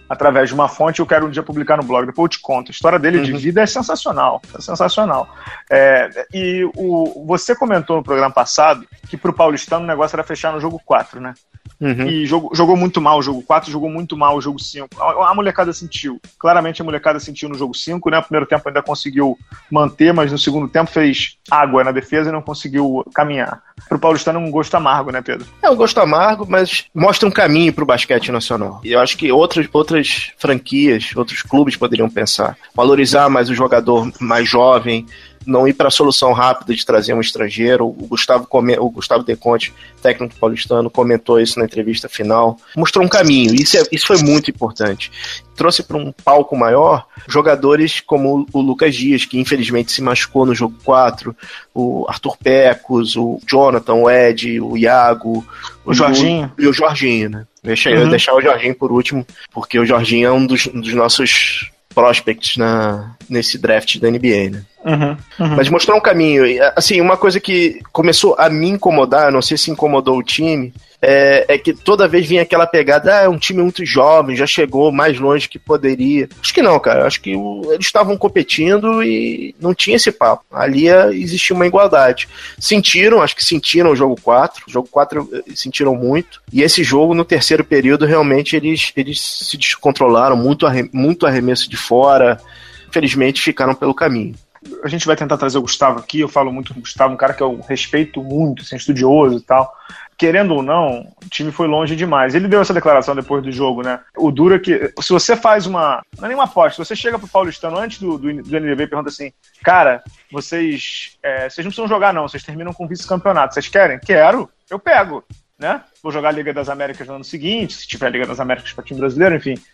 através 0.08 0.48
de 0.48 0.54
uma 0.54 0.68
fonte, 0.68 1.00
eu 1.00 1.06
quero 1.06 1.26
um 1.26 1.30
dia 1.30 1.42
publicar 1.42 1.76
no 1.76 1.82
blog, 1.82 2.06
depois 2.06 2.24
eu 2.24 2.28
te 2.28 2.40
conto. 2.40 2.68
A 2.68 2.72
história 2.72 2.98
dele 2.98 3.18
uhum. 3.18 3.24
de 3.24 3.32
vida 3.34 3.60
é 3.60 3.66
sensacional, 3.66 4.40
é 4.56 4.60
sensacional. 4.60 5.28
É, 5.70 6.26
e 6.32 6.64
o, 6.76 7.24
você 7.26 7.54
comentou 7.54 7.96
no 7.96 8.02
programa 8.02 8.32
passado 8.32 8.86
que 9.08 9.16
pro 9.16 9.34
paulistano 9.34 9.84
o 9.84 9.86
negócio 9.86 10.16
era 10.16 10.24
fechar 10.24 10.52
no 10.52 10.60
jogo 10.60 10.80
4, 10.84 11.20
né? 11.20 11.34
Uhum. 11.80 12.08
E 12.08 12.26
jogou, 12.26 12.54
jogou 12.54 12.76
muito 12.76 13.00
mal 13.00 13.18
o 13.18 13.22
jogo 13.22 13.42
4, 13.42 13.70
jogou 13.70 13.88
muito 13.88 14.16
mal 14.16 14.36
o 14.36 14.40
jogo 14.40 14.58
5. 14.58 14.88
A, 15.00 15.30
a, 15.30 15.34
molecada 15.34 15.72
sentiu. 15.72 16.20
Claramente 16.38 16.82
a 16.82 16.84
molecada 16.84 17.20
sentiu 17.20 17.48
no 17.48 17.54
jogo 17.54 17.74
5, 17.74 18.10
né? 18.10 18.18
O 18.18 18.22
primeiro 18.22 18.46
tempo 18.46 18.68
ainda 18.68 18.82
conseguiu 18.82 19.38
manter, 19.70 20.12
mas 20.12 20.32
no 20.32 20.38
segundo 20.38 20.68
tempo 20.68 20.90
fez 20.90 21.36
água 21.50 21.84
na 21.84 21.92
defesa 21.92 22.30
e 22.30 22.32
não 22.32 22.42
conseguiu 22.42 23.04
caminhar. 23.14 23.62
Pro 23.88 23.98
paulistano 23.98 24.40
é 24.40 24.42
um 24.42 24.50
gosto 24.50 24.74
amargo, 24.74 25.12
né, 25.12 25.22
Pedro? 25.22 25.46
É 25.62 25.70
um 25.70 25.76
gosto 25.76 26.00
amargo, 26.00 26.46
mas 26.48 26.86
mostra 26.92 27.28
um 27.28 27.32
caminho 27.32 27.72
pro 27.72 27.86
basquete 27.86 28.32
nacional. 28.32 28.80
E 28.82 28.92
eu 28.92 29.00
acho 29.00 29.16
que 29.16 29.30
outras, 29.30 29.68
outras 29.72 30.32
franquias, 30.36 31.12
outros 31.14 31.42
clubes 31.42 31.76
poderiam 31.76 32.10
pensar. 32.10 32.56
Valorizar 32.74 33.28
mais 33.28 33.48
o 33.48 33.54
jogador 33.54 34.10
mais 34.20 34.48
jovem, 34.48 35.06
não 35.46 35.66
ir 35.66 35.72
para 35.72 35.88
a 35.88 35.90
solução 35.90 36.32
rápida 36.32 36.74
de 36.74 36.84
trazer 36.84 37.14
um 37.14 37.20
estrangeiro. 37.20 37.86
O 37.86 38.06
Gustavo, 38.06 38.46
o 38.50 38.90
Gustavo 38.90 39.24
Deconte, 39.24 39.72
técnico 40.02 40.36
paulistano, 40.38 40.90
comentou 40.90 41.40
isso 41.40 41.58
na 41.58 41.64
entrevista 41.64 42.08
final. 42.08 42.56
Mostrou 42.76 43.04
um 43.04 43.08
caminho, 43.08 43.54
isso, 43.54 43.76
é, 43.76 43.82
isso 43.92 44.06
foi 44.06 44.18
muito 44.18 44.50
importante. 44.50 45.10
Trouxe 45.56 45.82
para 45.82 45.96
um 45.96 46.12
palco 46.12 46.56
maior 46.56 47.06
jogadores 47.28 48.00
como 48.00 48.46
o 48.52 48.60
Lucas 48.60 48.94
Dias, 48.94 49.24
que 49.24 49.38
infelizmente 49.38 49.92
se 49.92 50.00
machucou 50.00 50.46
no 50.46 50.54
jogo 50.54 50.76
4, 50.84 51.34
o 51.74 52.06
Arthur 52.08 52.36
Pecos, 52.36 53.16
o 53.16 53.40
Jonathan, 53.46 53.94
o 53.94 54.10
Ed, 54.10 54.60
o 54.60 54.76
Iago, 54.76 55.44
o, 55.84 55.90
o 55.90 55.94
Jorginho. 55.94 56.52
E 56.58 56.66
o 56.66 56.72
Jorginho, 56.72 57.30
né? 57.30 57.46
Deixa 57.62 57.90
uhum. 57.90 57.96
eu 57.96 58.08
deixar 58.08 58.34
o 58.34 58.40
Jorginho 58.40 58.74
por 58.74 58.92
último, 58.92 59.26
porque 59.52 59.78
o 59.78 59.84
Jorginho 59.84 60.28
é 60.28 60.32
um 60.32 60.46
dos, 60.46 60.66
um 60.66 60.80
dos 60.80 60.94
nossos 60.94 61.70
prospects 61.94 62.56
na, 62.56 63.16
nesse 63.28 63.58
draft 63.58 63.98
da 63.98 64.08
NBA, 64.08 64.50
né? 64.50 64.64
Uhum, 64.88 65.16
uhum. 65.38 65.56
Mas 65.56 65.68
mostrou 65.68 65.98
um 65.98 66.00
caminho. 66.00 66.44
Assim, 66.74 66.98
uma 67.00 67.16
coisa 67.16 67.38
que 67.38 67.80
começou 67.92 68.34
a 68.38 68.48
me 68.48 68.68
incomodar, 68.68 69.30
não 69.30 69.42
sei 69.42 69.58
se 69.58 69.70
incomodou 69.70 70.16
o 70.16 70.22
time, 70.22 70.72
é, 71.00 71.44
é, 71.46 71.58
que 71.58 71.74
toda 71.74 72.08
vez 72.08 72.26
vinha 72.26 72.42
aquela 72.42 72.66
pegada, 72.66 73.18
ah, 73.18 73.22
é 73.22 73.28
um 73.28 73.38
time 73.38 73.62
muito 73.62 73.84
jovem, 73.84 74.34
já 74.34 74.46
chegou 74.46 74.90
mais 74.90 75.20
longe 75.20 75.48
que 75.48 75.58
poderia. 75.58 76.26
Acho 76.42 76.54
que 76.54 76.62
não, 76.62 76.80
cara. 76.80 77.06
Acho 77.06 77.20
que 77.20 77.36
o, 77.36 77.62
eles 77.70 77.86
estavam 77.86 78.16
competindo 78.16 79.02
e 79.02 79.54
não 79.60 79.74
tinha 79.74 79.96
esse 79.96 80.10
papo. 80.10 80.44
Ali 80.50 80.88
é, 80.88 81.14
existia 81.14 81.54
uma 81.54 81.66
igualdade. 81.66 82.26
Sentiram, 82.58 83.20
acho 83.20 83.36
que 83.36 83.44
sentiram 83.44 83.90
o 83.90 83.96
jogo 83.96 84.18
4. 84.20 84.64
O 84.66 84.70
jogo 84.70 84.88
4 84.90 85.28
eh, 85.32 85.42
sentiram 85.54 85.94
muito. 85.94 86.40
E 86.50 86.62
esse 86.62 86.82
jogo, 86.82 87.14
no 87.14 87.26
terceiro 87.26 87.62
período, 87.62 88.06
realmente 88.06 88.56
eles, 88.56 88.90
eles 88.96 89.20
se 89.20 89.56
descontrolaram, 89.58 90.36
muito, 90.36 90.66
arre, 90.66 90.88
muito 90.92 91.26
arremesso 91.26 91.68
de 91.68 91.76
fora. 91.76 92.40
Infelizmente, 92.88 93.42
ficaram 93.42 93.74
pelo 93.74 93.94
caminho 93.94 94.34
a 94.82 94.88
gente 94.88 95.06
vai 95.06 95.16
tentar 95.16 95.36
trazer 95.36 95.58
o 95.58 95.62
Gustavo 95.62 95.98
aqui, 95.98 96.20
eu 96.20 96.28
falo 96.28 96.52
muito 96.52 96.72
com 96.72 96.80
o 96.80 96.82
Gustavo, 96.82 97.14
um 97.14 97.16
cara 97.16 97.34
que 97.34 97.42
eu 97.42 97.60
respeito 97.68 98.22
muito, 98.22 98.62
assim, 98.62 98.76
estudioso 98.76 99.38
e 99.38 99.40
tal 99.40 99.72
querendo 100.18 100.52
ou 100.56 100.62
não, 100.64 101.02
o 101.24 101.28
time 101.30 101.52
foi 101.52 101.68
longe 101.68 101.94
demais. 101.94 102.34
Ele 102.34 102.48
deu 102.48 102.60
essa 102.60 102.74
declaração 102.74 103.14
depois 103.14 103.40
do 103.40 103.52
jogo, 103.52 103.82
né? 103.82 104.00
O 104.16 104.32
duro 104.32 104.56
é 104.56 104.58
que, 104.58 104.92
se 105.00 105.10
você 105.10 105.36
faz 105.36 105.64
uma. 105.64 106.02
Não 106.18 106.24
é 106.24 106.28
nenhuma 106.28 106.44
aposta, 106.44 106.84
você 106.84 106.96
chega 106.96 107.18
pro 107.18 107.28
Paulistano 107.28 107.78
antes 107.78 108.00
do, 108.00 108.18
do, 108.18 108.42
do 108.42 108.56
e 108.56 108.76
pergunta 108.76 109.08
assim: 109.08 109.32
cara, 109.62 110.02
vocês, 110.30 111.16
é, 111.22 111.48
vocês 111.48 111.64
não 111.64 111.70
precisam 111.70 111.86
jogar, 111.86 112.12
não, 112.12 112.28
vocês 112.28 112.42
terminam 112.42 112.72
com 112.72 112.88
vice-campeonato. 112.88 113.54
Vocês 113.54 113.68
querem? 113.68 114.00
Quero, 114.00 114.50
eu 114.68 114.78
pego 114.78 115.24
né? 115.58 115.82
Vou 116.02 116.12
jogar 116.12 116.28
a 116.28 116.32
Liga 116.32 116.54
das 116.54 116.68
Américas 116.68 117.08
no 117.08 117.14
ano 117.14 117.24
seguinte, 117.24 117.74
se 117.74 117.86
tiver 117.86 118.06
a 118.06 118.10
Liga 118.10 118.26
das 118.26 118.38
Américas 118.38 118.72
para 118.72 118.84
time 118.84 119.00
brasileiro, 119.00 119.34
enfim. 119.34 119.54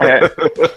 É, 0.00 0.20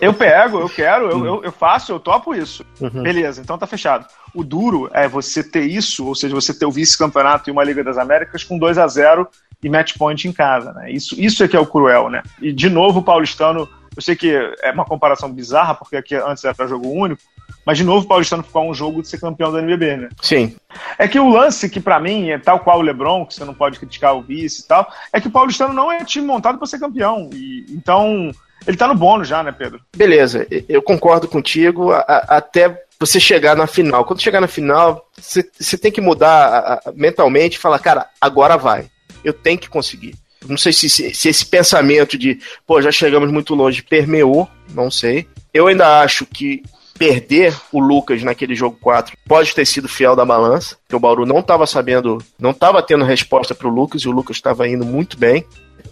eu 0.01 0.13
pego, 0.13 0.59
eu 0.59 0.67
quero, 0.67 1.09
eu, 1.09 1.25
eu, 1.25 1.43
eu, 1.43 1.51
faço, 1.51 1.91
eu 1.91 1.99
topo 1.99 2.33
isso. 2.33 2.65
Uhum. 2.79 3.03
Beleza, 3.03 3.39
então 3.39 3.57
tá 3.57 3.67
fechado. 3.67 4.05
O 4.33 4.43
duro 4.43 4.89
é 4.91 5.07
você 5.07 5.43
ter 5.43 5.63
isso, 5.63 6.07
ou 6.07 6.15
seja, 6.15 6.33
você 6.33 6.53
ter 6.53 6.65
o 6.65 6.71
vice-campeonato 6.71 7.49
e 7.49 7.51
uma 7.51 7.63
Liga 7.63 7.83
das 7.83 7.97
Américas 7.97 8.43
com 8.43 8.57
2 8.57 8.77
a 8.79 8.87
0 8.87 9.27
e 9.63 9.69
match 9.69 9.95
point 9.97 10.27
em 10.27 10.33
casa, 10.33 10.73
né? 10.73 10.91
Isso, 10.91 11.15
isso 11.17 11.43
é 11.43 11.47
que 11.47 11.55
é 11.55 11.59
o 11.59 11.65
cruel, 11.65 12.09
né? 12.09 12.23
E 12.41 12.51
de 12.51 12.69
novo 12.69 12.99
o 12.99 13.03
paulistano, 13.03 13.69
eu 13.95 14.01
sei 14.01 14.15
que 14.15 14.33
é 14.61 14.71
uma 14.71 14.85
comparação 14.85 15.31
bizarra, 15.31 15.75
porque 15.75 15.95
aqui 15.95 16.15
antes 16.15 16.43
era 16.43 16.67
jogo 16.67 16.89
único, 16.89 17.21
mas, 17.65 17.77
de 17.77 17.83
novo, 17.83 18.05
o 18.05 18.07
Paulistano 18.07 18.43
ficou 18.43 18.69
um 18.69 18.73
jogo 18.73 19.01
de 19.01 19.07
ser 19.07 19.19
campeão 19.19 19.51
da 19.51 19.59
NBB, 19.59 19.97
né? 19.97 20.09
Sim. 20.21 20.55
É 20.97 21.07
que 21.07 21.19
o 21.19 21.29
lance 21.29 21.69
que, 21.69 21.79
para 21.79 21.99
mim, 21.99 22.29
é 22.29 22.37
tal 22.39 22.59
qual 22.59 22.79
o 22.79 22.81
LeBron, 22.81 23.25
que 23.25 23.35
você 23.35 23.45
não 23.45 23.53
pode 23.53 23.77
criticar 23.77 24.15
o 24.15 24.21
vice 24.21 24.61
e 24.61 24.65
tal, 24.65 24.91
é 25.13 25.21
que 25.21 25.27
o 25.27 25.31
Paulistano 25.31 25.73
não 25.73 25.91
é 25.91 26.03
time 26.03 26.25
montado 26.25 26.57
para 26.57 26.67
ser 26.67 26.79
campeão. 26.79 27.29
E, 27.33 27.65
então, 27.69 28.31
ele 28.65 28.77
tá 28.77 28.87
no 28.87 28.95
bônus 28.95 29.27
já, 29.27 29.43
né, 29.43 29.51
Pedro? 29.51 29.79
Beleza, 29.95 30.47
eu 30.67 30.81
concordo 30.81 31.27
contigo, 31.27 31.91
a, 31.91 31.99
a, 31.99 32.37
até 32.37 32.83
você 32.99 33.19
chegar 33.19 33.55
na 33.55 33.67
final. 33.67 34.05
Quando 34.05 34.21
chegar 34.21 34.41
na 34.41 34.47
final, 34.47 35.07
você, 35.17 35.47
você 35.59 35.77
tem 35.77 35.91
que 35.91 36.01
mudar 36.01 36.81
a, 36.85 36.91
mentalmente 36.93 37.57
e 37.57 37.59
falar, 37.59 37.79
cara, 37.79 38.07
agora 38.19 38.57
vai. 38.57 38.89
Eu 39.23 39.33
tenho 39.33 39.59
que 39.59 39.69
conseguir. 39.69 40.15
Não 40.47 40.57
sei 40.57 40.73
se, 40.73 40.89
se, 40.89 41.13
se, 41.13 41.29
esse 41.29 41.45
pensamento 41.45 42.17
de, 42.17 42.39
pô, 42.65 42.81
já 42.81 42.91
chegamos 42.91 43.31
muito 43.31 43.53
longe, 43.53 43.83
permeou, 43.83 44.49
não 44.73 44.89
sei. 44.89 45.27
Eu 45.53 45.67
ainda 45.67 46.01
acho 46.01 46.25
que 46.25 46.63
perder 47.01 47.59
o 47.71 47.79
Lucas 47.79 48.21
naquele 48.21 48.53
jogo 48.53 48.77
4 48.79 49.17
pode 49.27 49.55
ter 49.55 49.65
sido 49.65 49.89
fiel 49.89 50.15
da 50.15 50.23
balança, 50.23 50.77
que 50.87 50.95
o 50.95 50.99
Bauru 50.99 51.25
não 51.25 51.39
estava 51.39 51.65
sabendo, 51.65 52.19
não 52.37 52.51
estava 52.51 52.79
tendo 52.83 53.03
resposta 53.03 53.55
para 53.55 53.67
o 53.67 53.73
Lucas 53.73 54.03
e 54.03 54.07
o 54.07 54.11
Lucas 54.11 54.37
estava 54.37 54.67
indo 54.67 54.85
muito 54.85 55.17
bem. 55.17 55.43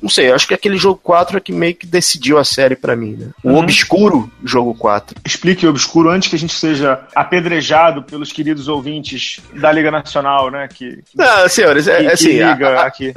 Não 0.02 0.10
sei, 0.10 0.32
acho 0.32 0.47
que 0.47 0.54
aquele 0.54 0.78
jogo 0.78 1.00
4 1.04 1.38
é 1.38 1.39
que 1.39 1.52
meio 1.52 1.76
que 1.76 1.86
decidiu 1.86 2.38
a 2.38 2.43
série 2.43 2.76
para 2.76 2.95
mim, 2.95 3.18
né? 3.20 3.28
O 3.43 3.50
uhum. 3.50 3.58
obscuro 3.60 4.32
jogo 4.43 4.74
4. 4.76 5.16
Explique 5.26 5.66
o 5.66 5.70
obscuro 5.70 6.10
antes 6.10 6.30
que 6.30 6.36
a 6.36 6.39
gente 6.39 6.54
seja 6.54 7.02
apedrejado 7.16 8.04
pelos 8.04 8.32
queridos 8.32 8.68
ouvintes 8.68 9.39
da 9.54 9.72
Liga 9.72 9.91
Nacional, 9.91 10.50
né? 10.50 10.68
Que, 10.68 11.00
não, 11.16 11.47
senhores, 11.50 11.88
é, 11.88 12.02
que, 12.02 12.08
assim. 12.08 12.32
liga 12.32 12.70
a, 12.70 12.82
a, 12.84 12.86
aqui. 12.86 13.14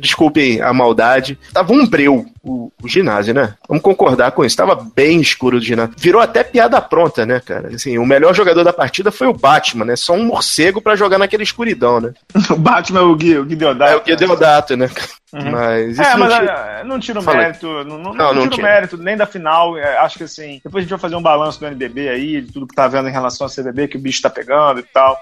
Desculpem 0.00 0.60
a 0.60 0.72
maldade. 0.72 1.38
Tava 1.52 1.72
um 1.72 1.86
breu 1.86 2.26
o, 2.42 2.72
o, 2.82 2.88
ginásio, 2.88 3.34
né? 3.34 3.54
Vamos 3.68 3.82
concordar 3.82 4.30
com 4.32 4.44
isso. 4.44 4.56
Tava 4.56 4.76
bem 4.94 5.20
escuro 5.20 5.58
o 5.58 5.60
ginásio. 5.60 5.94
Virou 5.96 6.20
até 6.20 6.44
piada 6.44 6.80
pronta, 6.80 7.26
né, 7.26 7.40
cara? 7.40 7.74
Assim, 7.74 7.98
o 7.98 8.06
melhor 8.06 8.34
jogador 8.34 8.62
da 8.62 8.72
partida 8.72 9.10
foi 9.10 9.26
o 9.26 9.32
Batman, 9.32 9.84
né? 9.84 9.96
Só 9.96 10.14
um 10.14 10.24
morcego 10.24 10.80
para 10.80 10.96
jogar 10.96 11.18
naquela 11.18 11.42
escuridão, 11.42 12.00
né? 12.00 12.12
o 12.50 12.56
Batman 12.56 13.00
é 13.00 13.02
o 13.02 13.16
Gui, 13.16 13.38
o 13.38 13.44
Gui 13.44 13.56
Deodato. 13.56 13.92
É 13.92 13.96
o 13.96 14.02
Gui 14.02 14.12
né? 14.12 14.16
Deodato, 14.16 14.76
né? 14.76 14.88
Uhum. 15.32 15.50
Mas 15.50 15.75
é, 15.82 16.16
mas 16.16 16.18
não 16.18 16.38
tira, 16.38 16.52
é, 16.52 16.84
não 16.84 17.00
tira 17.00 17.20
o 17.20 17.24
mérito, 17.24 17.66
não, 17.84 17.98
não, 17.98 18.14
não, 18.14 18.34
não 18.34 18.48
tira 18.48 18.62
o 18.62 18.62
mérito 18.62 18.96
nem 18.96 19.16
da 19.16 19.26
final. 19.26 19.76
É, 19.78 19.98
acho 19.98 20.18
que 20.18 20.24
assim, 20.24 20.60
depois 20.62 20.76
a 20.76 20.84
gente 20.84 20.90
vai 20.90 20.98
fazer 20.98 21.16
um 21.16 21.22
balanço 21.22 21.60
do 21.60 21.66
NBB 21.66 22.08
aí, 22.08 22.40
de 22.40 22.52
tudo 22.52 22.66
que 22.66 22.74
tá 22.74 22.88
vendo 22.88 23.08
em 23.08 23.12
relação 23.12 23.46
ao 23.46 23.52
CBB, 23.52 23.88
que 23.88 23.96
o 23.96 24.00
bicho 24.00 24.22
tá 24.22 24.30
pegando 24.30 24.80
e 24.80 24.82
tal. 24.82 25.18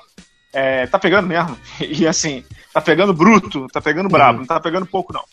É, 0.52 0.86
tá 0.86 0.98
pegando 0.98 1.26
mesmo. 1.26 1.59
E 1.80 2.07
assim, 2.07 2.44
tá 2.72 2.80
pegando 2.80 3.12
bruto, 3.12 3.66
tá 3.68 3.80
pegando 3.80 4.09
brabo, 4.09 4.34
uhum. 4.34 4.38
não 4.40 4.46
tá 4.46 4.61
pegando 4.61 4.86
pouco, 4.86 5.12
não. 5.12 5.24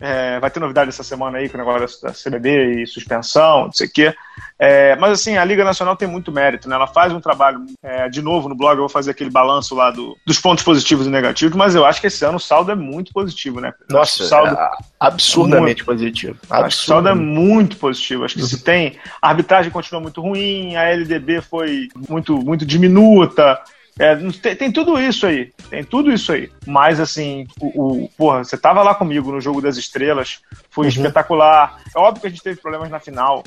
É, 0.00 0.38
vai 0.38 0.50
ter 0.50 0.60
novidade 0.60 0.90
essa 0.90 1.02
semana 1.02 1.38
aí 1.38 1.48
com 1.48 1.56
o 1.56 1.58
negócio 1.58 2.00
da 2.00 2.12
CBB 2.12 2.82
e 2.82 2.86
suspensão, 2.86 3.66
não 3.66 3.72
sei 3.72 3.88
o 3.88 3.92
quê. 3.92 4.14
É, 4.58 4.96
mas 4.96 5.12
assim, 5.12 5.36
a 5.36 5.44
Liga 5.44 5.64
Nacional 5.64 5.94
tem 5.94 6.08
muito 6.08 6.32
mérito, 6.32 6.68
né? 6.68 6.74
Ela 6.74 6.88
faz 6.88 7.12
um 7.12 7.20
trabalho, 7.20 7.64
é, 7.80 8.08
de 8.08 8.20
novo, 8.20 8.48
no 8.48 8.56
blog 8.56 8.72
eu 8.72 8.80
vou 8.80 8.88
fazer 8.88 9.12
aquele 9.12 9.30
balanço 9.30 9.74
lá 9.74 9.90
do, 9.90 10.16
dos 10.26 10.40
pontos 10.40 10.64
positivos 10.64 11.06
e 11.06 11.10
negativos, 11.10 11.56
mas 11.56 11.76
eu 11.76 11.84
acho 11.84 12.00
que 12.00 12.08
esse 12.08 12.24
ano 12.24 12.38
o 12.38 12.40
saldo 12.40 12.72
é 12.72 12.74
muito 12.74 13.12
positivo, 13.12 13.60
né? 13.60 13.72
Nossa, 13.88 14.24
saldo 14.24 14.54
é 14.54 14.70
absurdamente 14.98 15.82
muito, 15.82 15.84
positivo. 15.84 16.38
Absurdamente. 16.50 16.74
O 16.74 16.86
saldo 16.86 17.08
é 17.08 17.14
muito 17.14 17.76
positivo. 17.76 18.24
Acho 18.24 18.34
que 18.34 18.42
se 18.42 18.64
tem. 18.64 18.98
A 19.22 19.28
arbitragem 19.28 19.70
continua 19.70 20.00
muito 20.00 20.20
ruim, 20.20 20.74
a 20.74 20.84
LDB 20.90 21.40
foi 21.40 21.88
muito, 22.08 22.36
muito 22.38 22.66
diminuta. 22.66 23.60
É, 23.98 24.14
tem, 24.14 24.56
tem, 24.56 24.72
tudo 24.72 24.98
isso 24.98 25.26
aí. 25.26 25.52
Tem 25.68 25.82
tudo 25.82 26.12
isso 26.12 26.32
aí. 26.32 26.50
Mas, 26.64 27.00
assim, 27.00 27.46
o, 27.60 28.04
o 28.04 28.08
porra, 28.16 28.44
você 28.44 28.56
tava 28.56 28.82
lá 28.82 28.94
comigo 28.94 29.32
no 29.32 29.40
jogo 29.40 29.60
das 29.60 29.76
estrelas, 29.76 30.40
foi 30.70 30.84
uhum. 30.84 30.90
espetacular. 30.90 31.80
É 31.94 31.98
óbvio 31.98 32.20
que 32.20 32.26
a 32.28 32.30
gente 32.30 32.42
teve 32.42 32.60
problemas 32.60 32.90
na 32.90 33.00
final. 33.00 33.42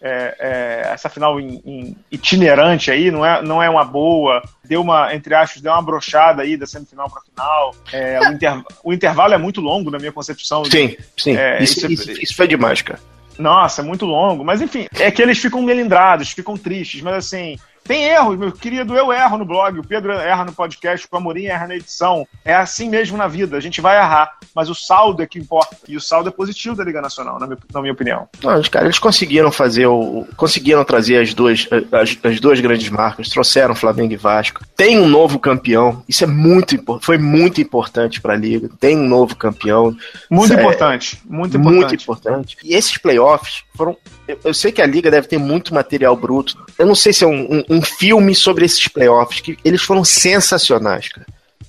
É, 0.00 0.36
é, 0.38 0.92
essa 0.92 1.08
final 1.08 1.40
in, 1.40 1.60
in, 1.64 1.96
itinerante 2.10 2.90
aí 2.90 3.10
não 3.10 3.24
é, 3.24 3.42
não 3.42 3.62
é 3.62 3.68
uma 3.68 3.84
boa. 3.84 4.42
Deu 4.64 4.80
uma, 4.80 5.14
entre 5.14 5.34
aspas, 5.34 5.62
deu 5.62 5.72
uma 5.72 5.82
brochada 5.82 6.42
aí 6.42 6.56
da 6.56 6.66
semifinal 6.66 7.10
para 7.10 7.22
final. 7.22 7.74
É, 7.92 8.20
o, 8.20 8.32
inter, 8.32 8.62
o, 8.84 8.92
intervalo 8.92 9.34
é 9.34 9.38
muito 9.38 9.60
longo, 9.60 9.90
na 9.90 9.98
minha 9.98 10.12
concepção. 10.12 10.64
Sim, 10.64 10.96
sim. 11.16 11.36
É, 11.36 11.62
isso, 11.62 11.90
isso, 11.90 12.10
isso 12.10 12.36
foi 12.36 12.46
demais, 12.46 12.82
cara. 12.82 13.00
Nossa, 13.38 13.82
é 13.82 13.84
muito 13.84 14.04
longo. 14.06 14.44
Mas 14.44 14.60
enfim, 14.60 14.86
é 14.98 15.10
que 15.10 15.20
eles 15.20 15.38
ficam 15.38 15.62
melindrados, 15.62 16.30
ficam 16.30 16.56
tristes, 16.56 17.02
mas 17.02 17.14
assim, 17.14 17.58
tem 17.84 18.04
erros, 18.04 18.38
meu 18.38 18.50
querido, 18.50 18.96
eu 18.96 19.12
erro 19.12 19.38
no 19.38 19.44
blog, 19.44 19.78
o 19.78 19.86
Pedro 19.86 20.12
erra 20.12 20.44
no 20.44 20.52
podcast, 20.52 21.06
o 21.10 21.16
Amorim 21.16 21.44
erra 21.46 21.68
na 21.68 21.76
edição. 21.76 22.26
É 22.44 22.54
assim 22.54 22.88
mesmo 22.88 23.16
na 23.16 23.28
vida, 23.28 23.56
a 23.56 23.60
gente 23.60 23.80
vai 23.80 23.98
errar, 23.98 24.38
mas 24.54 24.70
o 24.70 24.74
saldo 24.74 25.22
é 25.22 25.26
que 25.26 25.38
importa. 25.38 25.76
E 25.86 25.96
o 25.96 26.00
saldo 26.00 26.28
é 26.28 26.32
positivo 26.32 26.74
da 26.74 26.84
Liga 26.84 27.02
Nacional, 27.02 27.38
na 27.38 27.46
minha, 27.46 27.58
na 27.72 27.80
minha 27.80 27.92
opinião. 27.92 28.28
Não, 28.42 28.58
os 28.58 28.68
caras 28.68 28.86
eles 28.86 28.98
conseguiram 28.98 29.52
fazer 29.52 29.86
o. 29.86 30.26
conseguiram 30.36 30.84
trazer 30.84 31.18
as 31.18 31.34
duas, 31.34 31.68
as, 31.92 32.18
as 32.22 32.40
duas 32.40 32.60
grandes 32.60 32.88
marcas, 32.88 33.28
trouxeram 33.28 33.74
Flamengo 33.74 34.12
e 34.12 34.16
Vasco. 34.16 34.64
Tem 34.76 34.98
um 34.98 35.06
novo 35.06 35.38
campeão, 35.38 36.02
isso 36.08 36.24
é 36.24 36.26
muito 36.26 36.74
foi 37.00 37.18
muito 37.18 37.60
importante 37.60 38.20
para 38.20 38.34
a 38.34 38.36
Liga. 38.36 38.68
Tem 38.80 38.96
um 38.96 39.06
novo 39.06 39.36
campeão. 39.36 39.96
Muito 40.30 40.52
importante, 40.52 41.20
é, 41.22 41.32
muito 41.32 41.56
importante. 41.56 41.78
Muito 41.78 42.02
importante. 42.02 42.56
E 42.64 42.74
esses 42.74 42.96
playoffs 42.98 43.64
foram. 43.74 43.96
Eu, 44.26 44.38
eu, 44.44 44.54
sei 44.54 44.72
que 44.72 44.80
a 44.80 44.86
Liga 44.86 45.10
deve 45.10 45.28
ter 45.28 45.38
muito 45.38 45.74
material 45.74 46.16
bruto. 46.16 46.56
Eu 46.78 46.86
não 46.86 46.94
sei 46.94 47.12
se 47.12 47.24
é 47.24 47.26
um, 47.26 47.62
um 47.68 47.73
um 47.74 47.82
filme 47.82 48.34
sobre 48.34 48.64
esses 48.64 48.86
playoffs, 48.88 49.40
que 49.40 49.58
eles 49.64 49.82
foram 49.82 50.04
sensacionais, 50.04 51.08
cara. 51.08 51.26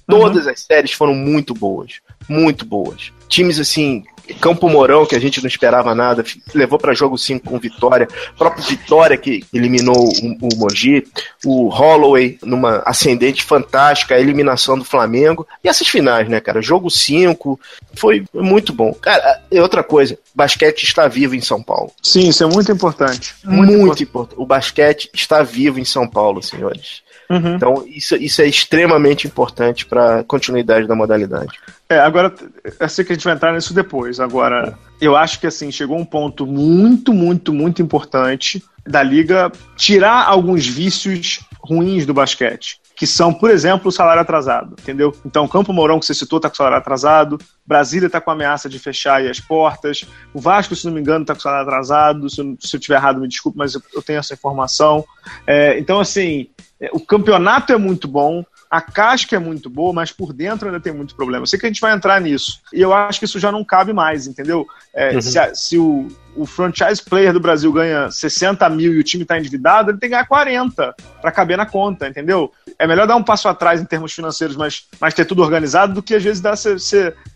Todas 0.08 0.46
uhum. 0.46 0.52
as 0.52 0.62
séries 0.62 0.92
foram 0.92 1.16
muito 1.16 1.54
boas. 1.54 2.00
Muito 2.30 2.64
boas. 2.66 3.12
Times 3.28 3.60
assim, 3.60 4.04
Campo 4.40 4.70
Mourão, 4.70 5.06
que 5.06 5.16
a 5.16 5.20
gente 5.20 5.42
não 5.42 5.48
esperava 5.48 5.94
nada, 5.94 6.24
levou 6.54 6.80
para 6.80 6.94
jogo 6.94 7.18
5 7.18 7.48
com 7.48 7.60
Vitória. 7.60 8.08
O 8.34 8.38
próprio 8.38 8.64
Vitória, 8.64 9.18
que 9.18 9.44
eliminou 9.54 9.96
o, 9.98 10.48
o 10.48 10.58
Mogi. 10.58 11.06
O 11.44 11.70
Holloway, 11.70 12.38
numa 12.44 12.84
ascendente 12.86 13.44
fantástica, 13.44 14.16
a 14.16 14.20
eliminação 14.20 14.78
do 14.78 14.86
Flamengo. 14.86 15.48
E 15.64 15.68
essas 15.68 15.88
finais, 15.88 16.28
né, 16.28 16.40
cara? 16.40 16.62
Jogo 16.62 16.90
5, 16.90 17.60
foi 17.96 18.26
muito 18.34 18.74
bom. 18.74 18.94
Cara, 18.94 19.42
e 19.52 19.60
outra 19.60 19.84
coisa, 19.84 20.18
basquete 20.36 20.84
está 20.84 21.08
vivo 21.08 21.34
em 21.34 21.42
São 21.42 21.64
Paulo. 21.64 21.92
Sim, 22.02 22.28
isso 22.28 22.44
é 22.44 22.48
muito 22.48 22.72
importante. 22.72 23.34
Muito, 23.44 23.74
muito 23.74 24.04
importante. 24.04 24.40
O 24.40 24.46
basquete 24.46 25.10
está 25.14 25.42
vivo 25.42 25.80
em 25.80 25.86
São 25.86 26.08
Paulo, 26.08 26.44
senhores. 26.44 27.04
Uhum. 27.30 27.56
Então, 27.56 27.86
isso, 27.88 28.16
isso 28.18 28.42
é 28.42 28.48
extremamente 28.48 29.26
importante 29.26 29.86
para 29.86 30.20
a 30.20 30.24
continuidade 30.24 30.88
da 30.88 30.96
modalidade. 30.96 31.58
É, 31.90 32.00
agora, 32.00 32.34
eu 32.80 32.90
sei 32.90 33.04
que 33.04 33.14
a 33.14 33.16
gente 33.16 33.24
vai 33.24 33.34
entrar 33.34 33.54
nisso 33.54 33.74
depois. 33.74 34.20
Agora, 34.20 34.78
eu 35.02 35.16
acho 35.16 35.40
que 35.40 35.48
assim, 35.48 35.72
chegou 35.72 35.98
um 35.98 36.06
ponto 36.06 36.46
muito, 36.46 37.14
muito, 37.14 37.54
muito 37.54 37.82
importante 37.82 38.64
da 38.86 39.02
liga 39.02 39.52
tirar 39.76 40.26
alguns 40.28 40.68
vícios 40.68 41.40
ruins 41.60 42.06
do 42.06 42.14
basquete. 42.14 42.80
Que 42.96 43.06
são, 43.06 43.34
por 43.34 43.50
exemplo, 43.50 43.90
o 43.90 43.92
salário 43.92 44.22
atrasado, 44.22 44.76
entendeu? 44.80 45.14
Então, 45.26 45.48
Campo 45.48 45.74
Mourão, 45.74 46.00
que 46.00 46.06
você 46.06 46.14
citou, 46.14 46.38
está 46.38 46.50
com 46.50 46.56
salário 46.56 46.78
atrasado. 46.78 47.38
Brasília 47.66 48.08
está 48.08 48.22
com 48.22 48.32
ameaça 48.32 48.70
de 48.70 48.80
fechar 48.80 49.22
as 49.26 49.40
portas. 49.40 50.06
O 50.34 50.40
Vasco, 50.40 50.76
se 50.76 50.86
não 50.86 50.94
me 50.94 51.02
engano, 51.02 51.24
está 51.24 51.34
com 51.34 51.42
salário 51.42 51.68
atrasado. 51.68 52.30
Se 52.30 52.40
eu, 52.40 52.56
se 52.60 52.76
eu 52.76 52.80
tiver 52.80 52.96
errado, 52.96 53.20
me 53.20 53.28
desculpe, 53.28 53.58
mas 53.58 53.74
eu, 53.74 53.82
eu 53.94 54.02
tenho 54.02 54.20
essa 54.20 54.34
informação. 54.34 55.04
É, 55.46 55.78
então, 55.78 56.00
assim, 56.00 56.48
é, 56.80 56.90
o 56.94 57.00
campeonato 57.00 57.74
é 57.74 57.78
muito 57.78 58.08
bom, 58.08 58.46
a 58.70 58.82
casca 58.82 59.36
é 59.36 59.40
muito 59.40 59.70
boa, 59.70 59.94
mas 59.94 60.12
por 60.12 60.34
dentro 60.34 60.68
ainda 60.68 60.80
tem 60.80 60.94
muito 60.94 61.16
problema. 61.16 61.44
Eu 61.44 61.48
sei 61.48 61.60
que 61.60 61.66
a 61.66 61.70
gente 61.70 61.82
vai 61.82 61.94
entrar 61.94 62.20
nisso. 62.20 62.60
E 62.74 62.82
eu 62.82 62.94
acho 62.94 63.20
que 63.20 63.26
isso 63.26 63.40
já 63.40 63.52
não 63.52 63.64
cabe 63.64 63.94
mais, 63.94 64.28
entendeu? 64.28 64.68
É, 64.94 65.16
uhum. 65.16 65.22
Se, 65.22 65.40
a, 65.40 65.56
se 65.56 65.78
o, 65.78 66.08
o, 66.36 66.46
franchise 66.46 67.02
player 67.02 67.32
do 67.32 67.40
Brasil 67.40 67.72
ganha 67.72 68.10
60 68.10 68.68
mil 68.70 68.94
e 68.94 69.00
o 69.00 69.04
time 69.04 69.24
está 69.24 69.38
endividado, 69.38 69.92
ele 69.92 69.98
tem 69.98 70.10
que 70.10 70.16
ganhar 70.16 70.28
40 70.28 70.96
para 71.22 71.32
caber 71.32 71.58
na 71.58 71.66
conta, 71.66 72.08
entendeu? 72.08 72.52
É 72.78 72.88
melhor 72.88 73.08
dar 73.08 73.16
um 73.16 73.24
passo 73.24 73.48
atrás 73.48 73.80
em 73.80 73.86
termos 73.86 74.14
financeiros, 74.14 74.56
mas, 74.56 74.88
mas 75.00 75.14
ter 75.14 75.26
tudo 75.26 75.42
organizado, 75.42 75.94
do 75.94 76.04
que 76.04 76.16
às 76.16 76.24
vezes 76.24 76.44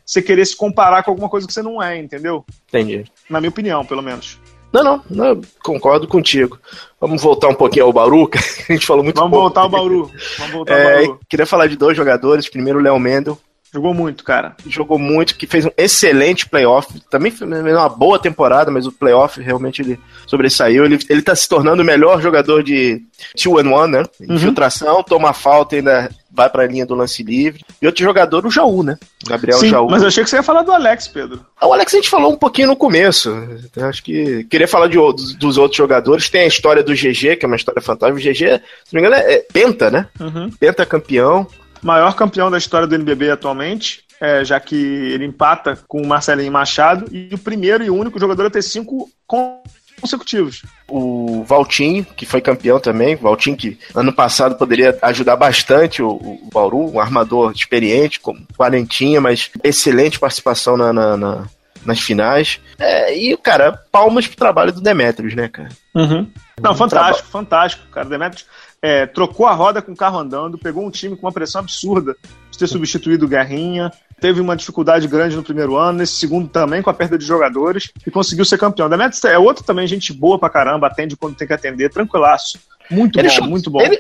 você 0.06 0.22
querer 0.22 0.46
se 0.46 0.56
comparar 0.56 1.04
com 1.04 1.12
alguma 1.12 1.30
coisa 1.30 1.48
que 1.48 1.54
você 1.54 1.62
não 1.62 1.82
é, 1.82 1.98
entendeu? 1.98 2.46
Entendi. 2.68 3.06
Na 3.30 3.40
minha 3.40 3.50
opinião, 3.50 3.86
pelo 3.86 4.02
menos. 4.02 4.40
Não, 4.72 4.84
não, 4.84 5.04
não, 5.10 5.42
concordo 5.64 6.08
contigo. 6.08 6.60
Vamos 7.00 7.22
voltar 7.22 7.48
um 7.48 7.56
pouquinho 7.56 7.86
ao 7.86 7.94
Bauru, 7.94 8.28
que 8.30 8.38
a 8.38 8.74
gente 8.74 8.86
falou 8.86 9.04
muito 9.04 9.16
Vamos 9.16 9.32
pouco. 9.32 9.44
voltar 9.46 9.62
ao 9.62 9.70
Bauru. 9.70 10.12
Vamos 10.38 10.54
voltar 10.54 10.74
é, 10.74 10.96
ao 10.98 11.06
Bauru. 11.06 11.20
Queria 11.28 11.46
falar 11.46 11.68
de 11.68 11.76
dois 11.76 11.98
jogadores. 11.98 12.50
Primeiro, 12.50 12.80
o 12.80 12.82
Léo 12.82 13.00
Mendel. 13.00 13.38
Jogou 13.72 13.94
muito, 13.94 14.24
cara. 14.24 14.56
Jogou 14.66 14.98
muito, 14.98 15.36
que 15.36 15.46
fez 15.46 15.64
um 15.64 15.72
excelente 15.78 16.50
playoff. 16.50 17.00
Também 17.08 17.32
foi 17.32 17.48
uma 17.48 17.88
boa 17.88 18.18
temporada, 18.18 18.72
mas 18.72 18.88
o 18.88 18.92
playoff 18.92 19.40
realmente 19.40 19.82
ele 19.84 20.00
sobressaiu. 20.26 20.86
Ele, 20.86 20.98
ele 21.08 21.22
tá 21.22 21.36
se 21.36 21.48
tornando 21.48 21.84
o 21.84 21.86
melhor 21.86 22.20
jogador 22.20 22.64
de 22.64 23.00
2 23.44 23.66
and 23.66 23.70
1, 23.70 23.88
né? 23.88 24.04
Uhum. 24.22 24.36
Infiltração, 24.36 25.04
toma 25.04 25.34
falta, 25.34 25.76
ainda 25.76 26.10
vai 26.32 26.50
para 26.50 26.64
a 26.64 26.68
linha 26.68 26.86
do 26.86 26.96
lance 26.96 27.24
livre. 27.24 27.64
E 27.82 27.86
outro 27.86 28.04
jogador, 28.04 28.46
o 28.46 28.52
Jaú, 28.52 28.84
né? 28.84 28.98
Gabriel 29.28 29.60
Sim, 29.60 29.70
Jaú. 29.70 29.90
Mas 29.90 30.02
eu 30.02 30.08
achei 30.08 30.24
que 30.24 30.30
você 30.30 30.38
ia 30.38 30.44
falar 30.44 30.62
do 30.62 30.72
Alex, 30.72 31.08
Pedro. 31.08 31.46
Ah, 31.60 31.68
o 31.68 31.74
Alex 31.74 31.94
a 31.94 31.98
gente 31.98 32.10
falou 32.10 32.32
um 32.32 32.38
pouquinho 32.38 32.68
no 32.68 32.76
começo. 32.76 33.30
Eu 33.76 33.86
acho 33.86 34.04
que 34.04 34.44
queria 34.46 34.68
falar 34.68 34.88
de, 34.88 34.98
dos, 34.98 35.34
dos, 35.34 35.58
outros 35.58 35.78
jogadores. 35.78 36.30
Tem 36.30 36.42
a 36.42 36.48
história 36.48 36.84
do 36.84 36.94
GG, 36.94 37.38
que 37.38 37.46
é 37.46 37.48
uma 37.48 37.56
história 37.56 37.82
fantástica. 37.82 38.20
O 38.20 38.32
GG, 38.32 38.62
se 38.86 38.94
não 38.94 39.02
me 39.02 39.08
engano, 39.08 39.16
é, 39.16 39.34
é 39.34 39.46
penta, 39.52 39.90
né? 39.90 40.08
Uhum. 40.20 40.50
Penta 40.52 40.86
campeão. 40.86 41.48
Maior 41.82 42.14
campeão 42.16 42.52
da 42.52 42.58
história 42.58 42.88
do 42.88 42.96
NBB 42.96 43.32
atualmente. 43.32 44.04
É, 44.22 44.44
já 44.44 44.60
que 44.60 44.76
ele 44.76 45.26
empata 45.26 45.80
com 45.88 46.02
o 46.02 46.06
Marcelinho 46.08 46.52
Machado, 46.52 47.06
e 47.10 47.34
o 47.34 47.38
primeiro 47.38 47.86
e 47.86 47.90
único 47.90 48.20
jogador 48.20 48.48
a 48.48 48.50
ter 48.50 48.62
cinco 48.62 49.10
consecutivos. 50.00 50.64
O 50.88 51.44
Valtinho, 51.44 52.06
que 52.06 52.26
foi 52.26 52.42
campeão 52.42 52.80
também, 52.80 53.16
Valtinho 53.16 53.58
que 53.58 53.78
ano 53.94 54.14
passado 54.14 54.56
poderia 54.56 54.98
ajudar 55.02 55.36
bastante 55.36 56.02
o, 56.02 56.10
o 56.10 56.50
Bauru, 56.52 56.94
um 56.94 57.00
armador 57.00 57.52
experiente, 57.52 58.20
com 58.20 58.36
quarentinha, 58.58 59.22
mas 59.22 59.52
excelente 59.64 60.20
participação 60.20 60.78
na, 60.78 60.94
na, 60.94 61.18
na 61.18 61.48
nas 61.86 62.00
finais. 62.00 62.60
É, 62.78 63.16
e, 63.16 63.36
cara, 63.38 63.72
palmas 63.92 64.28
pro 64.28 64.38
trabalho 64.38 64.72
do 64.72 64.82
Demetrius, 64.82 65.34
né, 65.34 65.48
cara? 65.48 65.70
Uhum. 65.96 66.30
Não, 66.62 66.76
fantástico, 66.76 67.30
fantástico, 67.30 67.88
cara. 67.90 68.10
Demetrius 68.10 68.46
é, 68.82 69.06
trocou 69.06 69.48
a 69.48 69.54
roda 69.54 69.82
com 69.82 69.92
o 69.92 69.96
carro 69.96 70.20
andando, 70.20 70.58
pegou 70.58 70.86
um 70.86 70.92
time 70.92 71.16
com 71.16 71.26
uma 71.26 71.32
pressão 71.32 71.62
absurda 71.62 72.16
de 72.52 72.58
ter 72.58 72.68
substituído 72.68 73.26
o 73.26 73.30
Guerrinha, 73.30 73.92
teve 74.20 74.42
uma 74.42 74.56
dificuldade 74.56 75.08
grande 75.08 75.36
no 75.36 75.44
primeiro 75.44 75.78
ano, 75.78 76.00
nesse 76.00 76.14
segundo 76.14 76.48
também 76.48 76.82
com 76.82 76.90
a 76.90 76.94
perda 76.94 77.18
de 77.18 77.26
jogadores 77.26 77.92
e 78.06 78.12
conseguiu 78.12 78.46
ser 78.46 78.58
campeão. 78.58 78.90
Demetrius 78.90 79.24
é 79.26 79.38
outro 79.38 79.64
também, 79.64 79.88
gente 79.88 80.14
boa 80.14 80.38
pra 80.38 80.50
caramba, 80.50 80.88
atende 80.88 81.16
quando 81.16 81.36
tem 81.36 81.48
que 81.48 81.54
atender, 81.54 81.90
tranquilaço. 81.90 82.60
Muito 82.90 83.20
ele 83.20 83.28
bom, 83.28 83.34
chegou, 83.34 83.50
muito 83.50 83.70
bom. 83.70 83.82
Ele, 83.82 84.00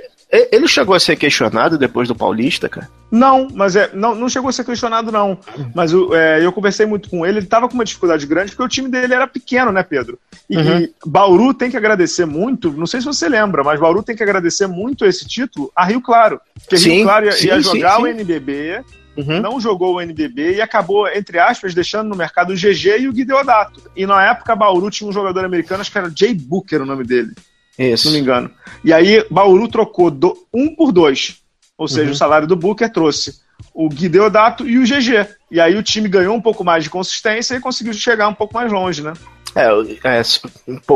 ele 0.52 0.68
chegou 0.68 0.96
a 0.96 1.00
ser 1.00 1.16
questionado 1.16 1.78
depois 1.78 2.08
do 2.08 2.16
Paulista, 2.16 2.70
cara? 2.70 2.90
Não, 3.12 3.48
mas 3.54 3.76
é, 3.76 3.90
não, 3.94 4.14
não 4.14 4.30
chegou 4.30 4.50
a 4.50 4.54
ser 4.54 4.64
questionado, 4.64 5.12
não. 5.12 5.40
Mas 5.74 5.92
é, 6.14 6.44
eu 6.44 6.52
conversei 6.52 6.86
muito 6.86 7.10
com 7.10 7.26
ele, 7.26 7.40
ele 7.40 7.48
tava 7.48 7.68
com 7.68 7.74
uma 7.74 7.86
dificuldade 7.86 8.26
grande, 8.28 8.52
porque 8.52 8.64
o 8.64 8.68
time 8.68 8.90
dele 8.90 9.14
era 9.14 9.28
pequeno, 9.28 9.72
né, 9.72 9.82
Pedro? 9.82 10.20
E, 10.48 10.58
uhum. 10.58 10.80
e 10.80 10.94
Bauru 11.06 11.54
tem 11.54 11.72
que 11.72 11.78
agradecer 11.78 12.26
muito, 12.26 12.72
não 12.72 12.86
sei 12.86 13.00
se 13.00 13.08
você 13.08 13.28
lembra, 13.28 13.64
mas 13.64 13.80
Bauru 13.80 14.04
tem 14.04 14.16
que 14.16 14.24
agradecer 14.24 14.68
muito 14.68 15.06
esse 15.06 15.28
título 15.28 15.72
a 15.76 15.86
Rio 15.86 16.02
Claro. 16.02 16.40
Porque 16.54 16.78
sim, 16.78 16.98
Rio 16.98 17.04
Claro 17.06 17.26
ia, 17.26 17.32
sim, 17.32 17.48
ia 17.48 17.62
jogar 17.62 17.96
sim, 17.98 18.04
o 18.04 18.08
NBB, 18.08 18.84
Uhum. 19.20 19.42
não 19.42 19.60
jogou 19.60 19.96
o 19.96 20.02
NBB 20.02 20.56
e 20.56 20.62
acabou, 20.62 21.08
entre 21.10 21.40
aspas, 21.40 21.74
deixando 21.74 22.08
no 22.08 22.16
mercado 22.16 22.54
o 22.54 22.56
GG 22.56 23.02
e 23.02 23.08
o 23.10 23.14
Guideodato. 23.14 23.92
E 23.96 24.06
na 24.06 24.30
época, 24.30 24.56
Bauru 24.56 24.90
tinha 24.90 25.10
um 25.10 25.14
jogador 25.14 25.44
americano, 25.44 25.82
acho 25.82 25.92
que 25.92 25.98
era 25.98 26.12
Jay 26.16 26.34
Booker 26.34 26.82
o 26.82 26.86
nome 26.86 27.04
dele. 27.04 27.34
Isso. 27.78 28.04
Se 28.04 28.08
não 28.08 28.14
me 28.14 28.22
engano. 28.22 28.52
E 28.84 28.94
aí, 28.94 29.26
Bauru 29.30 29.68
trocou 29.68 30.10
do, 30.10 30.38
um 30.54 30.74
por 30.74 30.92
dois. 30.92 31.38
Ou 31.78 31.88
seja, 31.88 32.06
uhum. 32.06 32.12
o 32.12 32.16
salário 32.16 32.48
do 32.48 32.56
Booker 32.56 32.92
trouxe 32.92 33.40
o 33.74 33.90
Guideodato 33.90 34.68
e 34.68 34.78
o 34.78 34.84
GG. 34.84 35.28
E 35.52 35.60
aí 35.60 35.76
o 35.76 35.84
time 35.84 36.08
ganhou 36.08 36.36
um 36.36 36.42
pouco 36.42 36.64
mais 36.64 36.84
de 36.84 36.90
consistência 36.90 37.56
e 37.56 37.60
conseguiu 37.60 37.94
chegar 37.94 38.28
um 38.28 38.34
pouco 38.34 38.54
mais 38.54 38.72
longe, 38.72 39.02
né? 39.02 39.14
É, 39.56 40.20
é 40.20 40.22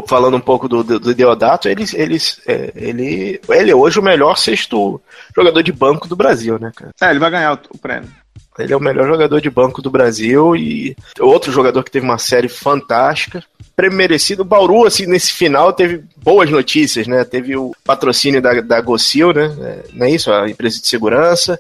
falando 0.08 0.38
um 0.38 0.42
pouco 0.42 0.68
do, 0.68 0.84
do, 0.84 1.00
do 1.00 1.14
Deodato, 1.14 1.68
ele, 1.68 1.86
ele, 1.94 2.18
é, 2.48 2.72
ele, 2.76 3.42
ele 3.50 3.72
é 3.72 3.76
hoje 3.76 4.00
o 4.00 4.04
melhor 4.04 4.38
sexto 4.38 5.02
jogador 5.36 5.62
de 5.64 5.72
banco 5.72 6.08
do 6.08 6.16
Brasil, 6.16 6.60
né, 6.60 6.72
cara? 6.76 6.92
É, 7.02 7.10
ele 7.10 7.20
vai 7.20 7.32
ganhar 7.32 7.60
o, 7.70 7.78
prêmio. 7.78 8.10
Ele 8.60 8.72
é 8.72 8.78
o 8.78 8.82
melhor 8.82 9.08
jogador 9.08 9.42
de 9.42 9.50
banco 9.50 9.82
do 9.82 9.90
Brasil 9.90 10.56
e 10.56 10.96
outro 11.20 11.52
jogador 11.52 11.84
que 11.84 11.90
teve 11.90 12.06
uma 12.06 12.20
série 12.20 12.48
fantástica. 12.48 13.44
Prêmio 13.76 13.98
merecido. 13.98 14.44
O 14.44 14.46
Bauru, 14.46 14.86
assim, 14.86 15.08
nesse 15.08 15.34
final 15.34 15.74
teve 15.74 16.04
boas 16.18 16.50
notícias, 16.52 17.08
né? 17.08 17.24
Teve 17.24 17.58
o 17.58 17.76
patrocínio 17.84 18.40
da, 18.40 18.62
da 18.62 18.80
Gocil, 18.80 19.34
né? 19.34 19.46
É, 19.60 19.84
não 19.94 20.06
é 20.06 20.12
isso? 20.12 20.32
A 20.32 20.48
empresa 20.48 20.80
de 20.80 20.88
segurança. 20.88 21.60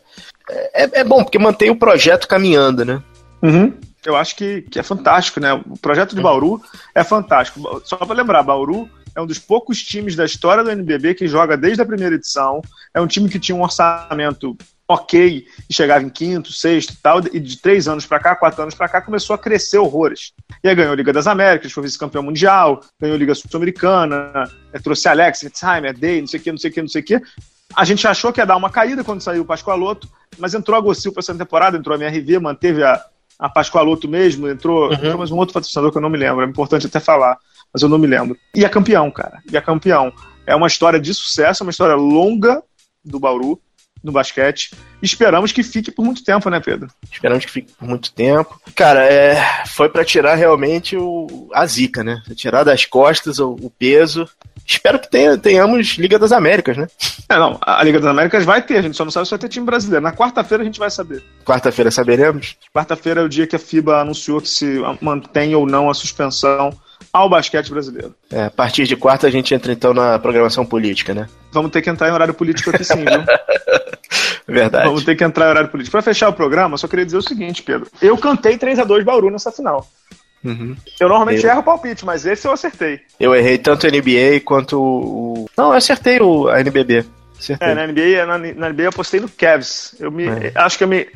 É, 0.52 1.00
é 1.00 1.04
bom, 1.04 1.24
porque 1.24 1.40
mantém 1.40 1.72
o 1.72 1.76
projeto 1.76 2.28
caminhando, 2.28 2.86
né? 2.86 3.02
Uhum 3.42 3.74
eu 4.06 4.16
acho 4.16 4.36
que, 4.36 4.62
que 4.64 4.80
é 4.80 4.84
fantástico, 4.84 5.40
né? 5.40 5.54
O 5.54 5.78
projeto 5.78 6.16
de 6.16 6.22
Bauru 6.22 6.62
é 6.94 7.04
fantástico. 7.04 7.82
Só 7.86 7.98
para 7.98 8.16
lembrar, 8.16 8.44
Bauru 8.44 8.90
é 9.16 9.22
um 9.22 9.28
dos 9.28 9.40
poucos 9.40 9.82
times 9.82 10.16
da 10.16 10.26
história 10.26 10.64
do 10.64 10.72
NBB 10.72 11.14
que 11.14 11.28
joga 11.28 11.56
desde 11.56 11.82
a 11.82 11.86
primeira 11.86 12.16
edição. 12.16 12.62
É 12.94 13.00
um 13.00 13.08
time 13.08 13.30
que 13.30 13.40
tinha 13.40 13.56
um 13.56 13.62
orçamento 13.62 14.58
ok 14.88 15.48
e 15.70 15.74
chegava 15.74 16.04
em 16.04 16.10
quinto, 16.10 16.52
sexto 16.52 16.94
e 16.94 16.98
tal, 16.98 17.20
e 17.32 17.40
de 17.40 17.58
três 17.58 17.88
anos 17.88 18.06
para 18.06 18.20
cá, 18.20 18.36
quatro 18.36 18.62
anos 18.62 18.76
para 18.76 18.90
cá, 18.90 19.02
começou 19.02 19.34
a 19.34 19.40
crescer 19.40 19.78
horrores. 19.78 20.34
E 20.64 20.68
aí 20.68 20.76
ganhou 20.76 20.94
a 20.94 20.96
Liga 20.96 21.14
das 21.14 21.28
Américas, 21.28 21.72
foi 21.72 21.84
vice-campeão 21.84 22.24
mundial, 22.24 22.82
ganhou 23.00 23.16
a 23.16 23.20
Liga 23.20 23.34
Sul-Americana, 23.34 24.50
é, 24.74 24.80
trouxe 24.80 25.08
Alex, 25.08 25.44
Hetzheimer, 25.44 25.98
Day, 25.98 26.22
não 26.22 26.28
sei 26.28 26.40
o 26.40 26.44
que, 26.44 26.52
não 26.52 26.58
sei 26.58 26.70
o 26.70 26.74
que, 26.74 26.82
não 26.82 26.90
sei 26.90 27.02
o 27.02 27.06
que. 27.06 27.22
A 27.76 27.86
gente 27.86 28.08
achou 28.08 28.32
que 28.32 28.40
ia 28.40 28.46
dar 28.46 28.56
uma 28.56 28.70
caída 28.70 29.04
quando 29.04 29.22
saiu 29.22 29.42
o 29.42 29.46
Pascoaloto, 29.46 30.08
mas 30.38 30.54
entrou 30.54 30.78
a 30.78 30.82
Gossil 30.82 31.12
para 31.12 31.22
essa 31.22 31.34
temporada, 31.34 31.78
entrou 31.78 31.96
a 31.96 32.00
MRV, 32.00 32.40
manteve 32.40 32.84
a, 32.84 33.04
a 33.40 33.50
Pascoaloto 33.50 34.08
mesmo, 34.08 34.48
entrou, 34.48 34.88
uhum. 34.88 34.94
entrou 34.94 35.18
mais 35.18 35.32
um 35.32 35.38
outro 35.38 35.54
patrocinador 35.54 35.92
que 35.92 35.98
eu 35.98 36.02
não 36.02 36.10
me 36.10 36.18
lembro, 36.18 36.44
é 36.44 36.48
importante 36.48 36.88
até 36.88 37.00
falar, 37.00 37.38
mas 37.74 37.82
eu 37.82 37.90
não 37.90 37.98
me 37.98 38.08
lembro. 38.08 38.38
E 38.56 38.64
é 38.64 38.70
campeão, 38.70 39.10
cara, 39.12 39.42
e 39.52 39.58
é 39.58 39.62
campeão. 39.62 40.14
É 40.46 40.56
uma 40.56 40.68
história 40.68 41.00
de 41.00 41.14
sucesso, 41.14 41.64
é 41.64 41.66
uma 41.66 41.72
história 41.72 41.96
longa 41.96 42.62
do 43.04 43.20
Bauru, 43.20 43.60
no 44.04 44.12
basquete. 44.12 44.72
Esperamos 45.02 45.52
que 45.52 45.64
fique 45.64 45.92
por 45.92 46.04
muito 46.04 46.24
tempo, 46.24 46.50
né, 46.50 46.60
Pedro? 46.60 46.90
Esperamos 47.12 47.46
que 47.46 47.52
fique 47.52 47.72
por 47.72 47.88
muito 47.88 48.12
tempo. 48.12 48.60
Cara, 48.76 49.06
é, 49.06 49.64
foi 49.68 49.90
para 49.90 50.04
tirar 50.04 50.36
realmente 50.36 50.98
o, 50.98 51.50
a 51.54 51.66
zica, 51.66 52.04
né? 52.04 52.22
Tirar 52.36 52.64
das 52.64 52.86
costas 52.86 53.40
o, 53.40 53.52
o 53.52 53.70
peso. 53.70 54.28
Espero 54.66 55.00
que 55.00 55.10
tenha, 55.10 55.38
tenhamos 55.38 55.98
Liga 55.98 56.18
das 56.18 56.32
Américas, 56.32 56.78
né? 56.78 56.88
É, 57.30 57.38
não, 57.38 57.58
a 57.62 57.84
Liga 57.84 58.00
das 58.00 58.10
Américas 58.10 58.46
vai 58.46 58.62
ter, 58.62 58.78
a 58.78 58.82
gente 58.82 58.96
só 58.96 59.04
não 59.04 59.12
sabe 59.12 59.26
se 59.26 59.32
vai 59.32 59.40
ter 59.40 59.50
time 59.50 59.66
brasileiro. 59.66 60.04
Na 60.04 60.14
quarta-feira 60.14 60.64
a 60.64 60.66
gente 60.66 60.80
vai 60.80 60.90
saber. 60.90 61.24
Quarta-feira 61.46 61.92
saberemos? 61.92 62.58
Quarta-feira 62.74 63.22
é 63.22 63.24
o 63.24 63.30
dia 63.30 63.48
que 63.48 63.56
a 63.56 63.60
FIBA 63.60 64.02
anunciou 64.02 64.42
que 64.42 64.50
se 64.50 64.82
mantém 65.02 65.56
ou 65.56 65.66
não 65.66 65.90
a 65.90 65.94
suspensão 65.94 66.78
ao 67.12 67.30
basquete 67.30 67.70
brasileiro. 67.70 68.16
É, 68.32 68.46
a 68.46 68.50
partir 68.50 68.86
de 68.86 68.96
quarta 68.96 69.28
a 69.28 69.32
gente 69.32 69.54
entra 69.54 69.72
então 69.72 69.94
na 69.94 70.18
programação 70.18 70.66
política, 70.66 71.14
né? 71.14 71.28
Vamos 71.52 71.72
ter 71.72 71.82
que 71.82 71.90
entrar 71.90 72.10
em 72.10 72.12
horário 72.12 72.34
político 72.34 72.72
aqui 72.72 72.84
sim, 72.84 73.06
viu? 73.06 73.06
Verdade. 74.48 74.86
Vamos 74.86 75.04
ter 75.04 75.16
que 75.16 75.24
entrar 75.24 75.48
em 75.48 75.50
horário 75.50 75.70
político. 75.70 75.92
Para 75.92 76.02
fechar 76.02 76.30
o 76.30 76.34
programa, 76.34 76.78
só 76.78 76.88
queria 76.88 77.06
dizer 77.06 77.18
o 77.18 77.22
seguinte, 77.22 77.64
Pedro. 77.64 77.88
Eu 78.02 78.18
cantei 78.18 78.58
3 78.58 78.80
a 78.80 78.84
2 78.84 79.04
Bauru 79.04 79.30
nessa 79.30 79.52
final. 79.52 79.88
Uhum. 80.44 80.76
Eu 81.00 81.08
normalmente 81.08 81.44
eu... 81.44 81.50
erro 81.50 81.62
o 81.62 81.64
palpite, 81.64 82.06
mas 82.06 82.26
esse 82.26 82.46
eu 82.46 82.52
acertei. 82.52 83.00
Eu 83.20 83.34
errei 83.34 83.58
tanto 83.58 83.88
o 83.88 83.90
NBA 83.90 84.42
quanto 84.44 84.82
o. 84.82 85.50
Não, 85.58 85.68
eu 85.68 85.74
acertei 85.74 86.20
o, 86.20 86.50
a 86.50 86.60
NBB. 86.60 87.06
Acertei. 87.40 87.68
É, 87.68 87.74
na 87.74 87.88
NBA, 87.88 88.26
na, 88.26 88.38
na 88.38 88.70
NBA 88.70 88.84
eu 88.84 88.90
apostei 88.90 89.20
no 89.20 89.30
Cavs. 89.30 89.96
Eu 90.00 90.12
me, 90.12 90.26
é. 90.26 90.52
Acho 90.56 90.78
que 90.78 90.84
eu 90.84 90.88
me 90.88 91.08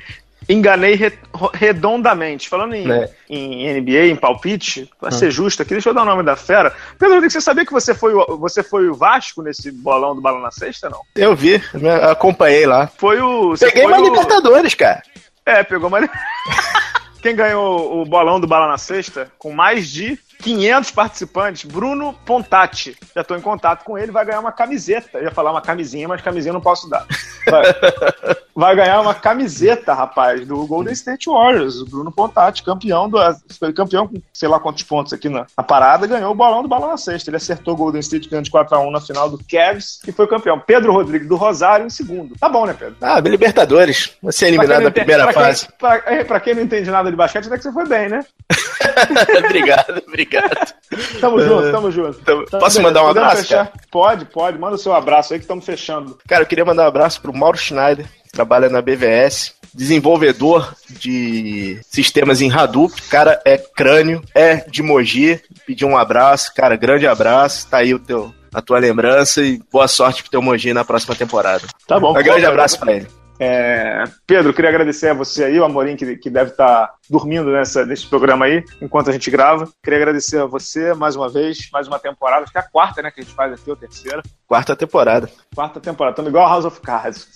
enganei 0.49 0.95
re, 0.95 1.13
redondamente. 1.53 2.49
Falando 2.49 2.73
em, 2.73 2.89
é. 2.91 3.09
em, 3.29 3.79
NBA, 3.79 4.07
em 4.07 4.15
palpite, 4.15 4.89
pra 4.99 5.11
ser 5.11 5.31
justo 5.31 5.61
aqui, 5.61 5.71
deixa 5.71 5.89
eu 5.89 5.93
dar 5.93 6.03
o 6.03 6.05
nome 6.05 6.23
da 6.23 6.35
fera. 6.35 6.73
Pedro, 6.97 7.21
você 7.21 7.41
sabia 7.41 7.65
que 7.65 7.73
você 7.73 7.93
foi, 7.93 8.13
o, 8.13 8.37
você 8.37 8.63
foi 8.63 8.87
o 8.87 8.95
Vasco 8.95 9.41
nesse 9.41 9.71
bolão 9.71 10.15
do 10.15 10.21
Bala 10.21 10.39
na 10.39 10.51
Sexta, 10.51 10.89
não? 10.89 11.01
Eu 11.15 11.35
vi, 11.35 11.61
acompanhei 12.09 12.65
lá. 12.65 12.87
Foi 12.87 13.19
o. 13.19 13.55
Peguei 13.57 13.83
foi 13.83 13.91
uma 13.91 14.01
o... 14.01 14.05
Libertadores, 14.05 14.73
cara. 14.73 15.01
É, 15.45 15.63
pegou 15.63 15.87
uma. 15.87 15.99
Quem 17.21 17.35
ganhou 17.35 18.01
o 18.01 18.05
bolão 18.05 18.39
do 18.39 18.47
Bala 18.47 18.67
na 18.67 18.77
Sexta, 18.77 19.31
com 19.37 19.51
mais 19.51 19.89
de 19.89 20.17
500 20.41 20.91
participantes, 20.91 21.63
Bruno 21.63 22.13
Pontati. 22.25 22.95
Já 23.15 23.21
estou 23.21 23.37
em 23.37 23.41
contato 23.41 23.83
com 23.83 23.97
ele, 23.97 24.11
vai 24.11 24.25
ganhar 24.25 24.39
uma 24.39 24.51
camiseta. 24.51 25.17
Eu 25.17 25.25
ia 25.25 25.31
falar 25.31 25.51
uma 25.51 25.61
camisinha, 25.61 26.07
mas 26.07 26.21
camisinha 26.21 26.53
não 26.53 26.61
posso 26.61 26.89
dar. 26.89 27.05
Vai, 27.45 27.63
vai 28.55 28.75
ganhar 28.75 29.01
uma 29.01 29.13
camiseta, 29.13 29.93
rapaz, 29.93 30.45
do 30.45 30.65
Golden 30.65 30.93
State 30.93 31.29
Warriors. 31.29 31.81
O 31.81 31.85
Bruno 31.85 32.11
Pontati, 32.11 32.63
campeão 32.63 33.09
do. 33.09 33.17
Foi 33.59 33.73
campeão 33.73 34.07
com 34.07 34.21
sei 34.33 34.47
lá 34.47 34.59
quantos 34.59 34.83
pontos 34.83 35.13
aqui 35.13 35.29
na, 35.29 35.45
na 35.57 35.63
parada, 35.63 36.05
ganhou 36.05 36.31
o 36.31 36.35
bolão 36.35 36.61
do 36.61 36.69
Bala 36.69 36.87
na 36.87 36.97
Sexta. 36.97 37.29
Ele 37.29 37.37
acertou 37.37 37.73
o 37.73 37.77
Golden 37.77 37.99
State 37.99 38.29
ganhando 38.29 38.45
de 38.45 38.51
4x1 38.51 38.91
na 38.91 39.01
final 39.01 39.29
do 39.29 39.39
Cavs 39.49 39.99
e 40.07 40.11
foi 40.11 40.27
campeão. 40.27 40.59
Pedro 40.59 40.91
Rodrigues 40.91 41.27
do 41.27 41.35
Rosário 41.35 41.85
em 41.85 41.89
segundo. 41.89 42.35
Tá 42.39 42.47
bom, 42.47 42.65
né, 42.65 42.75
Pedro? 42.77 42.95
Ah, 43.01 43.19
Libertadores. 43.19 44.15
Você 44.21 44.45
é 44.45 44.47
eliminado 44.49 44.83
na 44.83 44.91
primeira 44.91 45.23
pra 45.23 45.33
fase. 45.33 45.67
Quem, 45.67 45.77
pra, 45.77 45.95
é, 46.05 46.23
pra, 46.23 46.39
quem 46.39 46.55
não 46.55 46.63
entende 46.63 46.89
nada 46.89 47.09
de 47.09 47.15
basquete, 47.15 47.47
até 47.47 47.57
que 47.57 47.63
você 47.63 47.71
foi 47.71 47.87
bem, 47.87 48.09
né? 48.09 48.25
obrigado, 49.45 50.03
obrigado. 50.07 50.26
Tamo 51.19 51.39
junto, 51.41 51.71
tamo 51.71 51.91
junto. 51.91 52.19
Tamo, 52.19 52.45
posso 52.45 52.81
mandar 52.81 53.03
um 53.03 53.07
abraço? 53.07 53.53
Pode, 53.91 54.25
pode. 54.25 54.57
Manda 54.57 54.75
o 54.75 54.79
seu 54.79 54.93
abraço 54.93 55.33
aí 55.33 55.39
que 55.39 55.43
estamos 55.43 55.65
fechando. 55.65 56.17
Cara, 56.27 56.43
eu 56.43 56.47
queria 56.47 56.65
mandar 56.65 56.83
um 56.83 56.87
abraço 56.87 57.21
pro 57.21 57.35
Mauro 57.35 57.57
Schneider, 57.57 58.05
trabalha 58.31 58.69
na 58.69 58.81
BVS, 58.81 59.53
desenvolvedor 59.73 60.73
de 60.89 61.79
sistemas 61.89 62.41
em 62.41 62.51
Hadoop. 62.51 63.01
Cara, 63.03 63.39
é 63.45 63.57
crânio, 63.57 64.21
é 64.33 64.57
de 64.57 64.81
Mogi. 64.81 65.39
Pedir 65.65 65.85
um 65.85 65.97
abraço, 65.97 66.53
cara, 66.53 66.75
grande 66.75 67.05
abraço. 67.05 67.67
Tá 67.67 67.77
aí 67.77 67.93
o 67.93 67.99
teu, 67.99 68.33
a 68.53 68.61
tua 68.61 68.79
lembrança 68.79 69.41
e 69.41 69.61
boa 69.71 69.87
sorte 69.87 70.23
pro 70.23 70.31
teu 70.31 70.41
Mogi 70.41 70.73
na 70.73 70.85
próxima 70.85 71.15
temporada. 71.15 71.67
Tá 71.87 71.99
bom. 71.99 72.11
Um 72.11 72.23
grande 72.23 72.45
abraço 72.45 72.79
para 72.79 72.93
ele. 72.93 73.07
É, 73.39 74.03
Pedro, 74.25 74.53
queria 74.53 74.69
agradecer 74.69 75.09
a 75.09 75.13
você 75.13 75.43
aí, 75.43 75.59
o 75.59 75.63
Amorim, 75.63 75.95
que, 75.95 76.17
que 76.17 76.29
deve 76.29 76.51
estar 76.51 76.87
tá 76.87 76.93
dormindo 77.09 77.51
nessa, 77.51 77.85
nesse 77.85 78.07
programa 78.07 78.45
aí, 78.45 78.63
enquanto 78.81 79.09
a 79.09 79.13
gente 79.13 79.29
grava. 79.29 79.69
Queria 79.83 79.99
agradecer 79.99 80.39
a 80.39 80.45
você 80.45 80.93
mais 80.93 81.15
uma 81.15 81.29
vez, 81.29 81.69
mais 81.71 81.87
uma 81.87 81.99
temporada, 81.99 82.43
acho 82.43 82.51
que 82.51 82.57
é 82.57 82.61
a 82.61 82.69
quarta, 82.69 83.01
né, 83.01 83.11
que 83.11 83.21
a 83.21 83.23
gente 83.23 83.35
faz 83.35 83.53
aqui, 83.53 83.69
ou 83.69 83.75
a 83.75 83.79
terceira. 83.79 84.23
Quarta 84.47 84.75
temporada. 84.75 85.29
Quarta 85.53 85.79
temporada, 85.79 86.13
estamos 86.13 86.29
igual 86.29 86.45
a 86.45 86.49
House 86.49 86.65
of 86.65 86.81
Cards. 86.81 87.27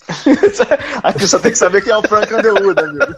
aqui 1.02 1.26
só 1.26 1.38
tem 1.38 1.52
que 1.52 1.58
saber 1.58 1.82
quem 1.82 1.92
é 1.92 1.96
o 1.96 2.02
Frank 2.02 2.34
Underwood, 2.34 2.80
amigo. 2.80 3.14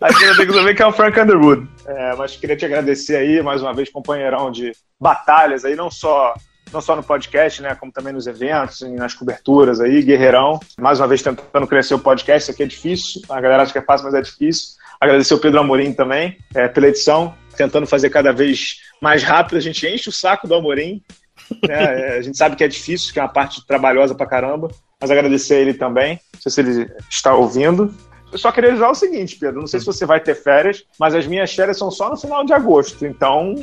Aqui 0.00 0.26
só 0.26 0.36
tem 0.36 0.46
que 0.46 0.52
saber 0.52 0.74
quem 0.74 0.84
é 0.84 0.88
o 0.88 0.92
Frank 0.92 1.20
Underwood. 1.20 1.68
É, 1.86 2.14
mas 2.14 2.36
queria 2.36 2.56
te 2.56 2.64
agradecer 2.64 3.16
aí, 3.16 3.42
mais 3.42 3.60
uma 3.62 3.74
vez, 3.74 3.90
companheirão 3.90 4.50
de 4.50 4.72
batalhas 4.98 5.64
aí, 5.64 5.74
não 5.74 5.90
só 5.90 6.34
não 6.72 6.80
só 6.80 6.94
no 6.94 7.02
podcast, 7.02 7.60
né, 7.62 7.74
como 7.74 7.92
também 7.92 8.12
nos 8.12 8.26
eventos, 8.26 8.80
nas 8.80 9.14
coberturas 9.14 9.80
aí, 9.80 10.02
Guerreirão. 10.02 10.60
Mais 10.78 11.00
uma 11.00 11.08
vez 11.08 11.22
tentando 11.22 11.66
crescer 11.66 11.94
o 11.94 11.98
podcast, 11.98 12.42
isso 12.42 12.50
aqui 12.50 12.62
é 12.62 12.66
difícil, 12.66 13.22
a 13.28 13.40
galera 13.40 13.62
acha 13.62 13.72
que 13.72 13.78
é 13.78 13.82
fácil, 13.82 14.06
mas 14.06 14.14
é 14.14 14.22
difícil. 14.22 14.78
Agradecer 15.00 15.34
o 15.34 15.38
Pedro 15.38 15.60
Amorim 15.60 15.92
também 15.92 16.38
é, 16.54 16.68
pela 16.68 16.88
edição, 16.88 17.34
tentando 17.56 17.86
fazer 17.86 18.10
cada 18.10 18.32
vez 18.32 18.76
mais 19.00 19.22
rápido. 19.22 19.56
A 19.56 19.60
gente 19.60 19.86
enche 19.86 20.08
o 20.08 20.12
saco 20.12 20.46
do 20.46 20.54
Amorim, 20.54 21.02
né, 21.66 22.10
é, 22.14 22.18
a 22.18 22.22
gente 22.22 22.36
sabe 22.36 22.56
que 22.56 22.64
é 22.64 22.68
difícil, 22.68 23.12
que 23.12 23.18
é 23.18 23.22
uma 23.22 23.28
parte 23.28 23.66
trabalhosa 23.66 24.14
pra 24.14 24.26
caramba, 24.26 24.68
mas 25.00 25.10
agradecer 25.10 25.54
a 25.54 25.58
ele 25.58 25.74
também, 25.74 26.20
não 26.34 26.40
sei 26.40 26.52
se 26.52 26.60
ele 26.60 26.92
está 27.08 27.34
ouvindo. 27.34 27.94
Eu 28.32 28.38
só 28.38 28.52
queria 28.52 28.72
dizer 28.72 28.84
o 28.84 28.94
seguinte, 28.94 29.36
Pedro, 29.36 29.60
não 29.60 29.66
sei 29.66 29.80
se 29.80 29.86
você 29.86 30.06
vai 30.06 30.20
ter 30.20 30.34
férias, 30.34 30.84
mas 30.98 31.14
as 31.14 31.26
minhas 31.26 31.52
férias 31.52 31.78
são 31.78 31.90
só 31.90 32.08
no 32.08 32.16
final 32.16 32.44
de 32.44 32.52
agosto, 32.52 33.04
então 33.04 33.54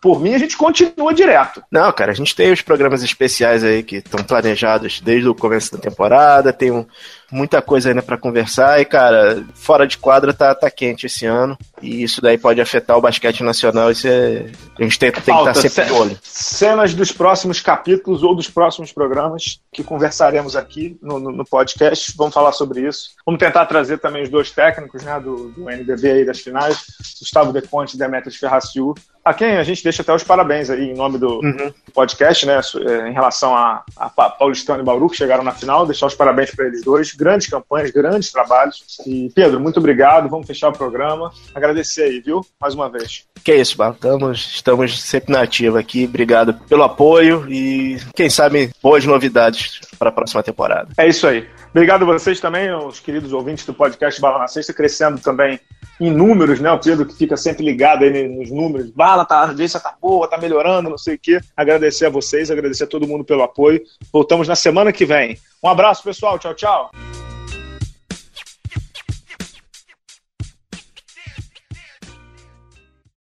por 0.00 0.20
mim 0.20 0.34
a 0.34 0.38
gente 0.38 0.56
continua 0.56 1.12
direto. 1.12 1.62
Não, 1.70 1.92
cara, 1.92 2.12
a 2.12 2.14
gente 2.14 2.34
tem 2.34 2.50
os 2.50 2.62
programas 2.62 3.02
especiais 3.02 3.62
aí 3.62 3.82
que 3.82 3.96
estão 3.96 4.24
planejados 4.24 5.00
desde 5.00 5.28
o 5.28 5.34
começo 5.34 5.72
da 5.72 5.78
temporada, 5.78 6.52
tem 6.52 6.70
um, 6.70 6.86
muita 7.34 7.60
coisa 7.60 7.88
ainda 7.88 8.00
para 8.00 8.16
conversar. 8.16 8.80
E, 8.80 8.84
cara, 8.84 9.44
fora 9.54 9.86
de 9.86 9.98
quadra 9.98 10.32
tá, 10.32 10.54
tá 10.54 10.70
quente 10.70 11.06
esse 11.06 11.26
ano. 11.26 11.58
E 11.82 12.04
isso 12.04 12.22
daí 12.22 12.38
pode 12.38 12.60
afetar 12.60 12.96
o 12.96 13.00
basquete 13.00 13.42
nacional. 13.42 13.90
E 13.90 13.94
é, 14.06 14.46
a 14.78 14.82
gente 14.82 14.98
tem, 14.98 15.10
tem 15.10 15.22
que 15.22 15.30
estar 15.30 15.42
tá 15.42 15.54
sempre 15.54 15.84
de 15.84 15.92
olho. 15.92 16.18
Cenas 16.22 16.94
dos 16.94 17.10
próximos 17.10 17.60
capítulos 17.60 18.22
ou 18.22 18.36
dos 18.36 18.48
próximos 18.48 18.92
programas 18.92 19.60
que 19.72 19.82
conversaremos 19.82 20.54
aqui 20.54 20.96
no, 21.02 21.18
no, 21.18 21.32
no 21.32 21.44
podcast, 21.44 22.14
vamos 22.16 22.32
falar 22.32 22.52
sobre 22.52 22.86
isso. 22.86 23.10
Vamos 23.26 23.40
tentar 23.40 23.66
trazer 23.66 23.98
também 23.98 24.22
os 24.22 24.28
dois 24.28 24.52
técnicos 24.52 25.02
né, 25.02 25.18
do, 25.18 25.48
do 25.48 25.68
NBB 25.68 26.10
aí 26.10 26.24
das 26.24 26.38
finais, 26.38 26.84
Gustavo 27.18 27.52
Deconte 27.52 27.96
e 27.96 27.98
Demetrios 27.98 28.36
Ferraciu, 28.36 28.94
a 29.24 29.32
quem 29.32 29.56
a 29.56 29.62
gente 29.62 29.82
deixa 29.82 30.02
até 30.02 30.14
os 30.14 30.22
parabéns 30.22 30.68
aí 30.68 30.90
em 30.90 30.94
nome 30.94 31.18
do 31.18 31.40
uhum. 31.40 31.72
podcast, 31.94 32.44
né, 32.44 32.60
é, 32.86 33.08
em 33.08 33.12
relação 33.12 33.56
a, 33.56 33.82
a 33.96 34.10
Paulistano 34.10 34.82
e 34.82 34.84
Bauru, 34.84 35.08
que 35.08 35.16
chegaram 35.16 35.42
na 35.42 35.52
final, 35.52 35.86
deixar 35.86 36.06
os 36.06 36.14
parabéns 36.14 36.50
para 36.54 36.66
eles 36.66 36.82
dois, 36.82 37.14
grandes 37.14 37.48
campanhas, 37.48 37.90
grandes 37.90 38.30
trabalhos. 38.30 38.84
E 39.06 39.30
Pedro, 39.34 39.58
muito 39.58 39.78
obrigado, 39.78 40.28
vamos 40.28 40.46
fechar 40.46 40.68
o 40.68 40.72
programa. 40.72 41.32
Agradecer 41.54 42.02
aí, 42.02 42.20
viu, 42.20 42.44
mais 42.60 42.74
uma 42.74 42.88
vez. 42.88 43.24
Que 43.42 43.52
é 43.52 43.56
isso, 43.56 43.82
Estamos, 43.82 44.52
estamos 44.54 45.02
sempre 45.02 45.32
na 45.32 45.42
ativa 45.42 45.80
aqui, 45.80 46.04
obrigado 46.04 46.54
pelo 46.68 46.82
apoio 46.82 47.46
e, 47.48 47.98
quem 48.14 48.28
sabe, 48.28 48.70
boas 48.82 49.04
novidades 49.04 49.80
para 49.98 50.10
a 50.10 50.12
próxima 50.12 50.42
temporada. 50.42 50.88
É 50.98 51.08
isso 51.08 51.26
aí. 51.26 51.46
Obrigado 51.74 52.02
a 52.02 52.06
vocês 52.06 52.38
também, 52.38 52.72
os 52.72 53.00
queridos 53.00 53.32
ouvintes 53.32 53.66
do 53.66 53.74
podcast 53.74 54.20
Bala 54.20 54.38
na 54.38 54.46
Sexta, 54.46 54.72
crescendo 54.72 55.20
também 55.20 55.58
em 56.00 56.08
números, 56.08 56.60
né? 56.60 56.70
O 56.70 56.78
Pedro 56.78 57.04
que 57.04 57.16
fica 57.16 57.36
sempre 57.36 57.64
ligado 57.64 58.04
aí 58.04 58.28
nos 58.28 58.48
números. 58.48 58.92
Bala, 58.92 59.24
tá, 59.24 59.38
a 59.38 59.48
audiência 59.48 59.80
tá 59.80 59.92
boa, 60.00 60.28
tá 60.28 60.38
melhorando, 60.38 60.88
não 60.88 60.96
sei 60.96 61.16
o 61.16 61.18
quê. 61.18 61.40
Agradecer 61.56 62.06
a 62.06 62.10
vocês, 62.10 62.48
agradecer 62.48 62.84
a 62.84 62.86
todo 62.86 63.08
mundo 63.08 63.24
pelo 63.24 63.42
apoio. 63.42 63.82
Voltamos 64.12 64.46
na 64.46 64.54
semana 64.54 64.92
que 64.92 65.04
vem. 65.04 65.36
Um 65.60 65.68
abraço, 65.68 66.04
pessoal. 66.04 66.38
Tchau, 66.38 66.54
tchau. 66.54 66.92